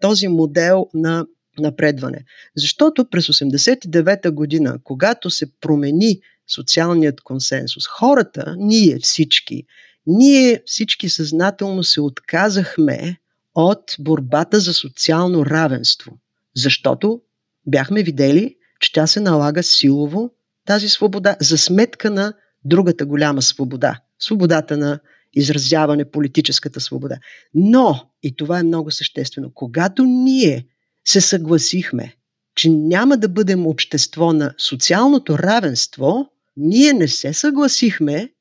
този 0.00 0.28
модел 0.28 0.86
на 0.94 1.26
напредване. 1.58 2.24
Защото 2.56 3.10
през 3.10 3.26
89-та 3.26 4.30
година, 4.30 4.78
когато 4.84 5.30
се 5.30 5.46
промени 5.60 6.20
социалният 6.54 7.20
консенсус, 7.20 7.86
хората, 7.86 8.54
ние 8.58 8.98
всички, 8.98 9.62
ние 10.06 10.62
всички 10.66 11.08
съзнателно 11.08 11.84
се 11.84 12.00
отказахме 12.00 13.16
от 13.54 13.96
борбата 13.98 14.60
за 14.60 14.74
социално 14.74 15.46
равенство, 15.46 16.12
защото 16.56 17.20
бяхме 17.66 18.02
видели, 18.02 18.54
че 18.80 18.92
тя 18.92 19.06
се 19.06 19.20
налага 19.20 19.62
силово 19.62 20.30
тази 20.66 20.88
свобода 20.88 21.36
за 21.40 21.58
сметка 21.58 22.10
на 22.10 22.32
другата 22.68 23.06
голяма 23.06 23.42
свобода 23.42 24.00
свободата 24.18 24.76
на 24.76 25.00
изразяване, 25.34 26.10
политическата 26.10 26.80
свобода. 26.80 27.16
Но, 27.54 28.10
и 28.22 28.36
това 28.36 28.58
е 28.58 28.62
много 28.62 28.90
съществено, 28.90 29.50
когато 29.54 30.04
ние 30.04 30.66
се 31.04 31.20
съгласихме, 31.20 32.14
че 32.54 32.70
няма 32.70 33.16
да 33.16 33.28
бъдем 33.28 33.66
общество 33.66 34.32
на 34.32 34.54
социалното 34.58 35.38
равенство, 35.38 36.28
ние 36.56 36.92
не 36.92 37.08
се 37.08 37.32
съгласихме, 37.32 38.32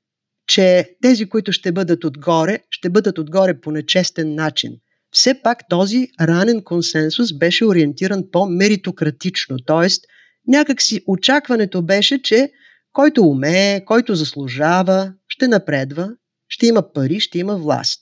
че 0.47 0.95
тези, 1.01 1.25
които 1.25 1.51
ще 1.51 1.71
бъдат 1.71 2.03
отгоре, 2.03 2.59
ще 2.69 2.89
бъдат 2.89 3.17
отгоре 3.17 3.61
по 3.61 3.71
нечестен 3.71 4.35
начин. 4.35 4.77
Все 5.11 5.41
пак 5.43 5.69
този 5.69 6.07
ранен 6.21 6.63
консенсус 6.63 7.33
беше 7.33 7.65
ориентиран 7.65 8.23
по-меритократично, 8.31 9.57
т.е. 9.59 9.87
някакси 10.47 11.03
очакването 11.07 11.81
беше, 11.81 12.21
че 12.21 12.51
който 12.95 13.23
умее, 13.23 13.85
който 13.85 14.15
заслужава, 14.15 15.13
ще 15.27 15.47
напредва, 15.47 16.11
ще 16.47 16.67
има 16.67 16.93
пари, 16.93 17.19
ще 17.19 17.39
има 17.39 17.57
власт. 17.57 18.01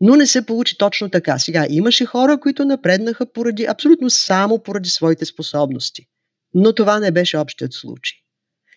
Но 0.00 0.16
не 0.16 0.26
се 0.26 0.46
получи 0.46 0.78
точно 0.78 1.10
така. 1.10 1.38
Сега 1.38 1.66
имаше 1.70 2.06
хора, 2.06 2.40
които 2.40 2.64
напреднаха 2.64 3.32
поради, 3.32 3.64
абсолютно 3.64 4.10
само 4.10 4.62
поради 4.62 4.88
своите 4.88 5.24
способности. 5.24 6.06
Но 6.54 6.72
това 6.72 6.98
не 7.00 7.10
беше 7.10 7.38
общият 7.38 7.72
случай. 7.72 8.16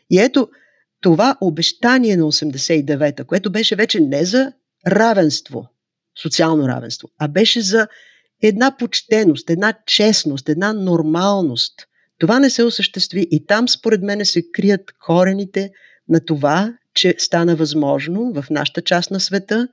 И 0.10 0.20
ето, 0.20 0.50
това 1.02 1.38
обещание 1.42 2.18
на 2.18 2.24
89-та, 2.24 3.24
което 3.24 3.52
беше 3.52 3.76
вече 3.76 4.00
не 4.00 4.26
за 4.26 4.54
равенство, 4.88 5.68
социално 6.22 6.68
равенство, 6.68 7.10
а 7.20 7.28
беше 7.28 7.62
за 7.62 7.88
една 8.42 8.78
почтеност, 8.78 9.50
една 9.50 9.74
честност, 9.86 10.50
една 10.50 10.74
нормалност. 10.74 11.87
Това 12.20 12.40
не 12.40 12.50
се 12.50 12.64
осъществи 12.64 13.28
и 13.32 13.46
там 13.46 13.70
според 13.70 14.02
мен 14.02 14.26
се 14.26 14.52
крият 14.52 14.92
корените 15.06 15.72
на 16.10 16.20
това, 16.20 16.74
че 16.94 17.16
стана 17.18 17.56
възможно 17.56 18.34
в 18.34 18.46
нашата 18.50 18.82
част 18.82 19.12
на 19.12 19.20
света 19.20 19.68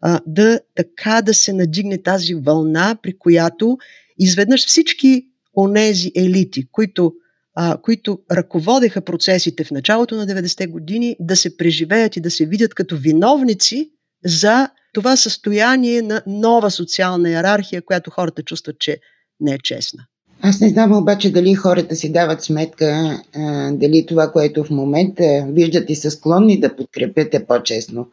а, 0.00 0.20
да 0.26 0.60
така 0.76 1.22
да 1.22 1.34
се 1.34 1.52
надигне 1.52 2.02
тази 2.02 2.34
вълна, 2.34 2.96
при 3.02 3.18
която 3.18 3.78
изведнъж 4.18 4.66
всички 4.66 5.26
онези 5.56 6.12
елити, 6.16 6.68
които 6.72 7.12
а, 7.54 7.78
които 7.82 8.20
ръководеха 8.32 9.00
процесите 9.00 9.64
в 9.64 9.70
началото 9.70 10.16
на 10.16 10.26
90-те 10.26 10.66
години, 10.66 11.16
да 11.20 11.36
се 11.36 11.56
преживеят 11.56 12.16
и 12.16 12.20
да 12.20 12.30
се 12.30 12.46
видят 12.46 12.74
като 12.74 12.96
виновници 12.96 13.90
за 14.24 14.68
това 14.92 15.16
състояние 15.16 16.02
на 16.02 16.22
нова 16.26 16.70
социална 16.70 17.30
иерархия, 17.30 17.82
която 17.82 18.10
хората 18.10 18.42
чувстват, 18.42 18.78
че 18.78 18.98
не 19.40 19.54
е 19.54 19.58
честна. 19.58 20.06
Аз 20.42 20.60
не 20.60 20.68
знам 20.68 20.92
обаче 20.92 21.32
дали 21.32 21.54
хората 21.54 21.96
си 21.96 22.12
дават 22.12 22.42
сметка, 22.42 23.20
а, 23.34 23.70
дали 23.72 24.06
това, 24.06 24.32
което 24.32 24.64
в 24.64 24.70
момента 24.70 25.46
виждат 25.48 25.90
и 25.90 25.96
са 25.96 26.10
склонни 26.10 26.60
да 26.60 26.76
подкрепят 26.76 27.34
е 27.34 27.46
по-честно. 27.46 28.08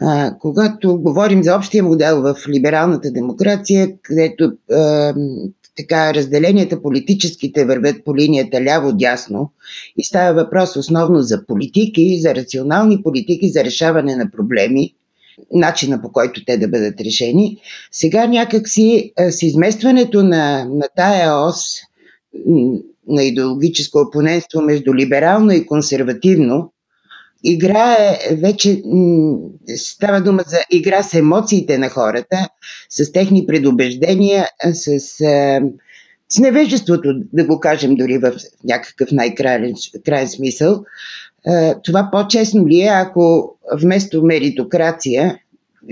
А, 0.00 0.34
когато 0.38 1.00
говорим 1.00 1.42
за 1.42 1.56
общия 1.56 1.84
модел 1.84 2.22
в 2.22 2.36
либералната 2.48 3.10
демокрация, 3.10 3.88
където 4.02 4.52
а, 4.72 5.14
така 5.76 6.14
разделенията 6.14 6.82
политическите 6.82 7.64
вървят 7.64 8.04
по 8.04 8.16
линията 8.16 8.56
ляво-дясно 8.60 9.52
и 9.96 10.04
става 10.04 10.44
въпрос 10.44 10.76
основно 10.76 11.20
за 11.20 11.46
политики, 11.46 12.20
за 12.20 12.34
рационални 12.34 13.02
политики, 13.02 13.50
за 13.50 13.64
решаване 13.64 14.16
на 14.16 14.30
проблеми, 14.30 14.94
начина 15.52 16.02
по 16.02 16.12
който 16.12 16.44
те 16.44 16.56
да 16.56 16.68
бъдат 16.68 17.00
решени. 17.00 17.60
Сега 17.92 18.26
някакси 18.26 19.12
с 19.30 19.42
изместването 19.42 20.22
на, 20.22 20.64
на 20.64 20.88
тая 20.96 21.34
ос 21.34 21.64
на 23.08 23.22
идеологическо 23.22 23.98
опонентство 23.98 24.60
между 24.62 24.94
либерално 24.94 25.52
и 25.52 25.66
консервативно, 25.66 26.72
играе 27.44 28.18
вече, 28.32 28.82
става 29.76 30.20
дума 30.20 30.42
за 30.46 30.58
игра 30.70 31.02
с 31.02 31.14
емоциите 31.14 31.78
на 31.78 31.88
хората, 31.88 32.48
с 32.90 33.12
техни 33.12 33.46
предубеждения, 33.46 34.48
с, 34.72 35.00
с 36.28 36.38
невежеството, 36.38 37.14
да 37.32 37.44
го 37.44 37.60
кажем 37.60 37.94
дори 37.94 38.18
в 38.18 38.32
някакъв 38.64 39.08
най-краен 39.12 39.74
смисъл. 40.26 40.84
Това 41.84 42.08
по-честно 42.12 42.68
ли 42.68 42.80
е, 42.80 42.86
ако 42.86 43.54
вместо 43.80 44.22
меритокрация 44.22 45.38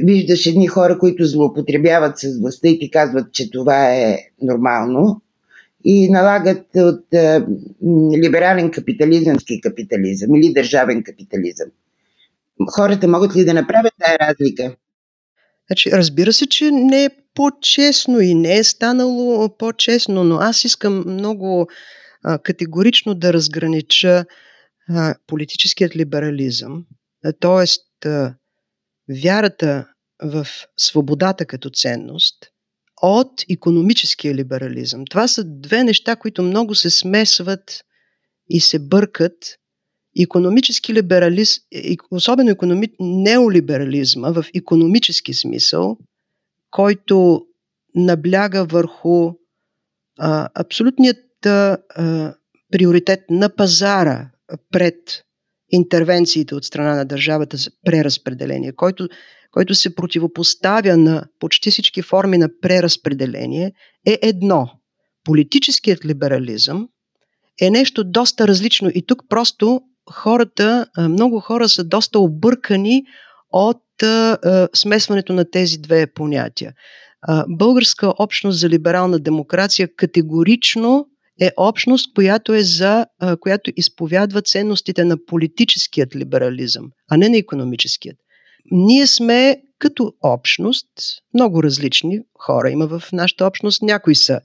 виждаш 0.04 0.46
едни 0.46 0.66
хора, 0.66 0.98
които 0.98 1.24
злоупотребяват 1.24 2.18
с 2.18 2.40
властта 2.40 2.68
и 2.68 2.78
ти 2.78 2.90
казват, 2.90 3.32
че 3.32 3.50
това 3.50 3.94
е 3.94 4.18
нормално, 4.42 5.22
и 5.84 6.10
налагат 6.10 6.66
от 6.76 7.14
е, 7.14 7.40
либерален 8.24 8.70
капитализъмски 8.70 9.60
капитализъм 9.60 10.34
или 10.34 10.52
държавен 10.52 11.02
капитализъм. 11.02 11.68
Хората 12.70 13.08
могат 13.08 13.36
ли 13.36 13.44
да 13.44 13.54
направят 13.54 13.92
тази 14.04 14.18
разлика? 14.20 14.76
Значи, 15.66 15.90
разбира 15.92 16.32
се, 16.32 16.46
че 16.46 16.70
не 16.70 17.04
е 17.04 17.10
по-честно 17.34 18.20
и 18.20 18.34
не 18.34 18.58
е 18.58 18.64
станало 18.64 19.48
по-честно, 19.58 20.24
но 20.24 20.36
аз 20.36 20.64
искам 20.64 21.04
много 21.06 21.68
а, 22.22 22.38
категорично 22.38 23.14
да 23.14 23.32
разгранича 23.32 24.24
политическият 25.26 25.96
либерализъм, 25.96 26.86
т.е. 27.40 28.08
вярата 29.22 29.88
в 30.22 30.46
свободата 30.76 31.46
като 31.46 31.70
ценност– 31.70 32.36
от 33.02 33.44
економическия 33.50 34.34
либерализъм. 34.34 35.04
Това 35.10 35.28
са 35.28 35.44
две 35.44 35.84
неща, 35.84 36.16
които 36.16 36.42
много 36.42 36.74
се 36.74 36.90
смесват 36.90 37.84
и 38.48 38.60
се 38.60 38.78
бъркат. 38.78 39.58
Економически 40.20 40.94
либерализм, 40.94 41.60
особено 42.10 42.50
економи... 42.50 42.88
неолиберализма 43.00 44.30
в 44.30 44.44
економически 44.54 45.34
смисъл, 45.34 45.98
който 46.70 47.46
набляга 47.94 48.64
върху 48.64 49.32
а, 50.18 50.48
абсолютният 50.54 51.46
а, 51.46 51.78
приоритет 52.72 53.20
на 53.30 53.48
пазара 53.56 54.30
пред 54.70 54.96
интервенциите 55.70 56.54
от 56.54 56.64
страна 56.64 56.94
на 56.94 57.04
държавата 57.04 57.56
за 57.56 57.70
преразпределение, 57.84 58.72
който, 58.72 59.08
който 59.50 59.74
се 59.74 59.94
противопоставя 59.94 60.96
на 60.96 61.24
почти 61.40 61.70
всички 61.70 62.02
форми 62.02 62.38
на 62.38 62.48
преразпределение, 62.60 63.72
е 64.06 64.18
едно. 64.22 64.70
Политическият 65.24 66.04
либерализъм 66.04 66.88
е 67.60 67.70
нещо 67.70 68.04
доста 68.04 68.48
различно 68.48 68.90
и 68.94 69.06
тук 69.06 69.22
просто 69.28 69.80
хората, 70.12 70.86
много 70.98 71.40
хора 71.40 71.68
са 71.68 71.84
доста 71.84 72.18
объркани 72.18 73.02
от 73.50 73.82
смесването 74.74 75.32
на 75.32 75.50
тези 75.50 75.78
две 75.78 76.06
понятия. 76.06 76.72
Българска 77.48 78.12
общност 78.18 78.58
за 78.58 78.68
либерална 78.68 79.18
демокрация 79.18 79.88
категорично 79.96 81.06
е 81.40 81.50
общност, 81.56 82.14
която 82.14 82.54
е 82.54 82.62
за, 82.62 83.06
която 83.40 83.70
изповядва 83.76 84.42
ценностите 84.42 85.04
на 85.04 85.24
политическият 85.26 86.16
либерализъм, 86.16 86.84
а 87.10 87.16
не 87.16 87.28
на 87.28 87.36
економическият. 87.36 88.16
Ние 88.70 89.06
сме 89.06 89.62
като 89.78 90.12
общност 90.22 90.88
много 91.34 91.62
различни 91.62 92.20
хора. 92.38 92.70
Има 92.70 92.86
в 92.86 93.02
нашата 93.12 93.46
общност 93.46 93.82
някои 93.82 94.14
са 94.14 94.40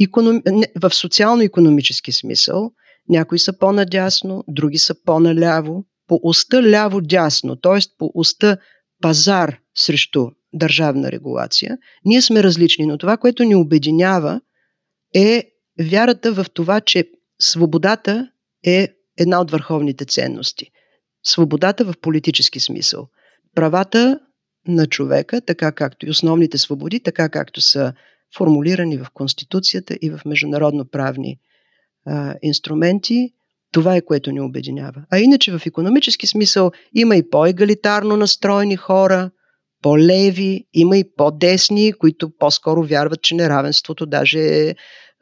економ... 0.00 0.42
в 0.82 0.94
социално-економически 0.94 2.12
смисъл, 2.12 2.70
някои 3.08 3.38
са 3.38 3.58
по-надясно, 3.58 4.44
други 4.48 4.78
са 4.78 4.94
по-наляво, 5.04 5.84
по 6.06 6.20
уста 6.22 6.62
ляво-дясно, 6.62 7.60
т.е. 7.60 7.78
по 7.98 8.10
уста 8.14 8.58
пазар 9.02 9.58
срещу 9.74 10.26
държавна 10.52 11.12
регулация. 11.12 11.78
Ние 12.04 12.22
сме 12.22 12.42
различни, 12.42 12.86
но 12.86 12.98
това, 12.98 13.16
което 13.16 13.44
ни 13.44 13.54
обединява 13.54 14.40
е 15.14 15.44
вярата 15.80 16.32
в 16.32 16.46
това, 16.54 16.80
че 16.80 17.04
свободата 17.40 18.30
е 18.64 18.88
една 19.18 19.40
от 19.40 19.50
върховните 19.50 20.04
ценности. 20.04 20.70
Свободата 21.22 21.84
в 21.84 21.94
политически 22.00 22.60
смисъл. 22.60 23.08
Правата 23.54 24.20
на 24.68 24.86
човека, 24.86 25.40
така 25.40 25.72
както 25.72 26.06
и 26.06 26.10
основните 26.10 26.58
свободи, 26.58 27.00
така 27.00 27.28
както 27.28 27.60
са 27.60 27.92
формулирани 28.36 28.98
в 28.98 29.06
Конституцията 29.14 29.98
и 30.02 30.10
в 30.10 30.20
международно 30.26 30.84
правни 30.84 31.38
а, 32.06 32.34
инструменти, 32.42 33.32
това 33.72 33.96
е 33.96 34.00
което 34.00 34.32
ни 34.32 34.40
обединява. 34.40 35.04
А 35.10 35.18
иначе 35.18 35.58
в 35.58 35.66
економически 35.66 36.26
смисъл 36.26 36.70
има 36.94 37.16
и 37.16 37.30
по-егалитарно 37.30 38.16
настроени 38.16 38.76
хора, 38.76 39.30
по-леви, 39.82 40.64
има 40.74 40.96
и 40.96 41.04
по-десни, 41.16 41.92
които 41.92 42.30
по-скоро 42.38 42.82
вярват, 42.82 43.22
че 43.22 43.34
неравенството 43.34 44.06
даже 44.06 44.68
е 44.68 44.74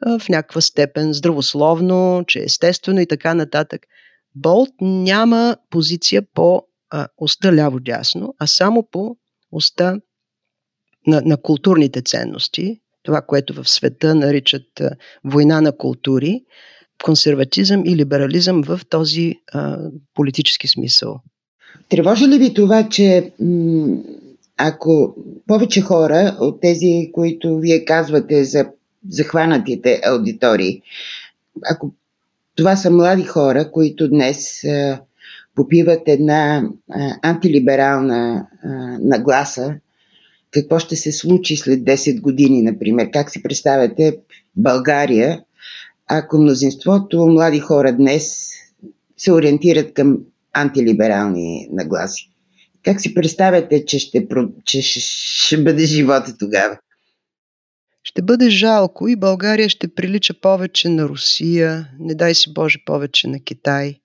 в 0.05 0.29
някаква 0.29 0.61
степен 0.61 1.13
здравословно, 1.13 2.23
че 2.27 2.39
е 2.39 2.43
естествено 2.43 2.99
и 2.99 3.05
така 3.05 3.33
нататък. 3.33 3.81
Болт 4.35 4.69
няма 4.81 5.57
позиция 5.69 6.21
по 6.33 6.63
а, 6.89 7.07
оста 7.17 7.53
ляво-дясно, 7.53 8.35
а 8.39 8.47
само 8.47 8.87
по 8.91 9.17
оста 9.51 10.01
на, 11.07 11.21
на 11.25 11.37
културните 11.37 12.01
ценности, 12.01 12.79
това, 13.03 13.21
което 13.21 13.63
в 13.63 13.69
света 13.69 14.15
наричат 14.15 14.81
а, 14.81 14.95
война 15.23 15.61
на 15.61 15.77
култури 15.77 16.41
консерватизъм 17.03 17.83
и 17.85 17.95
либерализъм 17.95 18.63
в 18.63 18.81
този 18.89 19.35
а, 19.53 19.77
политически 20.13 20.67
смисъл. 20.67 21.19
Тревожи 21.89 22.27
ли 22.27 22.37
ви 22.37 22.53
това, 22.53 22.89
че 22.89 23.31
ако 24.57 25.15
повече 25.47 25.81
хора 25.81 26.37
от 26.39 26.61
тези, 26.61 27.09
които 27.13 27.57
вие 27.57 27.85
казвате 27.85 28.43
за 28.43 28.65
захванатите 29.09 30.01
аудитории, 30.05 30.81
ако 31.71 31.93
това 32.55 32.75
са 32.75 32.91
млади 32.91 33.23
хора, 33.23 33.71
които 33.71 34.09
днес 34.09 34.63
попиват 35.55 36.01
една 36.05 36.63
антилиберална 37.21 38.47
нагласа, 38.99 39.75
какво 40.51 40.79
ще 40.79 40.95
се 40.95 41.11
случи 41.11 41.57
след 41.57 41.79
10 41.79 42.21
години, 42.21 42.61
например? 42.61 43.09
Как 43.11 43.31
си 43.31 43.43
представяте 43.43 44.17
България 44.55 45.43
ако 46.07 46.37
мнозинството 46.37 47.27
млади 47.27 47.59
хора 47.59 47.95
днес 47.95 48.51
се 49.17 49.31
ориентират 49.31 49.93
към 49.93 50.17
антилиберални 50.53 51.67
нагласи. 51.71 52.29
Как 52.83 53.01
си 53.01 53.13
представяте, 53.13 53.85
че 53.85 53.99
ще, 53.99 54.27
че 54.65 54.81
ще 54.81 55.63
бъде 55.63 55.85
живота 55.85 56.37
тогава? 56.37 56.77
Ще 58.07 58.21
бъде 58.21 58.49
жалко 58.49 59.07
и 59.07 59.15
България 59.15 59.69
ще 59.69 59.87
прилича 59.95 60.33
повече 60.33 60.89
на 60.89 61.03
Русия, 61.03 61.89
не 61.99 62.15
дай 62.15 62.35
си 62.35 62.53
Боже 62.53 62.77
повече 62.85 63.27
на 63.27 63.39
Китай. 63.39 63.95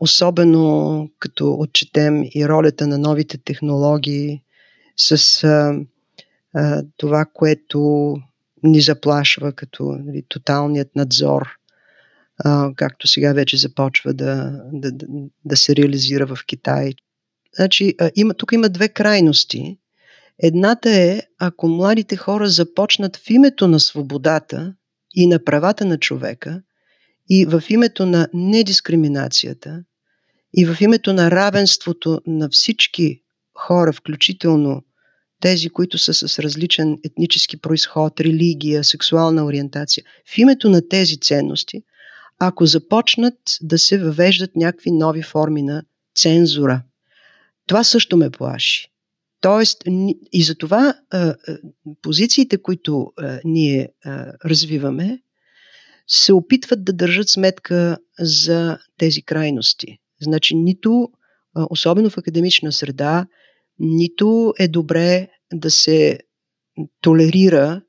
Особено 0.00 1.08
като 1.18 1.54
отчетем 1.54 2.24
и 2.34 2.48
ролята 2.48 2.86
на 2.86 2.98
новите 2.98 3.38
технологии 3.38 4.42
с 4.96 5.44
а, 5.44 5.80
а, 6.54 6.82
това, 6.96 7.24
което 7.34 8.16
ни 8.62 8.80
заплашва 8.80 9.52
като 9.52 9.84
нали, 9.84 10.22
тоталният 10.28 10.96
надзор, 10.96 11.48
а, 12.44 12.70
както 12.76 13.08
сега 13.08 13.32
вече 13.32 13.56
започва 13.56 14.14
да, 14.14 14.60
да, 14.72 14.92
да, 14.92 15.06
да 15.44 15.56
се 15.56 15.76
реализира 15.76 16.26
в 16.26 16.38
Китай. 16.46 16.92
Значи, 17.56 17.94
а, 18.00 18.10
има, 18.16 18.34
тук 18.34 18.52
има 18.52 18.68
две 18.68 18.88
крайности. 18.88 19.79
Едната 20.42 20.90
е, 20.90 21.22
ако 21.38 21.68
младите 21.68 22.16
хора 22.16 22.48
започнат 22.48 23.16
в 23.16 23.30
името 23.30 23.68
на 23.68 23.80
свободата 23.80 24.74
и 25.14 25.26
на 25.26 25.44
правата 25.44 25.84
на 25.84 25.98
човека 25.98 26.62
и 27.30 27.46
в 27.46 27.62
името 27.68 28.06
на 28.06 28.28
недискриминацията 28.34 29.84
и 30.56 30.66
в 30.66 30.80
името 30.80 31.12
на 31.12 31.30
равенството 31.30 32.20
на 32.26 32.48
всички 32.48 33.22
хора, 33.54 33.92
включително 33.92 34.82
тези, 35.40 35.68
които 35.68 35.98
са 35.98 36.14
с 36.14 36.38
различен 36.38 36.98
етнически 37.04 37.60
происход, 37.60 38.20
религия, 38.20 38.84
сексуална 38.84 39.44
ориентация. 39.44 40.04
В 40.26 40.38
името 40.38 40.70
на 40.70 40.88
тези 40.88 41.16
ценности, 41.16 41.82
ако 42.38 42.66
започнат 42.66 43.38
да 43.62 43.78
се 43.78 43.98
въвеждат 43.98 44.56
някакви 44.56 44.90
нови 44.90 45.22
форми 45.22 45.62
на 45.62 45.82
цензура, 46.14 46.82
това 47.66 47.84
също 47.84 48.16
ме 48.16 48.30
плаши. 48.30 48.89
Тоест, 49.40 49.82
и 50.32 50.42
за 50.42 50.54
това 50.54 50.94
позициите, 52.02 52.62
които 52.62 53.12
ние 53.44 53.88
развиваме, 54.44 55.22
се 56.06 56.32
опитват 56.32 56.84
да 56.84 56.92
държат 56.92 57.28
сметка 57.28 57.98
за 58.18 58.78
тези 58.98 59.22
крайности. 59.22 59.98
Значи, 60.22 60.56
нито, 60.56 61.08
особено 61.70 62.10
в 62.10 62.18
академична 62.18 62.72
среда, 62.72 63.26
нито 63.78 64.54
е 64.58 64.68
добре 64.68 65.28
да 65.52 65.70
се 65.70 66.18
толерира, 67.00 67.82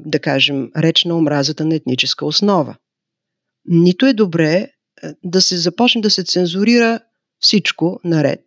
да 0.00 0.20
кажем, 0.20 0.70
реч 0.76 1.04
на 1.04 1.16
омразата 1.16 1.64
на 1.64 1.74
етническа 1.74 2.26
основа. 2.26 2.76
Нито 3.64 4.06
е 4.06 4.12
добре 4.12 4.70
да 5.24 5.42
се 5.42 5.56
започне 5.56 6.00
да 6.00 6.10
се 6.10 6.24
цензурира 6.24 7.00
всичко 7.40 8.00
наред, 8.04 8.40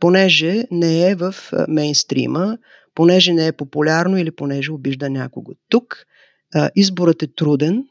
понеже 0.00 0.64
не 0.70 1.10
е 1.10 1.14
в 1.14 1.34
мейнстрима, 1.68 2.58
понеже 2.94 3.32
не 3.32 3.46
е 3.46 3.52
популярно 3.52 4.18
или 4.18 4.30
понеже 4.30 4.72
обижда 4.72 5.10
някого. 5.10 5.52
Тук 5.68 6.06
а, 6.54 6.70
изборът 6.76 7.22
е 7.22 7.34
труден 7.34 7.84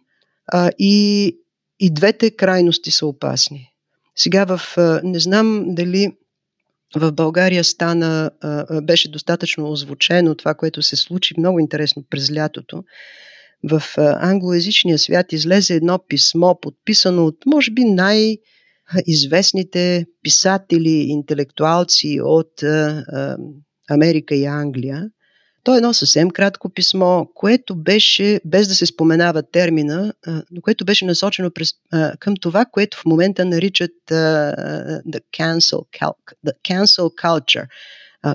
а, 0.48 0.72
и, 0.80 1.38
и 1.80 1.94
двете 1.94 2.32
крайности 2.32 2.92
са 2.92 3.06
опасни. 3.06 3.70
Сега 4.16 4.46
в, 4.46 4.78
а, 4.78 5.02
не 5.04 5.20
знам 5.20 5.66
дали 5.68 6.12
в 6.96 7.12
България 7.12 7.64
стана, 7.64 8.32
беше 8.84 9.12
достатъчно 9.12 9.72
озвучено 9.72 10.36
това, 10.36 10.54
което 10.54 10.82
се 10.82 10.96
случи 10.96 11.34
много 11.38 11.60
интересно 11.60 12.04
през 12.10 12.32
лятото. 12.32 12.84
В 13.64 13.84
англоязичния 13.98 15.00
свят 15.00 15.34
излезе 15.34 15.76
едно 15.76 16.00
писмо, 16.08 16.56
подписано 16.62 17.26
от, 17.26 17.36
може 17.46 17.72
би, 17.72 17.84
най- 17.84 18.38
известните 19.08 20.06
писатели, 20.24 20.90
интелектуалци 20.90 22.20
от 22.24 22.64
Америка 23.90 24.36
и 24.36 24.46
Англия, 24.46 25.10
то 25.64 25.74
е 25.74 25.78
едно 25.78 25.94
съвсем 25.94 26.30
кратко 26.30 26.70
писмо, 26.70 27.26
което 27.26 27.76
беше, 27.76 28.42
без 28.46 28.68
да 28.68 28.76
се 28.76 28.86
споменава 28.86 29.44
термина, 29.44 30.14
но 30.52 30.62
което 30.62 30.86
беше 30.86 31.06
насочено 31.06 31.52
през, 31.52 31.70
към 32.20 32.34
това, 32.42 32.66
което 32.66 32.98
в 32.98 33.06
момента 33.06 33.46
наричат 33.46 33.92
the, 34.10 35.22
cancel, 35.38 35.86
the 36.46 36.54
cancel 36.70 37.24
culture. 37.24 37.68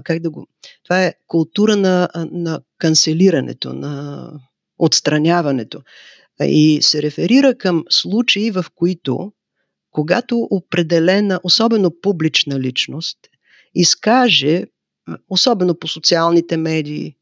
Как 0.05 0.21
да 0.21 0.31
го... 0.31 0.47
Това 0.85 1.05
е 1.05 1.15
култура 1.27 1.77
на, 1.77 2.09
на 2.33 2.61
канцелирането, 2.79 3.73
на 3.73 4.31
отстраняването. 4.79 5.83
И 6.41 6.79
се 6.83 7.03
реферира 7.03 7.55
към 7.55 7.85
случаи, 7.91 8.51
в 8.51 8.65
които, 8.75 9.33
когато 9.95 10.39
определена, 10.51 11.41
особено 11.45 12.01
публична 12.01 12.61
личност, 12.61 13.19
изкаже 13.75 14.65
особено 15.29 15.79
по 15.79 15.89
социалните 15.89 16.57
медии, 16.57 17.17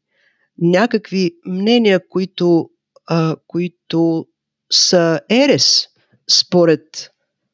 някакви 0.57 1.31
мнения, 1.45 2.09
които, 2.09 2.69
а, 3.07 3.35
които 3.47 4.27
са 4.71 5.19
ерес 5.29 5.87
според 6.31 7.11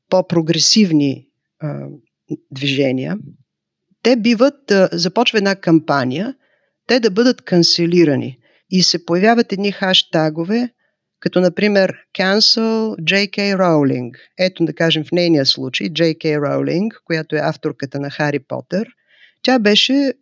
по-прогресивни 0.09 1.27
а, 1.59 1.87
движения, 2.51 3.17
те 4.03 4.15
биват, 4.15 4.71
а, 4.71 4.89
започва 4.91 5.37
една 5.37 5.55
кампания, 5.55 6.35
те 6.87 6.99
да 6.99 7.11
бъдат 7.11 7.41
канцелирани. 7.41 8.37
И 8.69 8.83
се 8.83 9.05
появяват 9.05 9.53
едни 9.53 9.71
хаштагове, 9.71 10.69
като 11.19 11.41
например 11.41 11.93
Cancel 12.17 12.95
J.K. 12.95 13.55
Rowling. 13.55 14.11
Ето 14.39 14.65
да 14.65 14.73
кажем 14.73 15.03
в 15.03 15.11
нейния 15.11 15.45
случай 15.45 15.87
J.K. 15.87 16.39
Rowling, 16.39 16.89
която 17.05 17.35
е 17.35 17.39
авторката 17.39 17.99
на 17.99 18.09
Хари 18.09 18.39
Потър, 18.39 18.87
тя 19.41 19.59
беше 19.59 19.93
е, 19.93 20.13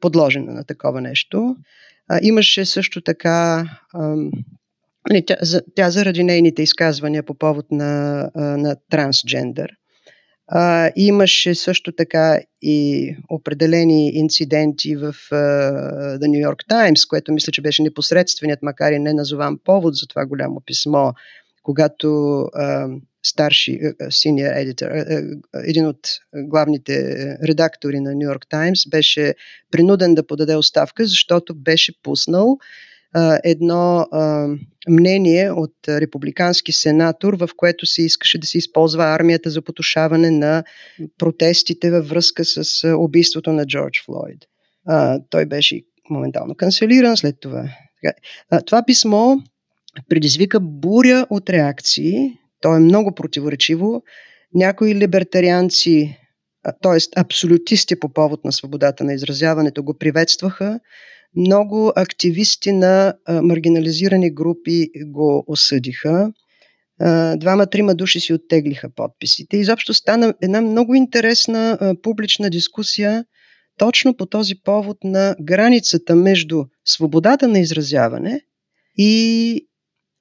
подложена 0.00 0.52
на 0.52 0.64
такова 0.64 1.00
нещо. 1.00 1.56
А, 2.08 2.18
имаше 2.22 2.64
също 2.64 3.00
така. 3.00 3.64
Е, 5.10 5.24
тя, 5.26 5.36
тя 5.74 5.90
заради 5.90 6.24
нейните 6.24 6.62
изказвания 6.62 7.22
по 7.22 7.34
повод 7.34 7.66
на, 7.70 8.30
на 8.34 8.76
трансджендър. 8.90 9.70
А, 10.48 10.90
имаше 10.96 11.54
също 11.54 11.92
така 11.92 12.40
и 12.62 13.16
определени 13.28 14.10
инциденти 14.14 14.96
в 14.96 15.12
uh, 15.32 16.18
The 16.18 16.26
New 16.26 16.50
York 16.50 16.68
Times, 16.70 17.08
което 17.08 17.32
мисля, 17.32 17.52
че 17.52 17.62
беше 17.62 17.82
непосредственият, 17.82 18.62
макар 18.62 18.92
и 18.92 18.98
не 18.98 19.12
назован 19.12 19.58
повод 19.64 19.96
за 19.96 20.06
това 20.06 20.26
голямо 20.26 20.62
писмо, 20.66 21.12
когато 21.62 22.06
uh, 22.06 23.00
старши, 23.26 23.80
синия 24.10 24.58
едитор, 24.58 24.90
един 25.64 25.86
от 25.86 25.98
главните 26.34 27.16
редактори 27.48 28.00
на 28.00 28.14
Нью 28.14 28.22
Йорк 28.22 28.46
Таймс 28.48 28.88
беше 28.88 29.34
принуден 29.70 30.14
да 30.14 30.26
подаде 30.26 30.56
оставка, 30.56 31.06
защото 31.06 31.54
беше 31.54 32.02
пуснал 32.02 32.58
едно 33.44 34.06
мнение 34.88 35.50
от 35.50 35.74
републикански 35.88 36.72
сенатор, 36.72 37.36
в 37.36 37.48
което 37.56 37.86
се 37.86 38.02
искаше 38.02 38.38
да 38.38 38.46
се 38.46 38.58
използва 38.58 39.04
армията 39.04 39.50
за 39.50 39.62
потушаване 39.62 40.30
на 40.30 40.64
протестите 41.18 41.90
във 41.90 42.08
връзка 42.08 42.44
с 42.44 42.88
убийството 42.98 43.52
на 43.52 43.66
Джордж 43.66 44.04
Флойд. 44.04 44.38
Той 45.30 45.46
беше 45.46 45.80
моментално 46.10 46.54
канцелиран 46.54 47.16
след 47.16 47.36
това. 47.40 47.68
Това 48.66 48.84
писмо 48.86 49.36
предизвика 50.08 50.60
буря 50.60 51.26
от 51.30 51.50
реакции 51.50 52.38
то 52.60 52.76
е 52.76 52.80
много 52.80 53.14
противоречиво. 53.14 54.02
Някои 54.54 54.94
либертарианци, 54.94 56.18
т.е. 56.82 57.20
абсолютисти 57.20 58.00
по 58.00 58.08
повод 58.08 58.44
на 58.44 58.52
свободата 58.52 59.04
на 59.04 59.12
изразяването, 59.14 59.82
го 59.82 59.98
приветстваха. 59.98 60.80
Много 61.36 61.92
активисти 61.96 62.72
на 62.72 63.14
маргинализирани 63.28 64.34
групи 64.34 64.88
го 65.06 65.44
осъдиха. 65.46 66.32
Двама-трима 67.36 67.94
души 67.94 68.20
си 68.20 68.32
оттеглиха 68.32 68.90
подписите. 68.96 69.56
Изобщо 69.56 69.94
стана 69.94 70.34
една 70.42 70.60
много 70.60 70.94
интересна 70.94 71.78
публична 72.02 72.50
дискусия 72.50 73.24
точно 73.78 74.16
по 74.16 74.26
този 74.26 74.54
повод 74.64 74.96
на 75.04 75.36
границата 75.42 76.14
между 76.14 76.64
свободата 76.84 77.48
на 77.48 77.58
изразяване 77.58 78.40
и 78.96 79.66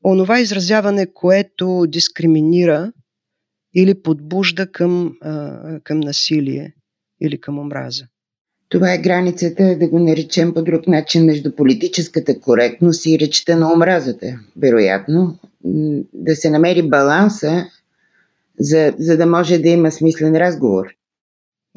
онова 0.04 0.40
изразяване, 0.40 1.14
което 1.14 1.86
дискриминира 1.88 2.92
или 3.76 4.02
подбужда 4.02 4.72
към, 4.72 5.14
към 5.84 6.00
насилие 6.00 6.74
или 7.22 7.42
към 7.42 7.60
омраза. 7.60 8.08
Това 8.70 8.94
е 8.94 8.98
границата, 8.98 9.78
да 9.80 9.88
го 9.88 10.00
наречем 10.00 10.54
по 10.54 10.62
друг 10.62 10.88
начин, 10.88 11.26
между 11.26 11.56
политическата 11.56 12.40
коректност 12.40 13.06
и 13.06 13.20
речта 13.20 13.56
на 13.56 13.74
омразата, 13.74 14.40
вероятно. 14.58 15.40
Да 16.14 16.36
се 16.36 16.50
намери 16.50 16.90
баланса, 16.90 17.66
за, 18.60 18.94
за 19.00 19.18
да 19.18 19.26
може 19.26 19.58
да 19.58 19.70
има 19.70 19.92
смислен 19.92 20.36
разговор. 20.36 20.86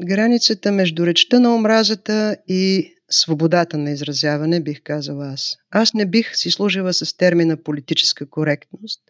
Границата 0.01 0.73
между 0.73 1.07
речта 1.07 1.41
на 1.41 1.55
омразата 1.55 2.37
и 2.49 2.95
свободата 3.11 3.79
на 3.79 3.91
изразяване, 3.91 4.61
бих 4.61 4.83
казала 4.83 5.27
аз. 5.27 5.57
Аз 5.71 5.95
не 5.95 6.07
бих 6.07 6.37
си 6.37 6.51
служила 6.51 6.93
с 6.93 7.17
термина 7.17 7.57
политическа 7.57 8.27
коректност. 8.27 9.01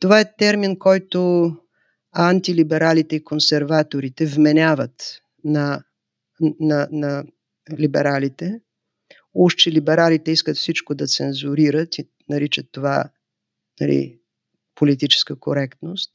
Това 0.00 0.20
е 0.20 0.32
термин, 0.38 0.78
който 0.78 1.50
антилибералите 2.12 3.16
и 3.16 3.24
консерваторите 3.24 4.26
вменяват 4.26 5.20
на, 5.44 5.82
на, 6.40 6.88
на 6.92 7.24
либералите. 7.78 8.60
Уж, 9.34 9.54
че 9.54 9.72
либералите 9.72 10.30
искат 10.30 10.56
всичко 10.56 10.94
да 10.94 11.06
цензурират 11.06 11.98
и 11.98 12.08
наричат 12.28 12.66
това 12.72 13.04
нали, 13.80 14.18
политическа 14.74 15.36
коректност. 15.36 16.10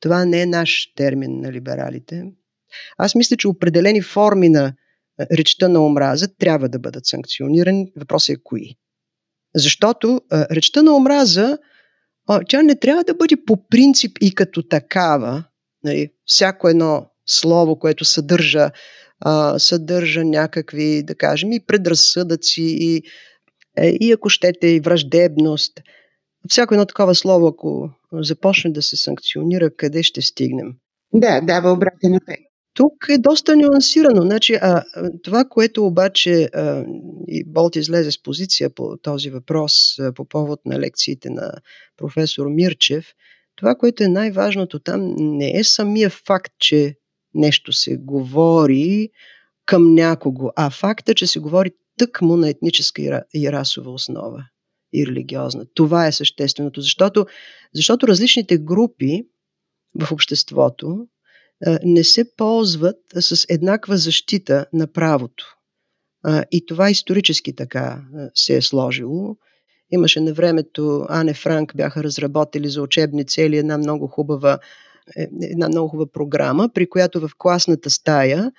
Това 0.00 0.24
не 0.24 0.42
е 0.42 0.46
наш 0.46 0.92
термин 0.96 1.40
на 1.40 1.52
либералите. 1.52 2.32
Аз 2.98 3.14
мисля, 3.14 3.36
че 3.36 3.48
определени 3.48 4.02
форми 4.02 4.48
на 4.48 4.74
речта 5.32 5.68
на 5.68 5.86
омраза 5.86 6.34
трябва 6.36 6.68
да 6.68 6.78
бъдат 6.78 7.06
санкционирани. 7.06 7.92
Въпросът 7.96 8.36
е 8.36 8.42
кои. 8.42 8.76
Защото 9.54 10.20
а, 10.30 10.46
речта 10.50 10.82
на 10.82 10.96
омраза, 10.96 11.58
тя 12.48 12.62
не 12.62 12.78
трябва 12.78 13.04
да 13.04 13.14
бъде 13.14 13.36
по 13.46 13.68
принцип 13.68 14.18
и 14.20 14.34
като 14.34 14.68
такава. 14.68 15.44
Нали, 15.84 16.12
всяко 16.24 16.68
едно 16.68 17.10
слово, 17.26 17.78
което 17.78 18.04
съдържа, 18.04 18.70
а, 19.24 19.58
съдържа 19.58 20.24
някакви, 20.24 21.02
да 21.02 21.14
кажем, 21.14 21.52
и 21.52 21.66
предразсъдъци, 21.66 22.62
и, 22.62 23.02
е, 23.76 23.88
и 24.00 24.12
ако 24.12 24.28
щете, 24.28 24.66
и 24.66 24.80
враждебност. 24.80 25.80
Всяко 26.48 26.74
едно 26.74 26.86
такова 26.86 27.14
слово, 27.14 27.46
ако 27.46 27.90
започне 28.12 28.72
да 28.72 28.82
се 28.82 28.96
санкционира, 28.96 29.76
къде 29.76 30.02
ще 30.02 30.22
стигнем? 30.22 30.72
Да, 31.14 31.40
дава 31.40 31.72
обратен 31.72 32.14
ефект. 32.14 32.42
Тук 32.74 32.92
е 33.08 33.18
доста 33.18 33.56
нюансирано. 33.56 34.22
Значи, 34.22 34.54
а, 34.54 34.84
това, 35.22 35.44
което 35.44 35.86
обаче 35.86 36.48
а, 36.54 36.84
и 37.28 37.44
Болт 37.44 37.76
излезе 37.76 38.10
с 38.10 38.22
позиция 38.22 38.70
по 38.70 38.96
този 39.02 39.30
въпрос 39.30 39.98
а, 39.98 40.12
по 40.12 40.24
повод 40.24 40.60
на 40.66 40.78
лекциите 40.78 41.30
на 41.30 41.52
професор 41.96 42.46
Мирчев, 42.48 43.06
това, 43.56 43.74
което 43.74 44.02
е 44.02 44.08
най-важното 44.08 44.78
там, 44.78 45.14
не 45.18 45.58
е 45.58 45.64
самия 45.64 46.10
факт, 46.10 46.52
че 46.58 46.94
нещо 47.34 47.72
се 47.72 47.96
говори 47.96 49.08
към 49.66 49.94
някого, 49.94 50.50
а 50.56 50.70
факта, 50.70 51.14
че 51.14 51.26
се 51.26 51.38
говори 51.38 51.70
тъкмо 51.96 52.36
на 52.36 52.48
етническа 52.48 53.22
и 53.34 53.52
расова 53.52 53.90
основа 53.90 54.44
и 54.92 55.06
религиозна. 55.06 55.66
Това 55.74 56.06
е 56.06 56.12
същественото, 56.12 56.80
защото, 56.80 57.26
защото 57.74 58.08
различните 58.08 58.58
групи 58.58 59.26
в 60.00 60.12
обществото 60.12 61.06
не 61.84 62.04
се 62.04 62.36
ползват 62.36 62.96
с 63.20 63.46
еднаква 63.48 63.96
защита 63.96 64.66
на 64.72 64.86
правото. 64.86 65.56
И 66.50 66.66
това 66.66 66.90
исторически 66.90 67.56
така 67.56 68.02
се 68.34 68.56
е 68.56 68.62
сложило. 68.62 69.36
Имаше 69.90 70.20
на 70.20 70.32
времето 70.32 71.06
Ане 71.08 71.34
Франк 71.34 71.76
бяха 71.76 72.04
разработили 72.04 72.68
за 72.68 72.82
учебни 72.82 73.26
цели 73.26 73.56
една 73.56 73.78
много 73.78 74.06
хубава, 74.06 74.58
една 75.42 75.68
много 75.68 75.88
хубава 75.88 76.10
програма, 76.12 76.68
при 76.74 76.86
която 76.88 77.20
в 77.20 77.30
класната 77.38 77.90
стая 77.90 78.52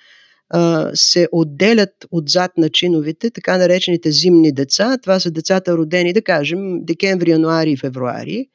се 0.94 1.28
отделят 1.32 2.06
отзад 2.10 2.52
на 2.58 2.68
чиновите 2.68 3.30
така 3.30 3.58
наречените 3.58 4.10
зимни 4.10 4.52
деца. 4.52 4.98
Това 4.98 5.20
са 5.20 5.30
децата 5.30 5.76
родени, 5.76 6.12
да 6.12 6.22
кажем, 6.22 6.84
декември, 6.84 7.30
януари 7.30 7.70
и 7.70 7.76
февруари. 7.76 8.46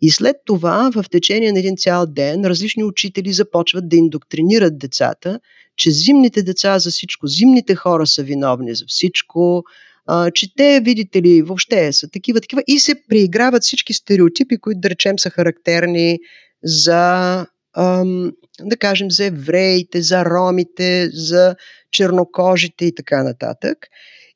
И 0.00 0.10
след 0.10 0.36
това, 0.44 0.90
в 0.94 1.04
течение 1.10 1.52
на 1.52 1.58
един 1.58 1.76
цял 1.76 2.06
ден, 2.06 2.44
различни 2.44 2.84
учители 2.84 3.32
започват 3.32 3.88
да 3.88 3.96
индоктринират 3.96 4.78
децата, 4.78 5.40
че 5.76 5.90
зимните 5.90 6.42
деца 6.42 6.78
за 6.78 6.90
всичко, 6.90 7.26
зимните 7.26 7.74
хора 7.74 8.06
са 8.06 8.22
виновни 8.22 8.74
за 8.74 8.84
всичко, 8.88 9.62
че 10.34 10.54
те, 10.56 10.80
видите 10.84 11.22
ли, 11.22 11.42
въобще 11.42 11.92
са 11.92 12.08
такива, 12.08 12.40
такива 12.40 12.62
и 12.66 12.78
се 12.78 12.94
преиграват 13.08 13.62
всички 13.62 13.92
стереотипи, 13.92 14.58
които, 14.58 14.80
да 14.80 14.90
речем, 14.90 15.18
са 15.18 15.30
характерни 15.30 16.18
за, 16.64 17.46
да 18.60 18.76
кажем, 18.78 19.10
за 19.10 19.24
евреите, 19.24 20.02
за 20.02 20.24
ромите, 20.24 21.10
за 21.12 21.56
чернокожите 21.92 22.84
и 22.84 22.94
така 22.94 23.22
нататък. 23.22 23.78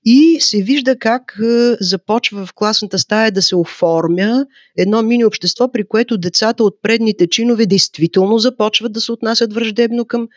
И 0.05 0.41
се 0.41 0.63
вижда 0.63 0.99
как 0.99 1.39
започва 1.81 2.47
в 2.47 2.53
класната 2.55 2.99
стая 2.99 3.33
да 3.33 3.43
се 3.43 3.57
оформя 3.57 4.47
едно 4.77 5.03
мини 5.03 5.25
общество, 5.25 5.73
при 5.73 5.89
което 5.89 6.19
децата 6.19 6.65
от 6.65 6.75
предните 6.83 7.27
чинове 7.27 7.67
действително 7.67 8.39
започват 8.39 8.93
да 8.93 9.01
се 9.01 9.13
отнасят 9.13 9.53
враждебно 9.53 10.05
към, 10.05 10.29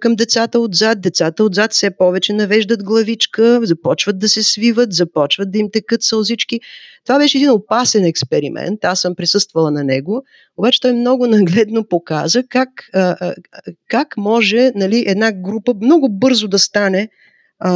към 0.00 0.14
децата 0.14 0.60
отзад. 0.60 1.00
Децата 1.00 1.44
отзад 1.44 1.72
все 1.72 1.90
повече 1.90 2.32
навеждат 2.32 2.84
главичка, 2.84 3.60
започват 3.62 4.18
да 4.18 4.28
се 4.28 4.42
свиват, 4.42 4.92
започват 4.92 5.50
да 5.50 5.58
им 5.58 5.68
текат 5.72 6.02
сълзички. 6.02 6.60
Това 7.04 7.18
беше 7.18 7.38
един 7.38 7.50
опасен 7.50 8.04
експеримент, 8.04 8.84
аз 8.84 9.00
съм 9.00 9.14
присъствала 9.14 9.70
на 9.70 9.84
него, 9.84 10.22
обаче 10.56 10.80
той 10.80 10.92
много 10.92 11.26
нагледно 11.36 11.84
показа 11.88 12.42
как, 12.48 12.68
как 13.88 14.16
може 14.16 14.72
нали, 14.74 15.04
една 15.06 15.32
група 15.32 15.74
много 15.82 16.08
бързо 16.08 16.48
да 16.48 16.58
стане 16.58 17.08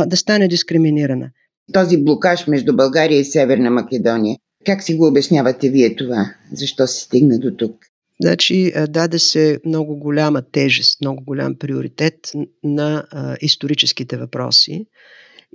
да 0.07 0.17
стане 0.17 0.49
дискриминирана. 0.49 1.31
Този 1.73 2.05
блокаж 2.05 2.47
между 2.47 2.77
България 2.77 3.21
и 3.21 3.25
Северна 3.25 3.71
Македония, 3.71 4.39
как 4.67 4.83
си 4.83 4.95
го 4.95 5.07
обяснявате 5.07 5.71
вие 5.71 5.97
това? 5.97 6.35
Защо 6.53 6.87
се 6.87 7.01
стигна 7.01 7.39
до 7.39 7.51
тук? 7.51 7.75
Значи, 8.23 8.73
даде 8.89 9.19
се 9.19 9.61
много 9.67 9.97
голяма 9.97 10.43
тежест, 10.43 11.01
много 11.01 11.25
голям 11.25 11.55
приоритет 11.59 12.33
на 12.65 13.05
историческите 13.41 14.17
въпроси. 14.17 14.87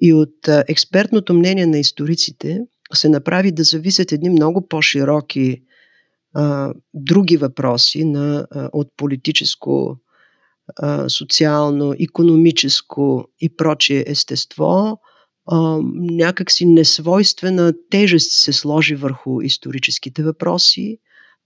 И 0.02 0.14
от 0.14 0.48
експертното 0.48 1.34
мнение 1.34 1.66
на 1.66 1.80
историците 1.80 2.60
се 2.94 3.10
направи 3.10 3.52
да 3.52 3.64
зависят 3.64 4.12
едни 4.12 4.30
много 4.30 4.68
по-широки 4.68 5.62
а, 6.34 6.74
други 6.94 7.38
въпроси 7.38 8.06
на, 8.06 8.48
а, 8.52 8.70
от 8.74 8.88
политическо, 8.98 9.98
а, 10.78 11.10
социално, 11.10 11.94
економическо 12.00 13.26
и 13.42 13.56
прочие 13.56 14.04
естество. 14.08 15.00
А, 15.46 15.80
някакси 15.96 16.66
несвойствена 16.66 17.74
тежест 17.90 18.32
се 18.32 18.54
сложи 18.54 18.96
върху 18.96 19.42
историческите 19.42 20.24
въпроси. 20.24 20.98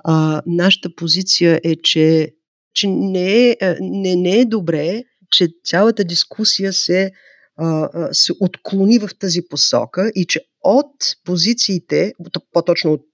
А, 0.04 0.41
нашата 0.45 0.95
позиция 0.95 1.62
е, 1.64 1.76
че, 1.76 2.34
че 2.74 2.88
не, 2.88 3.50
е, 3.50 3.58
не, 3.82 4.16
не 4.16 4.39
е 4.39 4.45
добре, 4.45 5.04
че 5.32 5.48
цялата 5.64 6.04
дискусия 6.04 6.74
се, 6.74 7.12
а, 7.56 7.89
се 8.14 8.34
отклони 8.39 9.00
в 9.00 9.10
тази 9.20 9.41
посока 9.50 10.12
и 10.16 10.26
че 10.26 10.41
от 10.64 10.93
позициите, 11.24 12.14
по-точно 12.52 12.93
от 12.93 13.06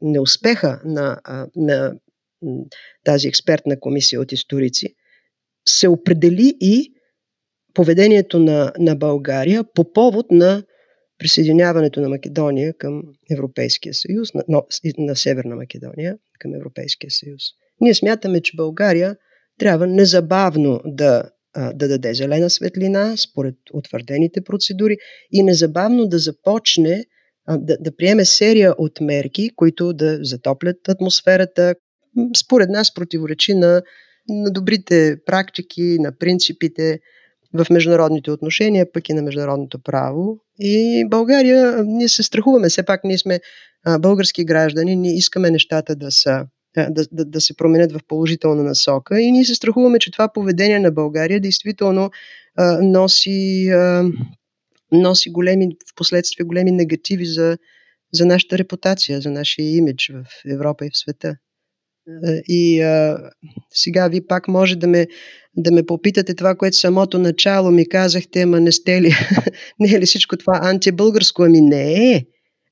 неуспеха 0.00 0.80
на, 0.84 1.20
на 1.56 1.94
тази 3.04 3.28
експертна 3.28 3.80
комисия 3.80 4.20
от 4.20 4.32
историци, 4.32 4.94
се 5.68 5.88
определи 5.88 6.56
и 6.60 6.92
поведението 7.74 8.38
на, 8.38 8.72
на 8.78 8.96
България 8.96 9.64
по 9.74 9.92
повод 9.92 10.26
на 10.30 10.62
присъединяването 11.20 12.00
на 12.00 12.08
Македония 12.08 12.74
към 12.78 13.02
Европейския 13.32 13.94
съюз, 13.94 14.34
на, 14.34 14.42
на, 14.48 14.62
на 14.98 15.16
Северна 15.16 15.56
Македония 15.56 16.16
към 16.38 16.54
Европейския 16.54 17.10
съюз. 17.10 17.42
Ние 17.80 17.94
смятаме, 17.94 18.40
че 18.40 18.56
България 18.56 19.16
трябва 19.58 19.86
незабавно 19.86 20.80
да, 20.84 21.22
да 21.74 21.88
даде 21.88 22.14
зелена 22.14 22.50
светлина 22.50 23.16
според 23.16 23.54
утвърдените 23.72 24.40
процедури 24.40 24.96
и 25.32 25.42
незабавно 25.42 26.06
да 26.06 26.18
започне 26.18 27.04
да, 27.48 27.76
да 27.80 27.96
приеме 27.96 28.24
серия 28.24 28.74
от 28.78 29.00
мерки, 29.00 29.50
които 29.56 29.92
да 29.92 30.18
затоплят 30.22 30.88
атмосферата. 30.88 31.74
Според 32.36 32.68
нас 32.68 32.94
противоречи 32.94 33.54
на, 33.54 33.82
на 34.28 34.50
добрите 34.50 35.16
практики, 35.26 35.98
на 36.00 36.18
принципите 36.18 36.98
в 37.54 37.66
международните 37.70 38.30
отношения, 38.30 38.92
пък 38.92 39.08
и 39.08 39.12
на 39.12 39.22
международното 39.22 39.78
право. 39.82 40.38
И 40.58 41.04
България, 41.08 41.84
ние 41.84 42.08
се 42.08 42.22
страхуваме, 42.22 42.68
все 42.68 42.82
пак 42.82 43.04
ние 43.04 43.18
сме 43.18 43.40
български 43.98 44.44
граждани, 44.44 44.96
ние 44.96 45.16
искаме 45.16 45.50
нещата 45.50 45.96
да 45.96 46.10
са 46.10 46.46
да, 46.76 47.04
да, 47.12 47.24
да 47.24 47.40
се 47.40 47.56
променят 47.56 47.92
в 47.92 48.00
положителна 48.08 48.62
насока 48.62 49.20
и 49.20 49.32
ние 49.32 49.44
се 49.44 49.54
страхуваме, 49.54 49.98
че 49.98 50.10
това 50.10 50.32
поведение 50.32 50.78
на 50.78 50.90
България 50.90 51.40
действително 51.40 52.10
а, 52.56 52.78
носи 52.82 53.70
а, 53.70 54.04
носи 54.92 55.30
големи, 55.30 55.68
в 55.92 55.94
последствие 55.94 56.46
големи 56.46 56.70
негативи 56.72 57.26
за, 57.26 57.58
за 58.12 58.26
нашата 58.26 58.58
репутация, 58.58 59.20
за 59.20 59.30
нашия 59.30 59.76
имидж 59.76 60.12
в 60.14 60.50
Европа 60.52 60.86
и 60.86 60.90
в 60.90 60.98
света. 60.98 61.36
И 62.48 62.80
а, 62.80 63.18
сега 63.70 64.08
ви 64.08 64.26
пак 64.26 64.48
може 64.48 64.76
да 64.76 64.86
ме, 64.86 65.06
да 65.56 65.72
ме 65.72 65.86
попитате 65.86 66.34
това, 66.34 66.54
което 66.54 66.76
самото 66.76 67.18
начало 67.18 67.70
ми 67.70 67.88
казахте, 67.88 68.42
ама 68.42 68.60
не 68.60 68.72
сте 68.72 69.02
ли, 69.02 69.12
не 69.80 69.92
е 69.92 70.00
ли 70.00 70.06
всичко 70.06 70.36
това 70.36 70.60
антибългарско? 70.62 71.42
Ами 71.42 71.60
не 71.60 72.12
е. 72.12 72.24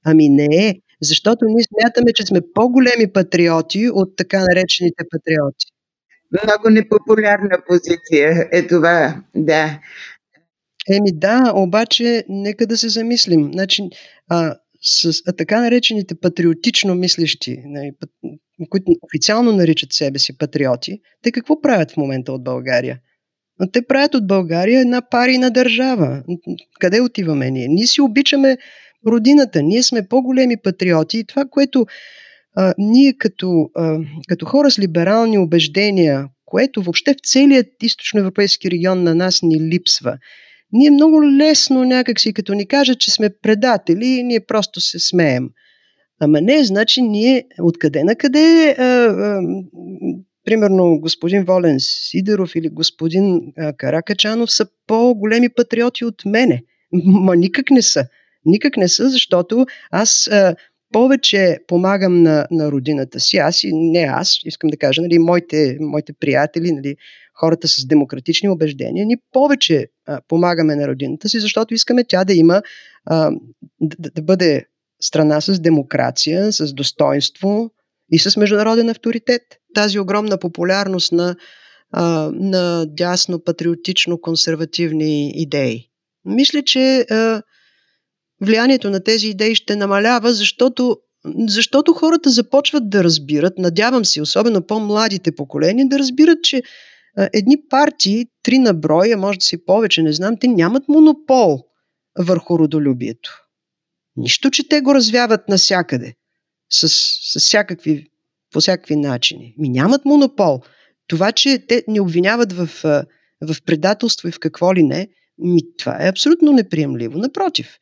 Ами 0.05 0.29
не 0.29 0.69
е. 0.69 0.75
Защото 1.03 1.45
ние 1.45 1.65
смятаме, 1.65 2.13
че 2.13 2.27
сме 2.27 2.41
по-големи 2.55 3.13
патриоти 3.13 3.91
от 3.93 4.17
така 4.17 4.41
наречените 4.41 5.05
патриоти. 5.11 5.67
Много 6.45 6.71
непопулярна 6.71 7.59
позиция 7.69 8.49
е 8.53 8.67
това, 8.67 9.23
да. 9.37 9.81
Еми 10.91 11.13
да, 11.13 11.53
обаче 11.55 12.25
нека 12.29 12.67
да 12.67 12.77
се 12.77 12.89
замислим. 12.89 13.51
Значи, 13.53 13.83
а, 14.29 14.57
с 14.81 15.23
така 15.37 15.61
наречените 15.61 16.15
патриотично 16.15 16.95
мислещи, 16.95 17.63
нали, 17.65 17.91
които 18.69 18.93
официално 19.03 19.53
наричат 19.53 19.93
себе 19.93 20.19
си 20.19 20.39
патриоти, 20.39 21.01
те 21.23 21.33
какво 21.33 21.61
правят 21.61 21.91
в 21.91 21.97
момента 21.97 22.33
от 22.33 22.45
България? 22.45 23.01
Те 23.73 23.87
правят 23.87 24.15
от 24.15 24.27
България 24.27 24.81
една 24.81 25.03
парина 25.11 25.51
държава. 25.51 26.23
Къде 26.81 27.01
отиваме 27.01 27.51
ние? 27.51 27.69
Ние 27.69 27.87
си 27.87 28.01
обичаме 28.01 28.59
родината, 29.07 29.63
ние 29.63 29.83
сме 29.83 30.09
по-големи 30.09 30.57
патриоти 30.57 31.19
и 31.19 31.25
това, 31.25 31.45
което 31.51 31.87
а, 32.57 32.75
ние 32.79 33.13
като, 33.13 33.71
а, 33.75 33.99
като 34.29 34.47
хора 34.47 34.71
с 34.71 34.79
либерални 34.79 35.39
убеждения, 35.39 36.27
което 36.45 36.83
въобще 36.83 37.15
в 37.15 37.29
целият 37.29 37.67
източноевропейски 37.83 38.71
регион 38.71 39.03
на 39.03 39.15
нас 39.15 39.43
ни 39.43 39.61
липсва– 39.61 40.19
ние 40.73 40.91
много 40.91 41.23
лесно 41.23 41.85
някакси, 41.85 42.33
като 42.33 42.55
ни 42.55 42.67
кажат, 42.67 42.99
че 42.99 43.11
сме 43.11 43.31
предатели, 43.43 44.23
ние 44.23 44.41
просто 44.41 44.81
се 44.81 44.99
смеем. 44.99 45.49
Ама 46.21 46.41
не, 46.41 46.65
значи 46.65 47.03
ние 47.03 47.45
откъде 47.61 48.05
на 48.05 48.17
къде, 48.17 48.75
а, 48.79 48.85
а, 48.85 49.41
примерно 50.45 50.99
господин 51.01 51.45
Волен 51.45 51.77
Сидеров 51.79 52.57
или 52.57 52.69
господин 52.69 53.41
а, 53.59 53.73
Каракачанов 53.73 54.53
са 54.53 54.67
по-големи 54.87 55.49
патриоти 55.49 56.05
от 56.05 56.25
мене. 56.25 56.63
Ма 57.05 57.37
никак 57.37 57.71
не 57.71 57.83
са. 57.83 58.05
Никак 58.45 58.77
не 58.77 58.89
са, 58.89 59.11
защото 59.11 59.67
аз 59.91 60.29
а, 60.29 60.57
повече 60.93 61.59
помагам 61.67 62.23
на, 62.23 62.47
на 62.51 62.73
родината 62.73 63.21
си. 63.21 63.37
Аз 63.37 63.65
и 63.65 63.71
не 63.73 64.01
аз, 64.01 64.39
искам 64.45 64.71
да 64.71 64.77
кажа, 64.77 65.03
нали, 65.03 65.19
моите, 65.19 65.77
моите 65.81 66.13
приятели, 66.13 66.73
нали, 66.73 66.97
хората 67.41 67.69
с 67.69 67.87
демократични 67.87 68.49
убеждения, 68.49 69.07
ни 69.07 69.17
повече 69.33 69.87
а, 70.07 70.21
помагаме 70.29 70.77
на 70.77 70.89
родината 70.89 71.29
си, 71.29 71.41
защото 71.41 71.75
искаме 71.75 72.05
тя 72.09 72.25
да 72.25 72.35
има, 72.35 72.63
а, 73.07 73.31
да, 73.81 74.11
да 74.11 74.23
бъде 74.23 74.65
страна 75.01 75.41
с 75.41 75.61
демокрация, 75.61 76.53
с 76.53 76.73
достоинство 76.73 77.71
и 78.13 78.19
с 78.19 78.37
международен 78.37 78.89
авторитет. 78.89 79.43
Тази 79.75 79.99
огромна 79.99 80.39
популярност 80.39 81.13
на, 81.13 81.37
а, 81.93 82.31
на 82.35 82.87
дясно-патриотично-консервативни 82.87 85.33
идеи. 85.35 85.85
Мисля, 86.25 86.63
че 86.63 87.07
а, 87.11 87.43
влиянието 88.41 88.91
на 88.91 89.05
тези 89.05 89.29
идеи 89.29 89.55
ще 89.55 89.77
намалява, 89.77 90.33
защото 90.33 90.99
защото 91.49 91.93
хората 91.93 92.31
започват 92.31 92.91
да 92.91 93.05
разбират, 93.05 93.59
надявам 93.59 94.05
се, 94.05 94.23
особено 94.23 94.63
по-младите 94.63 95.35
поколения, 95.35 95.89
да 95.89 95.99
разбират, 95.99 96.43
че 96.43 96.63
едни 97.33 97.57
партии, 97.71 98.27
три 98.43 98.59
на 98.59 98.75
броя, 98.75 99.17
може 99.17 99.39
да 99.39 99.45
си 99.45 99.65
повече, 99.65 100.03
не 100.03 100.13
знам, 100.13 100.37
те 100.41 100.49
нямат 100.49 100.89
монопол 100.89 101.65
върху 102.19 102.59
родолюбието. 102.59 103.45
Нищо, 104.17 104.51
че 104.51 104.69
те 104.69 104.81
го 104.81 104.95
развяват 104.95 105.49
насякъде, 105.49 106.15
с, 106.71 106.89
с 106.89 107.41
всякакви, 107.41 108.07
по 108.53 108.61
всякакви 108.61 108.97
начини. 108.97 109.55
Ми 109.59 109.69
нямат 109.69 110.05
монопол. 110.05 110.61
Това, 111.07 111.33
че 111.33 111.59
те 111.59 111.85
не 111.89 112.01
обвиняват 112.01 112.53
в, 112.53 112.69
в 113.43 113.57
предателство 113.67 114.29
и 114.29 114.33
в 114.33 114.39
какво 114.39 114.75
ли 114.75 114.83
не, 114.83 115.09
ми, 115.39 115.61
това 115.77 115.97
е 116.01 116.09
абсолютно 116.09 116.53
неприемливо. 116.53 117.19
Напротив, 117.19 117.79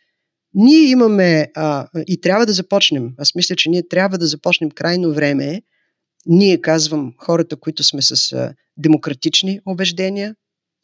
ние 0.55 0.91
имаме 0.91 1.51
а, 1.55 1.89
и 2.07 2.21
трябва 2.21 2.47
да 2.47 2.53
започнем. 2.53 3.15
Аз 3.19 3.35
мисля, 3.35 3.57
че 3.57 3.71
ние 3.71 3.89
трябва 3.89 4.19
да 4.19 4.27
започнем 4.27 4.71
крайно 4.71 5.13
време. 5.13 5.63
Ние, 6.27 6.61
казвам, 6.61 7.15
хората, 7.19 7.57
които 7.57 7.85
сме 7.85 8.03
с 8.03 8.33
а, 8.33 8.55
демократични 8.77 9.61
убеждения. 9.67 10.35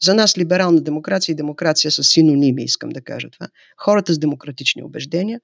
За 0.03 0.13
нас 0.13 0.37
либерална 0.37 0.81
демокрация 0.81 1.33
и 1.33 1.35
демокрация 1.35 1.91
са 1.91 2.03
синоними, 2.03 2.63
искам 2.63 2.89
да 2.89 3.01
кажа 3.01 3.29
това. 3.29 3.47
Хората 3.77 4.13
с 4.13 4.19
демократични 4.19 4.83
убеждения. 4.83 5.39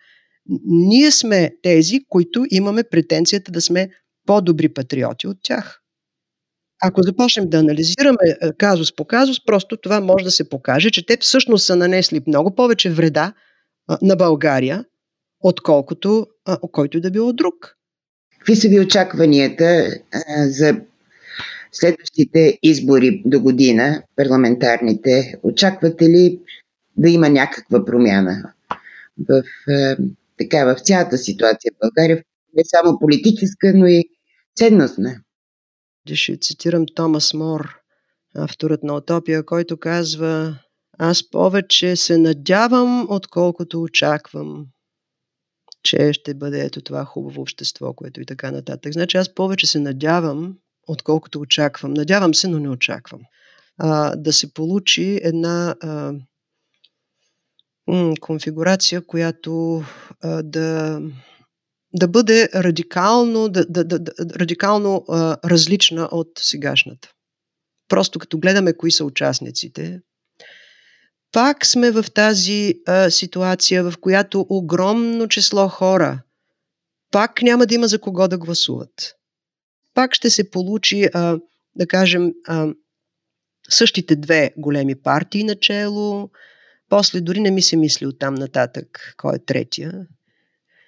Ние 0.66 1.12
сме 1.12 1.52
тези, 1.62 2.00
които 2.10 2.46
имаме 2.52 2.84
претенцията 2.84 3.52
да 3.52 3.62
сме 3.62 3.90
по-добри 4.26 4.74
патриоти 4.74 5.28
от 5.28 5.38
тях. 5.44 5.82
Ако 6.82 7.02
започнем 7.04 7.50
да 7.50 7.58
анализираме 7.58 8.18
казус 8.58 8.96
по 8.96 9.06
казус, 9.06 9.46
просто 9.46 9.78
това 9.78 10.02
може 10.02 10.26
да 10.26 10.32
се 10.32 10.50
покаже, 10.50 10.92
че 10.92 11.06
те 11.06 11.18
всъщност 11.22 11.66
са 11.66 11.76
нанесли 11.76 12.22
много 12.28 12.56
повече 12.56 12.90
вреда 12.90 13.34
на 14.02 14.16
България, 14.16 14.86
отколкото 15.40 16.28
който 16.72 16.98
и 16.98 17.02
да 17.02 17.12
било 17.12 17.34
друг. 17.34 17.79
Какви 18.40 18.56
са 18.56 18.68
ви 18.68 18.80
очакванията 18.80 20.00
за 20.48 20.82
следващите 21.72 22.60
избори 22.64 23.22
до 23.26 23.42
година, 23.42 24.04
парламентарните, 24.16 25.36
очаквате 25.44 26.10
ли 26.10 26.40
да 26.98 27.10
има 27.10 27.30
някаква 27.30 27.86
промяна 27.86 28.54
в, 29.30 29.44
така, 30.38 30.66
в 30.66 30.80
цялата 30.80 31.18
ситуация 31.18 31.72
в 31.72 31.80
България, 31.82 32.24
не 32.54 32.64
само 32.66 33.00
политическа, 33.00 33.74
но 33.76 33.88
и 33.88 34.04
ценностна? 34.56 35.22
Ще 36.14 36.38
цитирам 36.38 36.86
Томас 36.96 37.34
Мор, 37.34 37.76
авторът 38.36 38.84
на 38.84 38.94
Утопия, 38.94 39.46
който 39.46 39.78
казва 39.78 40.60
аз 41.00 41.30
повече 41.30 41.96
се 41.96 42.18
надявам, 42.18 43.08
отколкото 43.10 43.82
очаквам, 43.82 44.66
че 45.84 46.14
ще 46.14 46.34
бъде 46.34 46.66
ето 46.66 46.82
това 46.82 47.06
хубаво 47.06 47.42
общество, 47.42 47.94
което 47.94 48.22
и 48.22 48.26
така 48.26 48.52
нататък. 48.52 48.94
Значи 48.94 49.18
аз 49.18 49.36
повече 49.36 49.68
се 49.68 49.80
надявам, 49.80 50.58
отколкото 50.88 51.40
очаквам. 51.40 51.94
Надявам 51.94 52.34
се, 52.34 52.48
но 52.48 52.60
не 52.60 52.70
очаквам. 52.70 53.22
А, 53.78 54.16
да 54.16 54.34
се 54.34 54.54
получи 54.54 55.20
една 55.24 55.76
а, 55.82 56.14
м- 57.88 58.14
конфигурация, 58.22 59.06
която 59.06 59.84
а, 60.22 60.44
да, 60.44 61.02
да 61.94 62.08
бъде 62.08 62.50
радикално, 62.56 63.50
да, 63.50 63.66
да, 63.66 63.84
да, 63.84 64.00
радикално 64.40 65.06
а, 65.10 65.38
различна 65.50 66.10
от 66.12 66.28
сегашната. 66.40 67.12
Просто 67.88 68.20
като 68.20 68.40
гледаме 68.40 68.74
кои 68.74 68.92
са 68.92 69.06
участниците, 69.06 70.02
пак 71.32 71.66
сме 71.66 71.92
в 71.92 72.06
тази 72.14 72.74
а, 72.88 73.10
ситуация, 73.10 73.92
в 73.92 73.94
която 74.02 74.46
огромно 74.50 75.28
число 75.28 75.68
хора 75.68 76.22
пак 77.12 77.42
няма 77.42 77.66
да 77.66 77.76
има 77.76 77.88
за 77.88 78.02
кого 78.02 78.28
да 78.28 78.38
гласуват. 78.38 79.16
Пак 79.94 80.14
ще 80.14 80.30
се 80.30 80.52
получи, 80.52 81.10
а, 81.14 81.40
да 81.76 81.88
кажем, 81.88 82.34
а, 82.48 82.68
същите 83.70 84.16
две 84.16 84.52
големи 84.58 84.96
партии 84.96 85.44
начало, 85.44 86.30
после 86.90 87.22
дори 87.22 87.40
не 87.40 87.52
ми 87.52 87.62
се 87.62 87.78
мисли 87.78 88.06
от 88.06 88.20
там 88.20 88.34
нататък 88.34 89.14
кой 89.18 89.36
е 89.36 89.46
третия. 89.46 90.08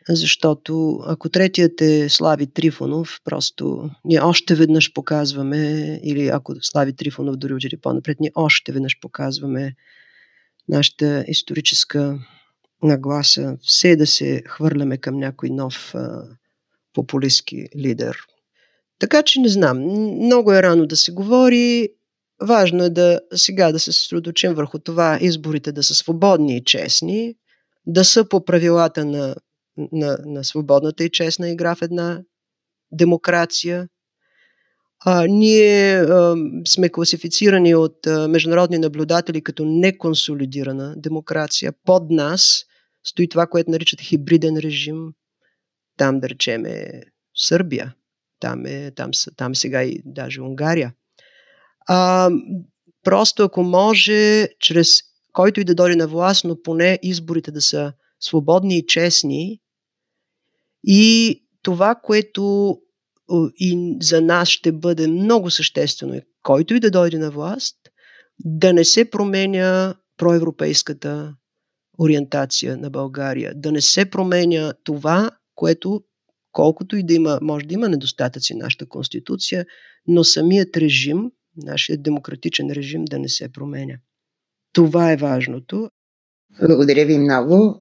Защото 0.09 0.99
ако 1.05 1.29
третият 1.29 1.81
е 1.81 2.09
Слави 2.09 2.47
Трифонов, 2.47 3.19
просто 3.23 3.89
ние 4.05 4.19
още 4.21 4.55
веднъж 4.55 4.93
показваме, 4.93 5.99
или 6.03 6.27
ако 6.27 6.55
Слави 6.61 6.95
Трифонов 6.95 7.35
дори 7.35 7.53
отиде 7.53 7.77
по-напред, 7.77 8.19
ние 8.19 8.31
още 8.35 8.71
веднъж 8.71 8.99
показваме 8.99 9.75
нашата 10.69 11.25
историческа 11.27 12.19
нагласа, 12.83 13.57
все 13.61 13.95
да 13.95 14.07
се 14.07 14.43
хвърляме 14.47 14.97
към 14.97 15.17
някой 15.17 15.49
нов 15.49 15.95
а, 15.95 16.23
популистски 16.93 17.67
лидер. 17.77 18.17
Така 18.99 19.23
че 19.23 19.39
не 19.39 19.49
знам, 19.49 19.77
много 20.25 20.53
е 20.53 20.63
рано 20.63 20.85
да 20.85 20.95
се 20.95 21.11
говори. 21.11 21.89
Важно 22.41 22.83
е 22.83 22.89
да 22.89 23.19
сега 23.33 23.71
да 23.71 23.79
се 23.79 23.91
съсредоточим 23.91 24.53
върху 24.53 24.79
това 24.79 25.17
изборите 25.21 25.71
да 25.71 25.83
са 25.83 25.95
свободни 25.95 26.57
и 26.57 26.63
честни, 26.63 27.35
да 27.85 28.05
са 28.05 28.29
по 28.29 28.45
правилата 28.45 29.05
на, 29.05 29.35
на, 29.91 30.17
на 30.25 30.43
свободната 30.43 31.03
и 31.03 31.11
честна 31.11 31.49
игра 31.49 31.75
в 31.75 31.81
една 31.81 32.21
демокрация, 32.91 33.87
а, 35.05 35.27
ние 35.27 35.95
а, 35.95 36.35
сме 36.67 36.89
класифицирани 36.89 37.75
от 37.75 38.07
а, 38.07 38.27
международни 38.27 38.77
наблюдатели 38.77 39.41
като 39.41 39.65
неконсолидирана 39.65 40.93
демокрация. 40.97 41.73
Под 41.85 42.09
нас 42.09 42.65
стои 43.03 43.29
това, 43.29 43.47
което 43.47 43.71
наричат 43.71 44.01
хибриден 44.01 44.57
режим. 44.57 45.13
Там, 45.97 46.19
да 46.19 46.29
речем, 46.29 46.65
е 46.65 47.03
Сърбия. 47.37 47.93
Там 48.39 48.65
е, 48.65 48.91
там, 48.91 49.11
там 49.37 49.55
сега 49.55 49.83
и 49.83 50.01
даже 50.05 50.41
Унгария. 50.41 50.93
А, 51.87 52.29
просто 53.03 53.43
ако 53.43 53.63
може, 53.63 54.47
чрез 54.59 54.99
който 55.33 55.61
и 55.61 55.63
да 55.63 55.75
дойде 55.75 55.95
на 55.95 56.07
власт, 56.07 56.43
но 56.43 56.61
поне 56.61 56.99
изборите 57.01 57.51
да 57.51 57.61
са 57.61 57.93
свободни 58.19 58.77
и 58.77 58.85
честни. 58.85 59.59
И 60.83 61.43
това, 61.61 61.95
което 61.95 62.77
и 63.55 63.97
за 64.01 64.21
нас 64.21 64.49
ще 64.49 64.71
бъде 64.71 65.07
много 65.07 65.49
съществено, 65.49 66.21
който 66.43 66.73
и 66.73 66.79
да 66.79 66.91
дойде 66.91 67.17
на 67.17 67.31
власт, 67.31 67.77
да 68.39 68.73
не 68.73 68.83
се 68.83 69.09
променя 69.09 69.95
проевропейската 70.17 71.35
ориентация 71.99 72.77
на 72.77 72.89
България, 72.89 73.53
да 73.55 73.71
не 73.71 73.81
се 73.81 74.09
променя 74.09 74.73
това, 74.83 75.31
което 75.55 76.01
колкото 76.51 76.95
и 76.95 77.03
да 77.03 77.13
има, 77.13 77.39
може 77.41 77.65
да 77.65 77.73
има 77.73 77.89
недостатъци 77.89 78.55
нашата 78.55 78.85
конституция, 78.85 79.65
но 80.07 80.23
самият 80.23 80.77
режим, 80.77 81.31
нашия 81.57 81.97
демократичен 81.97 82.71
режим 82.71 83.05
да 83.05 83.19
не 83.19 83.29
се 83.29 83.51
променя. 83.51 83.95
Това 84.73 85.11
е 85.11 85.17
важното. 85.17 85.89
Благодаря 86.67 87.05
ви 87.05 87.17
много. 87.17 87.80